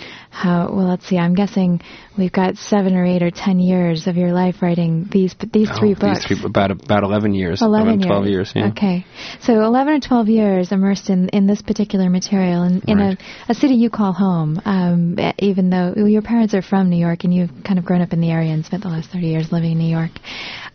how 0.42 0.70
well 0.72 0.86
let's 0.88 1.06
see 1.08 1.18
I'm 1.18 1.34
guessing 1.34 1.80
we've 2.16 2.30
got 2.32 2.56
seven 2.56 2.94
or 2.94 3.04
eight 3.04 3.22
or 3.22 3.30
ten 3.30 3.58
years 3.58 4.06
of 4.06 4.16
your 4.16 4.32
life 4.32 4.62
writing 4.62 5.08
these 5.10 5.34
these 5.52 5.68
three 5.78 5.92
Oh, 5.96 6.00
books. 6.00 6.28
These 6.28 6.38
three, 6.38 6.46
about 6.48 6.70
about 6.70 7.02
eleven 7.02 7.34
years. 7.34 7.60
11 7.60 8.02
12 8.02 8.26
years. 8.26 8.30
years. 8.30 8.52
Yeah. 8.54 8.68
Okay. 8.70 9.04
So 9.40 9.52
11 9.64 9.94
or 9.94 10.00
12 10.00 10.28
years 10.28 10.72
immersed 10.72 11.10
in, 11.10 11.28
in 11.30 11.46
this 11.46 11.60
particular 11.62 12.08
material 12.08 12.62
in, 12.62 12.82
in 12.86 12.98
Right. 12.98 13.18
a, 13.48 13.52
a 13.52 13.54
city 13.54 13.74
you 13.74 13.90
call 13.90 14.12
home, 14.12 14.60
um, 14.64 15.18
even 15.38 15.70
though 15.70 15.94
your 15.96 16.22
parents 16.22 16.54
are 16.54 16.62
from 16.62 16.88
New 16.90 16.96
York 17.08 17.24
and 17.24 17.34
you've 17.34 17.50
kind 17.64 17.78
of 17.78 17.84
grown 17.84 18.00
up 18.00 18.12
in 18.12 18.20
the 18.20 18.30
area 18.30 18.52
and 18.52 18.64
spent 18.64 18.82
the 18.84 18.88
last 18.88 19.10
30 19.10 19.26
years 19.26 19.50
living 19.52 19.72
in 19.72 19.78
New 19.78 19.90
York. 19.90 20.12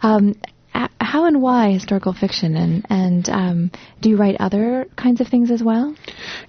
Um, 0.02 0.36
how 1.14 1.28
and 1.28 1.44
why 1.44 1.70
historical 1.70 2.12
fiction? 2.12 2.56
And, 2.56 2.88
and 2.90 3.30
um, 3.30 3.72
do 4.02 4.10
you 4.10 4.18
write 4.18 4.36
other 4.40 4.88
kinds 4.96 5.22
of 5.22 5.28
things 5.28 5.52
as 5.52 5.62
well? 5.62 5.96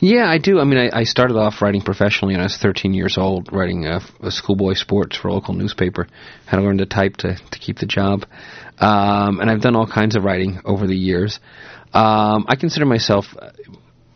Yeah, 0.00 0.24
I 0.26 0.38
do. 0.38 0.58
I 0.58 0.64
mean, 0.64 0.78
I, 0.78 1.00
I 1.00 1.04
started 1.04 1.36
off 1.36 1.60
writing 1.60 1.82
professionally 1.82 2.32
when 2.32 2.40
I 2.40 2.44
was 2.44 2.56
13 2.56 2.94
years 2.94 3.18
old, 3.18 3.52
writing 3.52 3.86
uh, 3.86 4.00
a 4.22 4.30
schoolboy 4.30 4.72
sports 4.72 5.18
for 5.18 5.28
a 5.28 5.34
local 5.34 5.52
newspaper. 5.52 6.06
Had 6.46 6.56
to 6.56 6.62
learn 6.62 6.78
to 6.78 6.86
type 6.86 7.18
to, 7.18 7.36
to 7.36 7.58
keep 7.58 7.76
the 7.76 7.84
job. 7.84 8.24
Um, 8.78 9.38
and 9.38 9.50
I've 9.50 9.60
done 9.60 9.76
all 9.76 9.86
kinds 9.86 10.16
of 10.16 10.24
writing 10.24 10.62
over 10.64 10.86
the 10.86 10.96
years. 10.96 11.40
Um, 11.92 12.46
I 12.48 12.56
consider 12.58 12.86
myself 12.86 13.26
uh, 13.38 13.50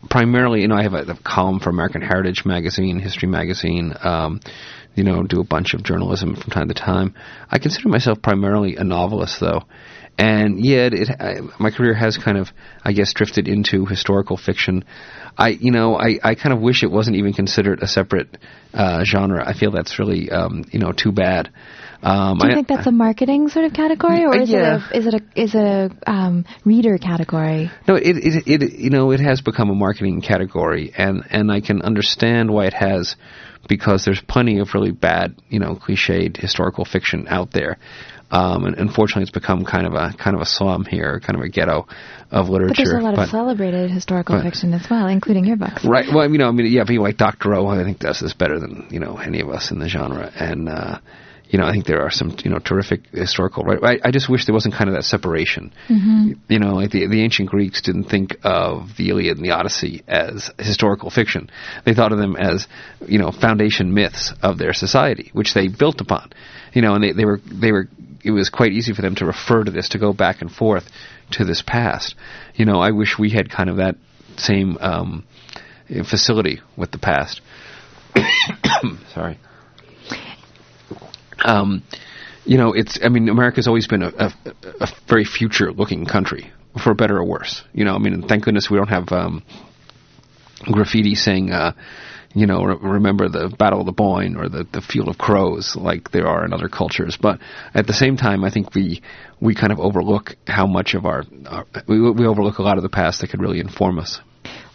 primarily, 0.09 0.61
you 0.61 0.67
know, 0.67 0.77
I 0.77 0.81
have 0.81 0.95
a, 0.95 1.11
a 1.11 1.15
column 1.23 1.59
for 1.59 1.69
American 1.69 2.01
Heritage 2.01 2.43
Magazine, 2.43 2.97
History 2.97 3.29
Magazine. 3.29 3.93
Um, 4.01 4.39
you 4.95 5.03
know, 5.03 5.23
do 5.23 5.39
a 5.39 5.45
bunch 5.45 5.73
of 5.73 5.83
journalism 5.83 6.35
from 6.35 6.51
time 6.51 6.67
to 6.67 6.73
time. 6.73 7.13
I 7.49 7.59
consider 7.59 7.87
myself 7.87 8.21
primarily 8.21 8.75
a 8.75 8.83
novelist, 8.83 9.39
though, 9.39 9.63
and 10.19 10.63
yet 10.63 10.93
it, 10.93 11.09
I, 11.17 11.37
my 11.59 11.71
career 11.71 11.93
has 11.93 12.17
kind 12.17 12.37
of, 12.37 12.49
I 12.83 12.91
guess, 12.91 13.13
drifted 13.13 13.47
into 13.47 13.85
historical 13.85 14.35
fiction. 14.35 14.83
I, 15.37 15.49
you 15.49 15.71
know, 15.71 15.95
I, 15.95 16.19
I 16.21 16.35
kind 16.35 16.53
of 16.53 16.59
wish 16.59 16.83
it 16.83 16.91
wasn't 16.91 17.15
even 17.15 17.31
considered 17.31 17.81
a 17.81 17.87
separate 17.87 18.37
uh, 18.73 19.05
genre. 19.05 19.47
I 19.47 19.53
feel 19.53 19.71
that's 19.71 19.97
really, 19.97 20.29
um, 20.29 20.65
you 20.71 20.79
know, 20.79 20.91
too 20.91 21.13
bad. 21.13 21.49
Um, 22.03 22.37
Do 22.37 22.47
you 22.47 22.51
I, 22.51 22.55
think 22.55 22.67
that's 22.67 22.87
a 22.87 22.91
marketing 22.91 23.47
sort 23.47 23.63
of 23.65 23.73
category, 23.73 24.25
or 24.25 24.35
is 24.35 24.49
yeah. 24.49 24.79
it 24.91 24.93
a 24.93 24.97
is 24.97 25.07
it 25.07 25.13
a 25.13 25.41
is 25.41 25.55
it 25.55 25.61
a 25.61 26.11
um, 26.11 26.45
reader 26.65 26.97
category? 26.97 27.71
No, 27.87 27.95
it, 27.95 28.17
it 28.17 28.43
it 28.47 28.73
you 28.73 28.89
know 28.89 29.11
it 29.11 29.19
has 29.19 29.41
become 29.41 29.69
a 29.69 29.75
marketing 29.75 30.21
category, 30.21 30.93
and 30.97 31.23
and 31.29 31.51
I 31.51 31.59
can 31.59 31.81
understand 31.81 32.51
why 32.51 32.67
it 32.67 32.73
has, 32.73 33.17
because 33.67 34.05
there's 34.05 34.21
plenty 34.21 34.59
of 34.59 34.73
really 34.73 34.91
bad, 34.91 35.35
you 35.49 35.59
know, 35.59 35.75
cliched 35.75 36.37
historical 36.37 36.85
fiction 36.85 37.27
out 37.29 37.51
there. 37.51 37.77
Um, 38.31 38.65
and 38.65 38.77
unfortunately, 38.77 39.23
it's 39.23 39.31
become 39.31 39.65
kind 39.65 39.87
of 39.87 39.93
a 39.93 40.13
kind 40.17 40.35
of 40.35 40.41
a 40.41 40.45
slum 40.45 40.85
here, 40.85 41.19
kind 41.19 41.35
of 41.35 41.41
a 41.41 41.49
ghetto 41.49 41.87
of 42.29 42.49
literature. 42.49 42.83
But 42.83 42.89
there's 42.91 43.03
a 43.03 43.05
lot 43.05 43.15
but- 43.15 43.23
of 43.23 43.29
celebrated 43.29 43.89
historical 43.89 44.35
but- 44.37 44.43
fiction 44.43 44.73
as 44.73 44.87
well, 44.89 45.07
including 45.07 45.45
your 45.45 45.57
books. 45.57 45.83
Right. 45.83 46.05
Well, 46.13 46.29
you 46.29 46.37
know, 46.37 46.47
I 46.47 46.51
mean, 46.51 46.67
yeah, 46.67 46.83
people 46.83 47.03
like 47.03 47.17
Doctorow, 47.17 47.65
I 47.67 47.83
think 47.83 47.99
does 47.99 48.19
this 48.19 48.33
better 48.33 48.59
than, 48.59 48.87
you 48.91 48.99
know, 48.99 49.17
any 49.17 49.41
of 49.41 49.49
us 49.49 49.71
in 49.71 49.79
the 49.79 49.89
genre. 49.89 50.31
And, 50.35 50.69
uh, 50.69 50.99
you 51.49 51.57
know, 51.57 51.65
I 51.65 51.71
think 51.71 51.87
there 51.87 52.01
are 52.03 52.11
some, 52.11 52.35
you 52.43 52.51
know, 52.51 52.59
terrific 52.59 53.07
historical, 53.11 53.63
right? 53.63 53.79
I, 54.03 54.09
I 54.09 54.11
just 54.11 54.29
wish 54.29 54.45
there 54.45 54.53
wasn't 54.53 54.75
kind 54.75 54.87
of 54.87 54.95
that 54.95 55.03
separation. 55.05 55.73
Mm-hmm. 55.87 56.33
You 56.47 56.59
know, 56.59 56.75
like 56.75 56.91
the, 56.91 57.07
the 57.07 57.23
ancient 57.23 57.49
Greeks 57.49 57.81
didn't 57.81 58.03
think 58.03 58.37
of 58.43 58.95
the 58.97 59.09
Iliad 59.09 59.37
and 59.37 59.43
the 59.43 59.51
Odyssey 59.51 60.03
as 60.07 60.51
historical 60.59 61.09
fiction. 61.09 61.49
They 61.85 61.95
thought 61.95 62.11
of 62.11 62.19
them 62.19 62.35
as, 62.35 62.67
you 63.07 63.17
know, 63.17 63.31
foundation 63.31 63.95
myths 63.95 64.31
of 64.43 64.59
their 64.59 64.73
society, 64.73 65.31
which 65.33 65.55
they 65.55 65.67
built 65.69 66.01
upon. 66.01 66.31
You 66.73 66.83
know, 66.83 66.93
and 66.93 67.03
they, 67.03 67.13
they 67.13 67.25
were, 67.25 67.39
they 67.43 67.71
were, 67.71 67.87
it 68.23 68.31
was 68.31 68.49
quite 68.49 68.71
easy 68.71 68.93
for 68.93 69.01
them 69.01 69.15
to 69.15 69.25
refer 69.25 69.63
to 69.63 69.71
this, 69.71 69.89
to 69.89 69.99
go 69.99 70.13
back 70.13 70.41
and 70.41 70.51
forth 70.51 70.89
to 71.31 71.45
this 71.45 71.61
past. 71.61 72.15
You 72.55 72.65
know, 72.65 72.79
I 72.79 72.91
wish 72.91 73.17
we 73.17 73.29
had 73.29 73.49
kind 73.49 73.69
of 73.69 73.77
that 73.77 73.95
same, 74.37 74.77
um, 74.79 75.25
facility 76.09 76.61
with 76.77 76.91
the 76.91 76.99
past. 76.99 77.41
Sorry. 79.13 79.37
Um, 81.43 81.83
you 82.45 82.57
know, 82.57 82.73
it's. 82.73 82.99
I 83.03 83.09
mean, 83.09 83.29
America's 83.29 83.67
always 83.67 83.87
been 83.87 84.01
a, 84.01 84.11
a, 84.17 84.33
a 84.81 84.87
very 85.07 85.25
future-looking 85.25 86.05
country, 86.05 86.51
for 86.83 86.93
better 86.93 87.17
or 87.17 87.25
worse. 87.25 87.63
You 87.73 87.85
know, 87.85 87.95
I 87.95 87.99
mean, 87.99 88.27
thank 88.27 88.43
goodness 88.43 88.69
we 88.69 88.77
don't 88.77 88.89
have 88.89 89.11
um, 89.11 89.43
graffiti 90.63 91.15
saying, 91.15 91.51
uh, 91.51 91.73
you 92.33 92.45
know, 92.45 92.63
re- 92.63 92.77
remember 92.81 93.27
the 93.27 93.53
Battle 93.57 93.79
of 93.79 93.85
the 93.85 93.91
Boyne 93.91 94.35
or 94.35 94.49
the 94.49 94.65
the 94.71 94.81
Field 94.81 95.07
of 95.07 95.17
Crows, 95.17 95.75
like 95.75 96.11
there 96.11 96.27
are 96.27 96.45
in 96.45 96.53
other 96.53 96.69
cultures. 96.69 97.17
But 97.19 97.39
at 97.73 97.87
the 97.87 97.93
same 97.93 98.17
time, 98.17 98.43
I 98.43 98.51
think 98.51 98.75
we 98.75 99.01
we 99.39 99.55
kind 99.55 99.71
of 99.71 99.79
overlook 99.79 100.35
how 100.47 100.67
much 100.67 100.93
of 100.93 101.05
our, 101.05 101.23
our 101.47 101.65
we 101.87 101.99
we 102.11 102.25
overlook 102.25 102.59
a 102.59 102.63
lot 102.63 102.77
of 102.77 102.83
the 102.83 102.89
past 102.89 103.21
that 103.21 103.29
could 103.29 103.41
really 103.41 103.59
inform 103.59 103.99
us. 103.99 104.19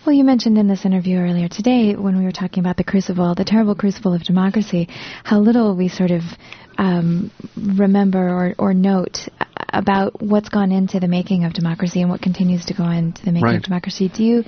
Well, 0.05 0.15
you 0.15 0.25
mentioned 0.25 0.59
in 0.59 0.69
this 0.69 0.85
interview 0.85 1.17
earlier 1.17 1.49
today 1.49 1.95
when 1.95 2.19
we 2.19 2.25
were 2.25 2.33
talking 2.33 2.63
about 2.63 2.77
the 2.77 2.85
crucible, 2.85 3.35
the 3.35 3.45
terrible 3.45 3.75
crucible 3.75 4.13
of 4.13 4.23
democracy, 4.23 4.89
how 5.23 5.39
little 5.39 5.75
we 5.75 5.89
sort 5.89 6.11
of 6.11 6.23
um, 6.77 7.31
remember 7.57 8.29
or, 8.29 8.55
or 8.59 8.75
note 8.75 9.29
about 9.77 10.23
what's 10.23 10.49
gone 10.49 10.73
into 10.73 11.01
the 11.01 11.09
making 11.09 11.45
of 11.45 11.53
democracy 11.53 12.01
and 12.01 12.11
what 12.11 12.23
continues 12.23 12.65
to 12.67 12.75
go 12.75 12.89
into 12.89 13.25
the 13.25 13.33
making 13.33 13.45
Right. 13.45 13.57
of 13.57 13.63
democracy. 13.63 14.09
Do 14.09 14.23
you 14.25 14.45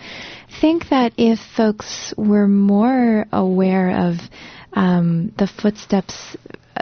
think 0.60 0.88
that 0.90 1.12
if 1.16 1.38
folks 1.56 2.14
were 2.16 2.46
more 2.48 3.26
aware 3.32 4.08
of 4.08 4.16
um, 4.72 5.32
the 5.38 5.46
footsteps 5.46 6.36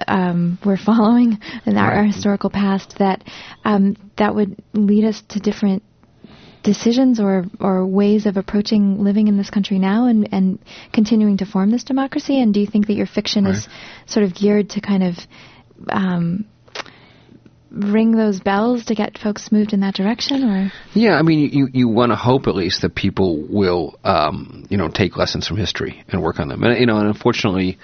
um, 0.09 0.59
we're 0.64 0.76
following 0.76 1.38
in 1.66 1.76
our, 1.76 2.03
Right. 2.03 2.12
historical 2.12 2.51
past, 2.51 2.99
that 2.99 3.22
um, 3.64 3.97
that 4.18 4.34
would 4.34 4.57
lead 4.72 5.05
us 5.05 5.22
to 5.30 5.38
different 5.38 5.82
decisions 6.64 7.20
or, 7.20 7.45
or 7.61 7.86
ways 7.86 8.26
of 8.26 8.36
approaching 8.36 9.05
living 9.05 9.28
in 9.28 9.36
this 9.36 9.51
country 9.51 9.78
now 9.78 10.07
and, 10.07 10.28
and 10.32 10.59
continuing 10.92 11.36
to 11.36 11.47
form 11.47 11.70
this 11.70 11.84
democracy? 11.84 12.40
And 12.40 12.53
do 12.53 12.61
you 12.61 12.66
think 12.66 12.86
that 12.88 12.95
your 12.95 13.07
fiction 13.07 13.47
is 13.47 13.68
sort 14.07 14.24
of 14.24 14.34
geared 14.34 14.70
to 14.70 14.80
kind 14.80 15.03
of 15.05 15.14
um, 15.88 16.47
ring 17.75 18.12
those 18.12 18.41
bells 18.41 18.85
to 18.87 18.95
get 18.95 19.18
folks 19.18 19.51
moved 19.51 19.72
in 19.72 19.81
that 19.81 19.95
direction? 19.95 20.45
Or 20.45 20.72
Yeah, 20.95 21.14
I 21.14 21.22
mean, 21.22 21.51
you 21.53 21.68
you 21.72 21.89
want 21.89 22.12
to 22.12 22.16
hope 22.16 22.47
at 22.47 22.55
least 22.55 22.83
that 22.83 22.95
people 22.95 23.43
will, 23.49 23.99
um, 24.05 24.66
you 24.70 24.77
know, 24.77 24.89
take 24.89 25.16
lessons 25.16 25.47
from 25.47 25.57
history 25.57 26.05
and 26.09 26.22
work 26.22 26.39
on 26.39 26.49
them. 26.49 26.62
And 26.62 26.79
you 26.79 26.87
know, 26.87 26.99
and 26.99 27.09
unfortunately, 27.09 27.79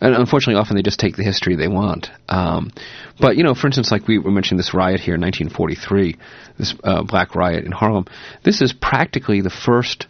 and 0.00 0.14
unfortunately, 0.14 0.60
often 0.60 0.76
they 0.76 0.82
just 0.82 0.98
take 0.98 1.16
the 1.16 1.24
history 1.24 1.56
they 1.56 1.68
want. 1.68 2.10
Um, 2.28 2.72
but 3.20 3.36
you 3.36 3.44
know, 3.44 3.54
for 3.54 3.66
instance, 3.66 3.90
like 3.90 4.08
we 4.08 4.18
were 4.18 4.30
mentioning 4.30 4.56
this 4.56 4.74
riot 4.74 5.00
here 5.00 5.14
in 5.14 5.20
1943, 5.20 6.16
this 6.58 6.74
uh, 6.82 7.02
black 7.02 7.34
riot 7.34 7.64
in 7.64 7.72
Harlem. 7.72 8.06
This 8.42 8.60
is 8.62 8.72
practically 8.72 9.42
the 9.42 9.50
first 9.50 10.06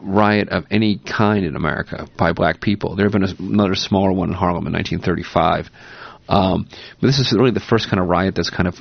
riot 0.00 0.48
of 0.50 0.64
any 0.70 0.98
kind 0.98 1.44
in 1.44 1.56
America 1.56 2.06
by 2.16 2.32
black 2.32 2.60
people. 2.60 2.94
There 2.94 3.06
have 3.06 3.12
been 3.12 3.24
a, 3.24 3.34
another 3.38 3.74
smaller 3.74 4.12
one 4.12 4.28
in 4.28 4.34
Harlem 4.34 4.66
in 4.66 4.72
1935, 4.72 5.70
um, 6.28 6.68
but 7.00 7.06
this 7.06 7.18
is 7.18 7.32
really 7.32 7.50
the 7.50 7.60
first 7.60 7.88
kind 7.88 8.00
of 8.00 8.08
riot 8.08 8.34
that's 8.34 8.50
kind 8.50 8.68
of, 8.68 8.76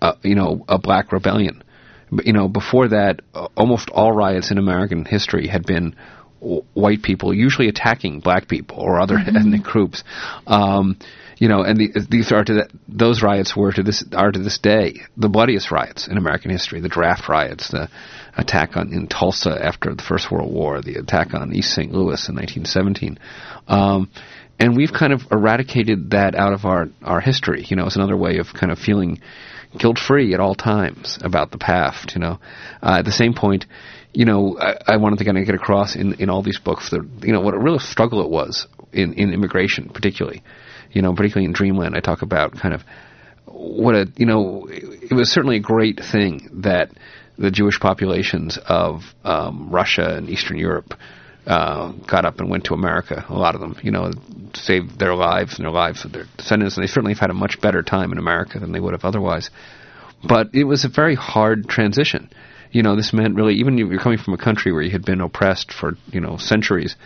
uh, 0.00 0.14
you 0.22 0.34
know, 0.34 0.64
a 0.68 0.78
black 0.78 1.12
rebellion. 1.12 1.62
But, 2.10 2.26
you 2.26 2.32
know, 2.32 2.48
before 2.48 2.88
that, 2.88 3.20
uh, 3.34 3.48
almost 3.56 3.90
all 3.90 4.12
riots 4.12 4.50
in 4.50 4.58
American 4.58 5.04
history 5.04 5.46
had 5.46 5.66
been 5.66 5.94
w- 6.40 6.64
white 6.74 7.02
people, 7.02 7.34
usually 7.34 7.68
attacking 7.68 8.20
black 8.20 8.48
people 8.48 8.78
or 8.78 9.00
other 9.00 9.16
mm-hmm. 9.16 9.36
ethnic 9.36 9.62
groups. 9.62 10.04
Um, 10.46 10.96
you 11.38 11.48
know, 11.48 11.62
and 11.62 11.78
the, 11.78 12.06
these 12.10 12.32
are 12.32 12.42
to 12.44 12.68
those 12.88 13.22
riots 13.22 13.56
were 13.56 13.72
to 13.72 13.82
this 13.82 14.04
are 14.12 14.32
to 14.32 14.38
this 14.40 14.58
day 14.58 15.02
the 15.16 15.28
bloodiest 15.28 15.70
riots 15.70 16.08
in 16.08 16.16
American 16.16 16.50
history. 16.50 16.80
The 16.80 16.88
draft 16.88 17.28
riots, 17.28 17.70
the 17.70 17.88
attack 18.36 18.76
on 18.76 18.92
in 18.92 19.06
Tulsa 19.06 19.56
after 19.64 19.94
the 19.94 20.02
First 20.02 20.32
World 20.32 20.52
War, 20.52 20.82
the 20.82 20.96
attack 20.96 21.34
on 21.34 21.54
East 21.54 21.72
St. 21.74 21.92
Louis 21.92 22.28
in 22.28 22.34
1917. 22.34 23.18
Um, 23.68 24.10
and 24.58 24.76
we've 24.76 24.92
kind 24.92 25.12
of 25.12 25.22
eradicated 25.30 26.10
that 26.10 26.34
out 26.34 26.52
of 26.52 26.64
our, 26.64 26.88
our 27.02 27.20
history. 27.20 27.64
You 27.68 27.76
know, 27.76 27.86
it's 27.86 27.96
another 27.96 28.16
way 28.16 28.38
of 28.38 28.48
kind 28.52 28.72
of 28.72 28.78
feeling 28.78 29.20
guilt 29.76 29.98
free 29.98 30.34
at 30.34 30.40
all 30.40 30.54
times 30.54 31.18
about 31.22 31.50
the 31.50 31.58
past. 31.58 32.14
You 32.14 32.20
know, 32.20 32.40
uh, 32.82 32.96
at 32.98 33.04
the 33.04 33.12
same 33.12 33.34
point, 33.34 33.66
you 34.12 34.24
know, 34.24 34.58
I, 34.58 34.94
I 34.94 34.96
wanted 34.96 35.18
to 35.20 35.24
kind 35.24 35.38
of 35.38 35.46
get 35.46 35.54
across 35.54 35.94
in, 35.94 36.14
in 36.14 36.30
all 36.30 36.42
these 36.42 36.58
books 36.58 36.90
that 36.90 37.06
you 37.22 37.32
know 37.32 37.40
what 37.40 37.54
a 37.54 37.58
real 37.58 37.78
struggle 37.78 38.22
it 38.22 38.30
was 38.30 38.66
in, 38.92 39.14
in 39.14 39.32
immigration, 39.32 39.90
particularly. 39.90 40.42
You 40.90 41.02
know, 41.02 41.14
particularly 41.14 41.46
in 41.46 41.52
Dreamland, 41.52 41.94
I 41.94 42.00
talk 42.00 42.22
about 42.22 42.58
kind 42.58 42.74
of 42.74 42.82
what 43.46 43.94
a 43.94 44.06
you 44.16 44.26
know 44.26 44.66
it 44.70 45.12
was 45.12 45.30
certainly 45.30 45.56
a 45.56 45.60
great 45.60 46.00
thing 46.00 46.48
that 46.62 46.90
the 47.36 47.50
Jewish 47.50 47.78
populations 47.78 48.58
of 48.66 49.02
um, 49.24 49.70
Russia 49.70 50.16
and 50.16 50.28
Eastern 50.28 50.58
Europe 50.58 50.94
uh, 51.46 51.92
got 52.06 52.24
up 52.24 52.40
and 52.40 52.50
went 52.50 52.64
to 52.64 52.74
America. 52.74 53.24
A 53.28 53.34
lot 53.34 53.54
of 53.54 53.60
them, 53.60 53.76
you 53.82 53.90
know, 53.90 54.10
saved 54.56 54.98
their 54.98 55.14
lives 55.14 55.56
and 55.56 55.64
their 55.64 55.72
lives 55.72 56.04
of 56.04 56.12
their 56.12 56.24
descendants, 56.36 56.76
and 56.76 56.82
they 56.82 56.88
certainly 56.88 57.12
have 57.12 57.20
had 57.20 57.30
a 57.30 57.34
much 57.34 57.60
better 57.60 57.82
time 57.82 58.12
in 58.12 58.18
America 58.18 58.58
than 58.58 58.72
they 58.72 58.80
would 58.80 58.92
have 58.92 59.04
otherwise. 59.04 59.50
But 60.22 60.54
it 60.54 60.64
was 60.64 60.84
a 60.84 60.88
very 60.88 61.14
hard 61.14 61.68
transition. 61.68 62.30
You 62.70 62.82
know, 62.82 62.96
this 62.96 63.12
meant 63.12 63.36
really, 63.36 63.54
even 63.54 63.78
if 63.78 63.88
you're 63.88 64.00
coming 64.00 64.18
from 64.18 64.34
a 64.34 64.38
country 64.38 64.72
where 64.72 64.82
you 64.82 64.90
had 64.90 65.04
been 65.04 65.20
oppressed 65.20 65.72
for, 65.72 65.96
you 66.10 66.20
know, 66.20 66.36
centuries, 66.36 66.96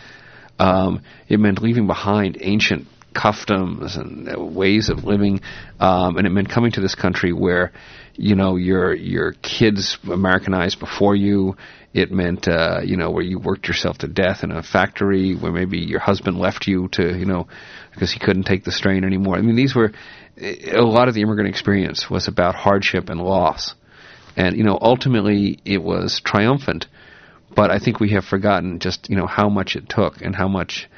um, 0.58 1.02
it 1.28 1.38
meant 1.38 1.62
leaving 1.62 1.86
behind 1.86 2.38
ancient 2.40 2.86
customs 3.14 3.96
and 3.96 4.54
ways 4.54 4.88
of 4.88 5.04
living, 5.04 5.40
um, 5.80 6.16
and 6.16 6.26
it 6.26 6.30
meant 6.30 6.48
coming 6.48 6.72
to 6.72 6.80
this 6.80 6.94
country 6.94 7.32
where 7.32 7.72
you 8.14 8.34
know 8.34 8.56
your 8.56 8.94
your 8.94 9.32
kids 9.32 9.98
Americanized 10.10 10.78
before 10.78 11.16
you. 11.16 11.56
It 11.94 12.10
meant 12.10 12.48
uh, 12.48 12.80
you 12.84 12.96
know 12.96 13.10
where 13.10 13.22
you 13.22 13.38
worked 13.38 13.68
yourself 13.68 13.98
to 13.98 14.08
death 14.08 14.42
in 14.42 14.50
a 14.50 14.62
factory, 14.62 15.34
where 15.34 15.52
maybe 15.52 15.78
your 15.78 16.00
husband 16.00 16.38
left 16.38 16.66
you 16.66 16.88
to 16.92 17.18
you 17.18 17.26
know 17.26 17.48
because 17.92 18.12
he 18.12 18.18
couldn't 18.18 18.44
take 18.44 18.64
the 18.64 18.72
strain 18.72 19.04
anymore. 19.04 19.36
I 19.36 19.42
mean, 19.42 19.56
these 19.56 19.74
were 19.74 19.92
a 20.40 20.80
lot 20.80 21.08
of 21.08 21.14
the 21.14 21.22
immigrant 21.22 21.50
experience 21.50 22.08
was 22.08 22.28
about 22.28 22.54
hardship 22.54 23.08
and 23.08 23.20
loss, 23.20 23.74
and 24.36 24.56
you 24.56 24.64
know 24.64 24.78
ultimately 24.80 25.58
it 25.64 25.82
was 25.82 26.20
triumphant. 26.24 26.86
But 27.54 27.70
I 27.70 27.78
think 27.78 28.00
we 28.00 28.12
have 28.12 28.24
forgotten 28.24 28.78
just 28.78 29.10
you 29.10 29.16
know 29.16 29.26
how 29.26 29.48
much 29.48 29.76
it 29.76 29.88
took 29.88 30.22
and 30.22 30.34
how 30.34 30.48
much 30.48 30.88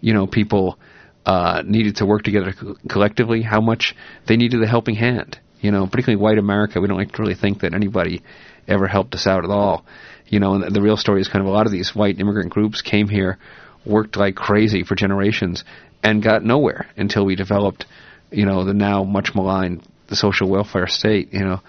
you 0.00 0.14
know 0.14 0.26
people 0.26 0.78
uh, 1.26 1.62
needed 1.64 1.96
to 1.96 2.06
work 2.06 2.22
together 2.22 2.52
co- 2.52 2.76
collectively, 2.88 3.42
how 3.42 3.60
much 3.60 3.94
they 4.26 4.36
needed 4.36 4.62
a 4.62 4.66
helping 4.66 4.94
hand 4.94 5.38
you 5.64 5.70
know, 5.70 5.86
particularly 5.86 6.22
white 6.22 6.36
America, 6.36 6.78
we 6.78 6.88
don't 6.88 6.98
like 6.98 7.12
to 7.12 7.22
really 7.22 7.34
think 7.34 7.60
that 7.60 7.72
anybody 7.72 8.22
ever 8.68 8.86
helped 8.86 9.14
us 9.14 9.26
out 9.26 9.44
at 9.44 9.50
all. 9.50 9.86
You 10.26 10.38
know, 10.38 10.52
and 10.52 10.62
the, 10.62 10.68
the 10.68 10.82
real 10.82 10.98
story 10.98 11.22
is 11.22 11.28
kind 11.28 11.40
of 11.40 11.46
a 11.46 11.54
lot 11.54 11.64
of 11.64 11.72
these 11.72 11.94
white 11.94 12.20
immigrant 12.20 12.50
groups 12.50 12.82
came 12.82 13.08
here, 13.08 13.38
worked 13.86 14.14
like 14.18 14.34
crazy 14.34 14.84
for 14.84 14.94
generations, 14.94 15.64
and 16.02 16.22
got 16.22 16.44
nowhere 16.44 16.86
until 16.98 17.24
we 17.24 17.34
developed, 17.34 17.86
you 18.30 18.44
know, 18.44 18.66
the 18.66 18.74
now 18.74 19.04
much 19.04 19.34
maligned 19.34 19.82
social 20.12 20.50
welfare 20.50 20.86
state. 20.86 21.32
You 21.32 21.40
know, 21.40 21.60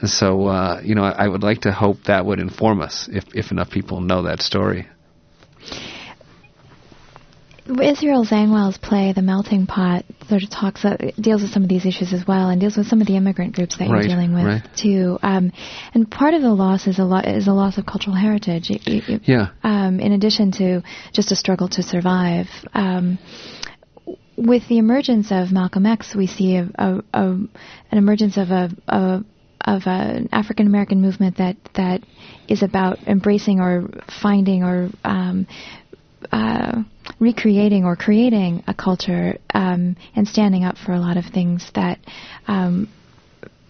and 0.00 0.10
so 0.10 0.48
uh, 0.48 0.80
you 0.82 0.96
know, 0.96 1.04
I, 1.04 1.26
I 1.26 1.28
would 1.28 1.44
like 1.44 1.60
to 1.60 1.70
hope 1.70 1.98
that 2.06 2.26
would 2.26 2.40
inform 2.40 2.80
us 2.80 3.08
if 3.12 3.24
if 3.36 3.52
enough 3.52 3.70
people 3.70 4.00
know 4.00 4.22
that 4.22 4.42
story. 4.42 4.88
Israel 7.66 8.24
Zangwill's 8.24 8.76
play, 8.76 9.12
The 9.14 9.22
Melting 9.22 9.66
Pot, 9.66 10.04
sort 10.28 10.42
of 10.42 10.50
talks, 10.50 10.84
uh, 10.84 10.96
deals 11.18 11.42
with 11.42 11.50
some 11.50 11.62
of 11.62 11.68
these 11.68 11.86
issues 11.86 12.12
as 12.12 12.26
well, 12.26 12.50
and 12.50 12.60
deals 12.60 12.76
with 12.76 12.86
some 12.86 13.00
of 13.00 13.06
the 13.06 13.16
immigrant 13.16 13.54
groups 13.54 13.78
that 13.78 13.88
right, 13.88 14.04
you're 14.04 14.14
dealing 14.14 14.34
with 14.34 14.44
right. 14.44 14.68
too. 14.76 15.18
Um, 15.22 15.50
and 15.94 16.10
part 16.10 16.34
of 16.34 16.42
the 16.42 16.52
loss 16.52 16.86
is 16.86 16.98
a 16.98 17.04
lo- 17.04 17.22
is 17.24 17.46
a 17.46 17.52
loss 17.52 17.78
of 17.78 17.86
cultural 17.86 18.16
heritage. 18.16 18.70
It, 18.70 18.82
it, 18.86 19.22
yeah. 19.24 19.48
Um, 19.62 19.98
in 19.98 20.12
addition 20.12 20.52
to 20.52 20.82
just 21.12 21.32
a 21.32 21.36
struggle 21.36 21.68
to 21.70 21.82
survive. 21.82 22.48
Um, 22.74 23.18
with 24.36 24.68
the 24.68 24.78
emergence 24.78 25.28
of 25.30 25.52
Malcolm 25.52 25.86
X, 25.86 26.14
we 26.14 26.26
see 26.26 26.56
a, 26.56 26.68
a, 26.74 27.02
a 27.14 27.22
an 27.22 27.48
emergence 27.92 28.36
of 28.36 28.50
a, 28.50 28.70
a 28.88 29.24
of 29.64 29.82
an 29.86 30.28
African 30.32 30.66
American 30.66 31.00
movement 31.00 31.38
that 31.38 31.56
that 31.74 32.02
is 32.48 32.62
about 32.62 32.98
embracing 33.06 33.60
or 33.60 33.88
finding 34.22 34.62
or 34.62 34.90
um, 35.04 35.46
uh, 36.32 36.82
recreating 37.20 37.84
or 37.84 37.96
creating 37.96 38.62
a 38.66 38.74
culture 38.74 39.38
um, 39.52 39.96
and 40.14 40.26
standing 40.26 40.64
up 40.64 40.76
for 40.76 40.92
a 40.92 40.98
lot 40.98 41.16
of 41.16 41.24
things 41.26 41.70
that 41.74 41.98
um, 42.46 42.88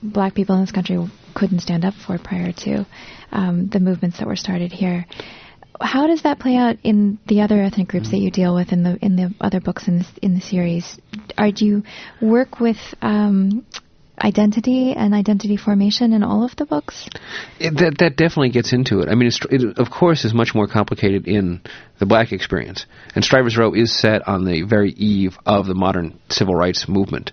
black 0.02 0.34
people 0.34 0.54
in 0.54 0.60
this 0.62 0.72
country 0.72 0.98
couldn't 1.34 1.60
stand 1.60 1.84
up 1.84 1.94
for 1.94 2.18
prior 2.18 2.52
to 2.52 2.86
um, 3.32 3.68
the 3.72 3.80
movements 3.80 4.18
that 4.18 4.26
were 4.26 4.36
started 4.36 4.72
here. 4.72 5.06
How 5.80 6.06
does 6.06 6.22
that 6.22 6.38
play 6.38 6.56
out 6.56 6.76
in 6.84 7.18
the 7.26 7.40
other 7.40 7.60
ethnic 7.60 7.88
groups 7.88 8.10
that 8.12 8.18
you 8.18 8.30
deal 8.30 8.54
with 8.54 8.72
in 8.72 8.84
the 8.84 8.96
in 9.04 9.16
the 9.16 9.34
other 9.40 9.60
books 9.60 9.88
in 9.88 9.98
this, 9.98 10.06
in 10.22 10.34
the 10.34 10.40
series? 10.40 11.00
Are 11.36 11.50
do 11.50 11.66
you 11.66 11.82
work 12.22 12.60
with 12.60 12.76
um, 13.02 13.66
identity 14.22 14.92
and 14.92 15.14
identity 15.14 15.56
formation 15.56 16.12
in 16.12 16.22
all 16.22 16.44
of 16.44 16.54
the 16.56 16.66
books? 16.66 17.08
It, 17.58 17.76
that 17.78 17.98
that 17.98 18.16
definitely 18.16 18.50
gets 18.50 18.72
into 18.72 19.00
it. 19.00 19.08
I 19.08 19.14
mean, 19.14 19.30
it, 19.50 19.78
of 19.78 19.90
course, 19.90 20.24
is 20.24 20.34
much 20.34 20.54
more 20.54 20.66
complicated 20.66 21.26
in 21.26 21.60
the 21.98 22.06
black 22.06 22.32
experience. 22.32 22.86
And 23.14 23.24
Strivers 23.24 23.56
Row 23.56 23.72
is 23.74 23.92
set 23.92 24.26
on 24.28 24.44
the 24.44 24.62
very 24.62 24.90
eve 24.92 25.36
of 25.46 25.66
the 25.66 25.74
modern 25.74 26.18
civil 26.28 26.54
rights 26.54 26.88
movement. 26.88 27.32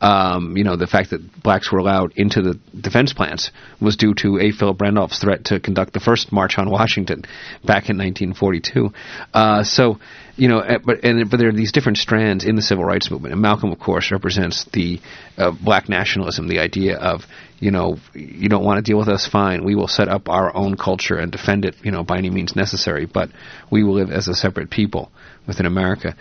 Um, 0.00 0.56
you 0.58 0.64
know, 0.64 0.76
the 0.76 0.86
fact 0.86 1.10
that 1.10 1.42
blacks 1.42 1.72
were 1.72 1.78
allowed 1.78 2.12
into 2.16 2.42
the 2.42 2.60
defense 2.78 3.14
plants 3.14 3.50
was 3.80 3.96
due 3.96 4.12
to 4.14 4.38
A. 4.38 4.52
Philip 4.52 4.80
Randolph's 4.80 5.18
threat 5.18 5.46
to 5.46 5.58
conduct 5.58 5.94
the 5.94 6.00
first 6.00 6.32
march 6.32 6.58
on 6.58 6.70
Washington 6.70 7.22
back 7.64 7.88
in 7.88 7.96
1942. 7.96 8.92
Uh, 9.32 9.64
so 9.64 9.98
you 10.36 10.48
know, 10.48 10.60
eh, 10.60 10.78
but 10.84 11.02
and 11.02 11.30
but 11.30 11.38
there 11.38 11.48
are 11.48 11.52
these 11.52 11.72
different 11.72 11.96
strands 11.96 12.44
in 12.44 12.56
the 12.56 12.62
civil 12.62 12.84
rights 12.84 13.10
movement, 13.10 13.32
and 13.32 13.40
Malcolm, 13.40 13.72
of 13.72 13.78
course, 13.78 14.10
represents 14.12 14.64
the 14.72 15.00
uh, 15.38 15.50
black 15.50 15.88
nationalism, 15.88 16.46
the 16.46 16.58
idea 16.58 16.98
of 16.98 17.22
you 17.58 17.70
know, 17.70 17.96
you 18.12 18.48
don't 18.48 18.64
want 18.64 18.76
to 18.76 18.82
deal 18.82 18.98
with 18.98 19.08
us, 19.08 19.26
fine, 19.26 19.64
we 19.64 19.74
will 19.74 19.88
set 19.88 20.08
up 20.08 20.28
our 20.28 20.54
own 20.54 20.76
culture 20.76 21.16
and 21.16 21.32
defend 21.32 21.64
it, 21.64 21.74
you 21.82 21.90
know, 21.90 22.04
by 22.04 22.18
any 22.18 22.28
means 22.28 22.54
necessary, 22.54 23.06
but 23.06 23.30
we 23.70 23.82
will 23.82 23.94
live 23.94 24.10
as 24.10 24.28
a 24.28 24.34
separate 24.34 24.70
people 24.70 25.10
within 25.46 25.66
America. 25.66 26.16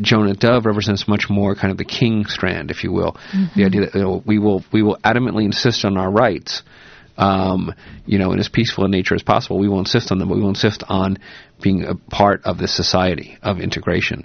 Jonah 0.00 0.34
Dove 0.34 0.66
represents 0.66 1.08
much 1.08 1.28
more 1.28 1.54
kind 1.54 1.70
of 1.70 1.78
the 1.78 1.84
king 1.84 2.26
strand, 2.26 2.70
if 2.70 2.84
you 2.84 2.92
will, 2.92 3.12
mm-hmm. 3.12 3.58
the 3.58 3.64
idea 3.64 3.80
that 3.82 3.94
you 3.94 4.02
know, 4.02 4.22
we 4.24 4.38
will 4.38 4.64
we 4.72 4.82
will 4.82 4.96
adamantly 4.98 5.44
insist 5.44 5.84
on 5.84 5.96
our 5.96 6.10
rights 6.10 6.62
um, 7.18 7.74
you 8.06 8.18
know, 8.18 8.32
in 8.32 8.38
as 8.38 8.48
peaceful 8.48 8.84
a 8.84 8.88
nature 8.88 9.14
as 9.14 9.22
possible. 9.22 9.58
We 9.58 9.68
will 9.68 9.80
insist 9.80 10.12
on 10.12 10.18
them, 10.18 10.28
but 10.28 10.36
we 10.36 10.40
will 10.40 10.50
insist 10.50 10.84
on 10.88 11.18
being 11.60 11.84
a 11.84 11.96
part 11.96 12.44
of 12.44 12.58
this 12.58 12.74
society 12.74 13.36
of 13.42 13.58
integration. 13.58 14.24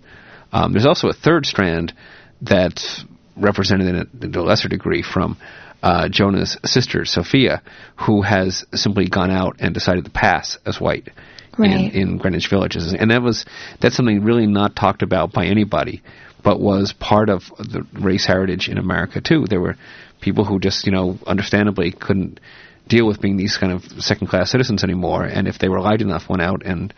Um, 0.52 0.72
there's 0.72 0.86
also 0.86 1.10
a 1.10 1.14
third 1.14 1.48
strand 1.48 1.94
that's 2.42 3.04
represented 3.36 3.88
in 3.88 3.96
a, 3.96 4.26
in 4.26 4.36
a 4.36 4.44
lesser 4.44 4.70
degree 4.70 5.02
from 5.02 5.38
uh, 5.84 6.08
Jonah's 6.10 6.58
sister, 6.66 7.06
Sophia, 7.06 7.62
who 7.98 8.22
has 8.24 8.66
simply 8.74 9.08
gone 9.08 9.30
out 9.30 9.58
and 9.60 9.74
decided 9.74 10.06
to 10.06 10.12
pass 10.12 10.58
as 10.66 10.80
white. 10.80 11.10
Right. 11.56 11.70
In, 11.70 11.92
in 11.92 12.18
Greenwich 12.18 12.50
Village, 12.50 12.76
and 12.76 13.12
that 13.12 13.22
was 13.22 13.46
that's 13.80 13.96
something 13.96 14.24
really 14.24 14.48
not 14.48 14.76
talked 14.76 15.04
about 15.04 15.34
by 15.34 15.46
anybody, 15.46 16.02
but 16.44 16.60
was 16.60 16.94
part 16.94 17.30
of 17.30 17.44
the 17.60 17.86
race 17.94 18.26
heritage 18.26 18.70
in 18.70 18.80
America 18.80 19.22
too. 19.22 19.46
There 19.48 19.62
were 19.62 19.76
people 20.20 20.46
who 20.46 20.60
just, 20.60 20.88
you 20.88 20.92
know, 20.92 21.20
understandably 21.28 21.92
couldn't 21.92 22.40
deal 22.88 23.06
with 23.06 23.22
being 23.22 23.38
these 23.38 23.58
kind 23.58 23.72
of 23.72 23.84
second 24.04 24.28
class 24.28 24.52
citizens 24.52 24.84
anymore. 24.84 25.26
And 25.26 25.48
if 25.48 25.60
they 25.60 25.70
were 25.70 25.80
light 25.80 26.02
enough, 26.02 26.28
went 26.28 26.42
out 26.42 26.66
and 26.66 26.92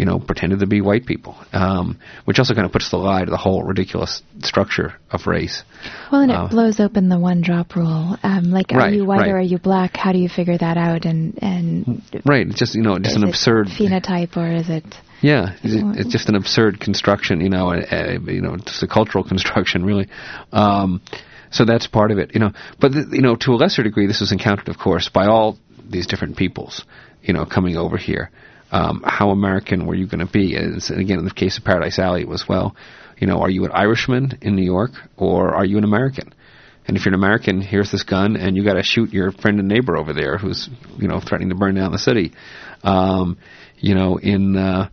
you 0.00 0.06
know, 0.06 0.18
pretended 0.18 0.60
to 0.60 0.66
be 0.66 0.80
white 0.80 1.04
people, 1.04 1.36
um, 1.52 1.98
which 2.24 2.38
also 2.38 2.54
kind 2.54 2.64
of 2.66 2.72
puts 2.72 2.90
the 2.90 2.96
lie 2.96 3.22
to 3.24 3.30
the 3.30 3.36
whole 3.36 3.62
ridiculous 3.62 4.22
structure 4.42 4.94
of 5.10 5.26
race. 5.26 5.62
Well, 6.10 6.22
and 6.22 6.30
it 6.32 6.34
Uh, 6.36 6.48
blows 6.48 6.80
open 6.80 7.08
the 7.10 7.18
one 7.18 7.42
drop 7.42 7.76
rule. 7.76 8.16
Um, 8.22 8.44
like, 8.50 8.72
are 8.72 8.78
Right, 8.78 8.94
you 8.94 9.04
white 9.04 9.20
right. 9.20 9.30
or 9.32 9.36
are 9.36 9.48
you 9.52 9.58
black? 9.58 9.96
How 9.96 10.12
do 10.12 10.18
you 10.18 10.28
figure 10.30 10.56
that 10.56 10.76
out? 10.78 11.04
And 11.04 11.38
and 11.42 12.02
Right, 12.24 12.46
it's 12.48 12.58
just 12.58 12.74
you 12.74 12.82
know, 12.82 12.96
just 12.98 13.10
is 13.10 13.16
an 13.16 13.24
it 13.24 13.28
absurd 13.28 13.66
phenotype 13.68 14.36
or 14.36 14.48
is 14.50 14.70
it? 14.70 14.84
Yeah, 15.22 15.54
it's, 15.62 16.00
it's 16.00 16.12
just 16.12 16.30
an 16.30 16.34
absurd 16.34 16.80
construction, 16.80 17.42
you 17.42 17.50
know, 17.50 17.66
uh, 17.74 18.18
you 18.26 18.40
know, 18.40 18.56
just 18.56 18.82
a 18.82 18.86
cultural 18.88 19.22
construction, 19.32 19.84
really. 19.84 20.08
Um, 20.50 21.02
so 21.50 21.66
that's 21.66 21.86
part 21.86 22.10
of 22.10 22.18
it, 22.18 22.30
you 22.32 22.40
know. 22.40 22.52
But 22.80 22.92
th- 22.92 23.06
you 23.12 23.20
know, 23.20 23.36
to 23.36 23.52
a 23.52 23.56
lesser 23.56 23.82
degree, 23.82 24.06
this 24.06 24.20
was 24.20 24.32
encountered, 24.32 24.68
of 24.70 24.78
course, 24.78 25.10
by 25.10 25.26
all 25.26 25.58
these 25.88 26.06
different 26.06 26.36
peoples, 26.38 26.84
you 27.22 27.34
know, 27.34 27.44
coming 27.44 27.76
over 27.76 27.98
here. 27.98 28.30
Um, 28.72 29.02
how 29.04 29.30
American 29.30 29.86
were 29.86 29.94
you 29.94 30.06
going 30.06 30.24
to 30.24 30.32
be? 30.32 30.54
And 30.54 30.82
again, 30.90 31.18
in 31.18 31.24
the 31.24 31.34
case 31.34 31.58
of 31.58 31.64
Paradise 31.64 31.98
Alley, 31.98 32.22
it 32.22 32.28
was 32.28 32.48
well, 32.48 32.76
you 33.18 33.26
know, 33.26 33.40
are 33.40 33.50
you 33.50 33.64
an 33.64 33.72
Irishman 33.72 34.38
in 34.40 34.56
New 34.56 34.64
York 34.64 34.92
or 35.16 35.54
are 35.54 35.64
you 35.64 35.76
an 35.78 35.84
American? 35.84 36.32
And 36.86 36.96
if 36.96 37.04
you're 37.04 37.14
an 37.14 37.20
American, 37.20 37.60
here's 37.60 37.92
this 37.92 38.02
gun, 38.02 38.36
and 38.36 38.56
you 38.56 38.64
got 38.64 38.74
to 38.74 38.82
shoot 38.82 39.12
your 39.12 39.32
friend 39.32 39.60
and 39.60 39.68
neighbor 39.68 39.96
over 39.96 40.12
there 40.12 40.38
who's, 40.38 40.68
you 40.98 41.06
know, 41.06 41.20
threatening 41.20 41.50
to 41.50 41.54
burn 41.54 41.74
down 41.74 41.92
the 41.92 41.98
city. 41.98 42.32
Um, 42.82 43.38
you 43.78 43.94
know, 43.94 44.16
in 44.16 44.56
uh, 44.56 44.88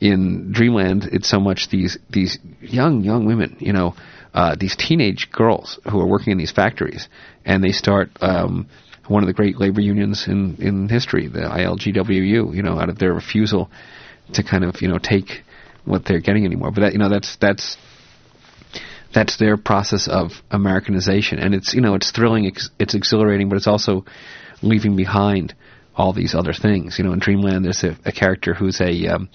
in 0.00 0.52
Dreamland, 0.52 1.08
it's 1.10 1.28
so 1.28 1.40
much 1.40 1.68
these 1.68 1.98
these 2.08 2.38
young 2.60 3.02
young 3.02 3.26
women, 3.26 3.56
you 3.58 3.72
know, 3.72 3.94
uh, 4.32 4.54
these 4.58 4.76
teenage 4.76 5.30
girls 5.32 5.80
who 5.90 6.00
are 6.00 6.06
working 6.06 6.32
in 6.32 6.38
these 6.38 6.52
factories, 6.52 7.08
and 7.44 7.64
they 7.64 7.72
start 7.72 8.10
um, 8.20 8.68
one 9.10 9.24
of 9.24 9.26
the 9.26 9.32
great 9.32 9.58
labor 9.58 9.80
unions 9.80 10.26
in 10.28 10.56
in 10.60 10.88
history, 10.88 11.26
the 11.26 11.40
ILGWU. 11.40 12.54
You 12.54 12.62
know, 12.62 12.78
out 12.78 12.88
of 12.88 12.98
their 12.98 13.12
refusal 13.12 13.70
to 14.34 14.42
kind 14.44 14.64
of 14.64 14.80
you 14.80 14.88
know 14.88 14.98
take 14.98 15.42
what 15.84 16.04
they're 16.04 16.20
getting 16.20 16.44
anymore. 16.44 16.70
But 16.70 16.82
that 16.82 16.92
you 16.92 16.98
know 16.98 17.08
that's 17.08 17.36
that's 17.40 17.76
that's 19.12 19.36
their 19.36 19.56
process 19.56 20.06
of 20.08 20.30
Americanization, 20.50 21.40
and 21.40 21.54
it's 21.54 21.74
you 21.74 21.80
know 21.80 21.96
it's 21.96 22.12
thrilling, 22.12 22.46
ex- 22.46 22.70
it's 22.78 22.94
exhilarating, 22.94 23.48
but 23.48 23.56
it's 23.56 23.66
also 23.66 24.04
leaving 24.62 24.94
behind 24.94 25.54
all 25.96 26.12
these 26.12 26.34
other 26.34 26.52
things. 26.52 26.96
You 26.98 27.04
know, 27.04 27.12
in 27.12 27.18
Dreamland, 27.18 27.64
there's 27.64 27.82
a, 27.82 27.96
a 28.04 28.12
character 28.12 28.54
who's 28.54 28.80
a 28.80 29.08
um, 29.08 29.28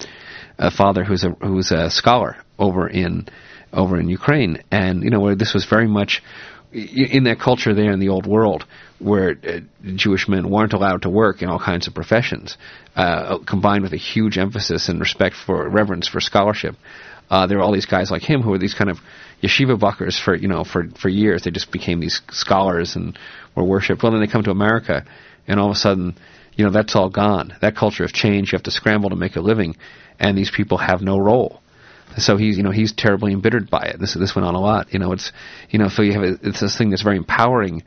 a 0.57 0.71
father 0.71 1.03
who's 1.03 1.25
a 1.25 1.31
who's 1.31 1.71
a 1.71 1.89
scholar 1.89 2.37
over 2.57 2.87
in 2.87 3.27
over 3.73 3.99
in 3.99 4.07
Ukraine, 4.07 4.63
and 4.71 5.03
you 5.03 5.09
know 5.09 5.19
where 5.19 5.35
this 5.35 5.53
was 5.53 5.65
very 5.65 5.87
much 5.87 6.23
in 6.71 7.25
that 7.25 7.39
culture 7.39 7.73
there 7.73 7.91
in 7.91 7.99
the 7.99 8.09
old 8.09 8.25
world 8.25 8.65
where 8.99 9.37
uh, 9.47 9.59
Jewish 9.95 10.27
men 10.27 10.49
weren't 10.49 10.73
allowed 10.73 11.01
to 11.03 11.09
work 11.09 11.41
in 11.41 11.49
all 11.49 11.59
kinds 11.59 11.87
of 11.87 11.93
professions, 11.93 12.57
uh, 12.95 13.39
combined 13.39 13.83
with 13.83 13.93
a 13.93 13.97
huge 13.97 14.37
emphasis 14.37 14.89
and 14.89 14.99
respect 14.99 15.35
for 15.35 15.67
reverence 15.69 16.07
for 16.07 16.19
scholarship. 16.19 16.75
Uh, 17.29 17.47
there 17.47 17.57
were 17.57 17.63
all 17.63 17.73
these 17.73 17.87
guys 17.87 18.11
like 18.11 18.21
him 18.21 18.41
who 18.41 18.51
were 18.51 18.59
these 18.59 18.75
kind 18.75 18.89
of 18.89 18.99
yeshiva 19.41 19.77
bochers 19.77 20.19
for 20.21 20.35
you 20.35 20.47
know 20.47 20.63
for 20.63 20.87
for 21.01 21.09
years. 21.09 21.43
They 21.43 21.51
just 21.51 21.71
became 21.71 21.99
these 21.99 22.21
scholars 22.31 22.95
and 22.95 23.17
were 23.55 23.63
worshipped. 23.63 24.03
Well, 24.03 24.11
then 24.11 24.21
they 24.21 24.27
come 24.27 24.43
to 24.43 24.51
America, 24.51 25.05
and 25.47 25.59
all 25.59 25.67
of 25.67 25.75
a 25.75 25.79
sudden, 25.79 26.15
you 26.55 26.65
know, 26.65 26.71
that's 26.71 26.95
all 26.95 27.09
gone. 27.09 27.55
That 27.61 27.75
culture 27.75 28.03
has 28.03 28.11
changed. 28.11 28.51
You 28.51 28.57
have 28.57 28.63
to 28.63 28.71
scramble 28.71 29.09
to 29.09 29.15
make 29.15 29.35
a 29.35 29.41
living, 29.41 29.75
and 30.19 30.37
these 30.37 30.51
people 30.51 30.77
have 30.77 31.01
no 31.01 31.17
role. 31.17 31.61
So 32.17 32.37
he's, 32.37 32.55
you 32.55 32.63
know, 32.63 32.71
he's 32.71 32.93
terribly 32.93 33.33
embittered 33.33 33.69
by 33.69 33.87
it. 33.87 33.99
This 33.99 34.13
this 34.13 34.35
went 34.35 34.45
on 34.45 34.55
a 34.55 34.61
lot. 34.61 34.93
You 34.93 34.99
know, 34.99 35.11
it's, 35.11 35.31
you 35.69 35.79
know, 35.79 35.89
so 35.89 36.01
you 36.01 36.13
have 36.13 36.23
a, 36.23 36.37
it's 36.43 36.61
this 36.61 36.77
thing 36.77 36.91
that's 36.91 37.01
very 37.01 37.17
empowering 37.17 37.83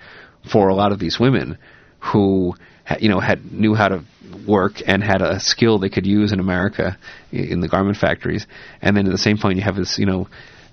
for 0.50 0.68
a 0.68 0.74
lot 0.74 0.92
of 0.92 0.98
these 0.98 1.18
women 1.18 1.58
who, 2.12 2.54
you 3.00 3.08
know, 3.08 3.20
had 3.20 3.52
knew 3.52 3.74
how 3.74 3.88
to 3.88 4.04
work 4.46 4.74
and 4.86 5.02
had 5.02 5.22
a 5.22 5.40
skill 5.40 5.78
they 5.78 5.88
could 5.88 6.06
use 6.06 6.32
in 6.32 6.40
America 6.40 6.98
in 7.32 7.60
the 7.60 7.68
garment 7.68 7.96
factories. 7.96 8.46
And 8.80 8.96
then 8.96 9.06
at 9.06 9.12
the 9.12 9.18
same 9.18 9.38
point, 9.38 9.56
you 9.56 9.64
have 9.64 9.76
this, 9.76 9.98
you 9.98 10.06
know, 10.06 10.28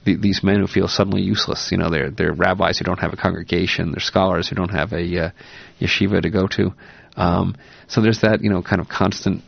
the, 0.05 0.15
these 0.15 0.43
men 0.43 0.59
who 0.59 0.67
feel 0.67 0.87
suddenly 0.87 1.21
useless. 1.21 1.71
You 1.71 1.77
know, 1.77 1.89
they're 1.89 2.11
they're 2.11 2.33
rabbis 2.33 2.77
who 2.77 2.85
don't 2.85 2.99
have 2.99 3.13
a 3.13 3.17
congregation. 3.17 3.91
They're 3.91 3.99
scholars 3.99 4.47
who 4.47 4.55
don't 4.55 4.71
have 4.71 4.93
a 4.93 5.25
uh, 5.25 5.29
yeshiva 5.81 6.21
to 6.21 6.29
go 6.29 6.47
to. 6.47 6.73
Um, 7.17 7.55
so 7.87 8.01
there's 8.01 8.21
that, 8.21 8.41
you 8.41 8.49
know, 8.49 8.61
kind 8.61 8.81
of 8.81 8.87
constant 8.87 9.41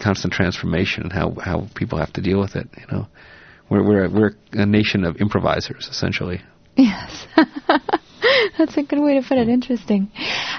constant 0.00 0.32
transformation 0.32 1.04
and 1.04 1.12
how 1.12 1.34
how 1.40 1.68
people 1.74 1.98
have 1.98 2.12
to 2.14 2.20
deal 2.20 2.40
with 2.40 2.56
it. 2.56 2.68
You 2.78 2.86
know, 2.90 3.06
we're 3.68 3.82
we're 3.82 4.04
a, 4.04 4.10
we're 4.10 4.32
a 4.52 4.66
nation 4.66 5.04
of 5.04 5.16
improvisers 5.20 5.88
essentially. 5.90 6.42
Yes. 6.76 7.26
That's 8.58 8.76
a 8.76 8.82
good 8.82 9.00
way 9.00 9.20
to 9.20 9.26
put 9.26 9.38
it. 9.38 9.48
Interesting. 9.48 10.10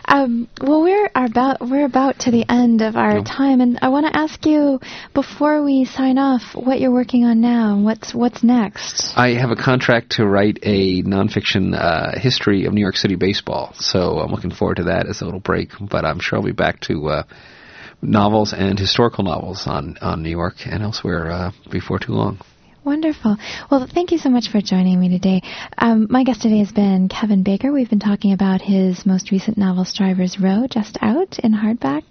Um, 0.05 0.47
well, 0.61 0.81
we're 0.81 1.09
about 1.15 1.61
we're 1.61 1.86
about 1.86 2.19
to 2.19 2.31
the 2.31 2.45
end 2.49 2.81
of 2.81 2.95
our 2.95 3.19
Oh. 3.19 3.23
time, 3.23 3.61
and 3.61 3.79
I 3.81 3.89
want 3.89 4.05
to 4.11 4.17
ask 4.19 4.45
you 4.45 4.79
before 5.13 5.63
we 5.63 5.86
sign 5.86 6.17
off 6.17 6.41
what 6.55 6.79
you're 6.79 6.91
working 6.91 7.25
on 7.25 7.41
now 7.41 7.75
and 7.75 7.86
what's 7.86 8.13
what's 8.13 8.43
next. 8.43 9.13
I 9.15 9.29
have 9.36 9.51
a 9.51 9.55
contract 9.55 10.13
to 10.13 10.25
write 10.25 10.59
a 10.63 11.01
nonfiction 11.03 11.75
uh, 11.75 12.19
history 12.19 12.65
of 12.65 12.73
New 12.73 12.81
York 12.81 12.95
City 12.95 13.15
baseball, 13.15 13.73
so 13.75 14.19
I'm 14.19 14.31
looking 14.31 14.51
forward 14.51 14.75
to 14.77 14.84
that 14.86 15.07
as 15.07 15.21
a 15.21 15.25
little 15.25 15.39
break. 15.39 15.69
But 15.79 16.05
I'm 16.05 16.19
sure 16.19 16.39
I'll 16.39 16.45
be 16.45 16.51
back 16.51 16.79
to 16.81 17.07
uh, 17.09 17.23
novels 18.01 18.53
and 18.53 18.77
historical 18.77 19.23
novels 19.23 19.63
on 19.67 19.97
on 20.01 20.23
New 20.23 20.29
York 20.31 20.55
and 20.65 20.84
elsewhere 20.84 21.31
uh, 21.31 21.51
before 21.71 21.99
too 21.99 22.13
long. 22.13 22.39
Wonderful. 22.86 23.38
Well, 23.71 23.88
thank 23.91 24.11
you 24.11 24.17
so 24.17 24.29
much 24.29 24.49
for 24.49 24.59
joining 24.59 24.99
me 24.99 25.07
today. 25.07 25.41
Um, 25.77 26.07
my 26.09 26.25
guest 26.25 26.41
today 26.41 26.59
has 26.59 26.71
been 26.71 27.07
Kevin 27.07 27.41
Baker. 27.41 27.71
We've 27.71 27.89
been 27.89 27.99
talking 27.99 28.34
about 28.34 28.61
his 28.61 29.05
most 29.05 29.31
recent 29.31 29.57
novel, 29.57 29.86
Strivers 29.86 30.38
Row, 30.38 30.67
just 30.69 30.97
out 31.01 31.39
in 31.39 31.53
hardback, 31.53 32.03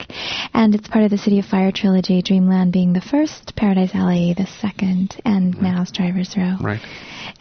and 0.55 0.75
it's 0.75 0.89
part 0.89 1.05
of 1.05 1.11
the 1.11 1.19
City 1.19 1.39
of 1.39 1.45
Fire 1.45 1.73
trilogy. 1.73 2.23
Dreamland 2.23 2.73
being 2.73 2.95
the 2.95 3.03
first, 3.03 3.55
Paradise 3.55 3.95
Alley 3.95 4.35
the 4.35 4.47
second, 4.47 5.21
and 5.27 5.61
now 5.61 5.85
Strivers 5.85 6.35
Row. 6.39 6.57
Right. 6.59 6.81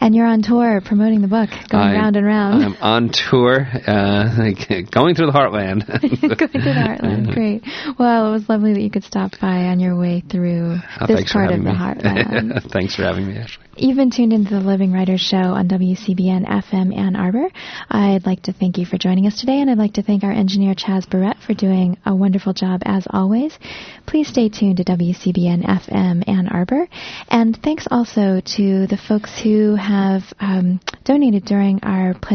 And 0.00 0.14
you're 0.14 0.26
on 0.26 0.42
tour 0.42 0.80
promoting 0.84 1.20
the 1.22 1.28
book, 1.28 1.50
going 1.68 1.82
I'm- 1.84 1.94
round 1.94 2.16
and 2.16 2.26
round. 2.26 2.64
I'm 2.64 2.76
on 2.80 3.10
tour, 3.10 3.60
uh, 3.86 4.34
like, 4.38 4.90
going 4.90 5.14
through 5.14 5.26
the 5.26 5.32
heartland. 5.32 5.86
going 6.20 6.52
to 6.52 6.58
the 6.58 6.72
Heartland. 6.74 7.32
Great. 7.34 7.62
Well, 7.98 8.28
it 8.28 8.32
was 8.32 8.48
lovely 8.48 8.74
that 8.74 8.80
you 8.82 8.90
could 8.90 9.04
stop 9.04 9.32
by 9.40 9.66
on 9.66 9.80
your 9.80 9.96
way 9.96 10.20
through 10.28 10.76
Oh, 11.00 11.06
this 11.06 11.32
part 11.32 11.50
of 11.52 11.62
having 11.62 11.64
the 11.64 11.72
me. 11.72 11.78
Heartland. 11.78 12.70
thanks 12.72 12.96
for 12.96 13.02
having 13.02 13.26
me, 13.28 13.36
Ashley. 13.36 13.64
You've 13.74 13.96
been 13.96 14.10
tuned 14.10 14.34
into 14.34 14.50
the 14.50 14.60
Living 14.60 14.92
Writers 14.92 15.22
Show 15.22 15.38
on 15.38 15.66
WCBN 15.66 16.46
FM 16.46 16.94
Ann 16.94 17.16
Arbor. 17.16 17.48
I'd 17.88 18.26
like 18.26 18.42
to 18.42 18.52
thank 18.52 18.76
you 18.76 18.84
for 18.84 18.98
joining 18.98 19.26
us 19.26 19.40
today, 19.40 19.62
and 19.62 19.70
I'd 19.70 19.78
like 19.78 19.94
to 19.94 20.02
thank 20.02 20.24
our 20.24 20.30
engineer 20.30 20.74
Chaz 20.74 21.08
Barrett 21.08 21.38
for 21.38 21.54
doing 21.54 21.96
a 22.04 22.14
wonderful 22.14 22.52
job 22.52 22.82
as 22.84 23.06
always. 23.08 23.58
Please 24.04 24.28
stay 24.28 24.50
tuned 24.50 24.76
to 24.76 24.84
WCBN 24.84 25.64
FM 25.64 26.28
Ann 26.28 26.48
Arbor, 26.48 26.86
and 27.28 27.58
thanks 27.62 27.88
also 27.90 28.42
to 28.44 28.86
the 28.88 28.98
folks 29.08 29.40
who 29.40 29.74
have 29.76 30.22
um, 30.38 30.78
donated 31.04 31.46
during 31.46 31.82
our 31.82 32.12
Pledge 32.12 32.28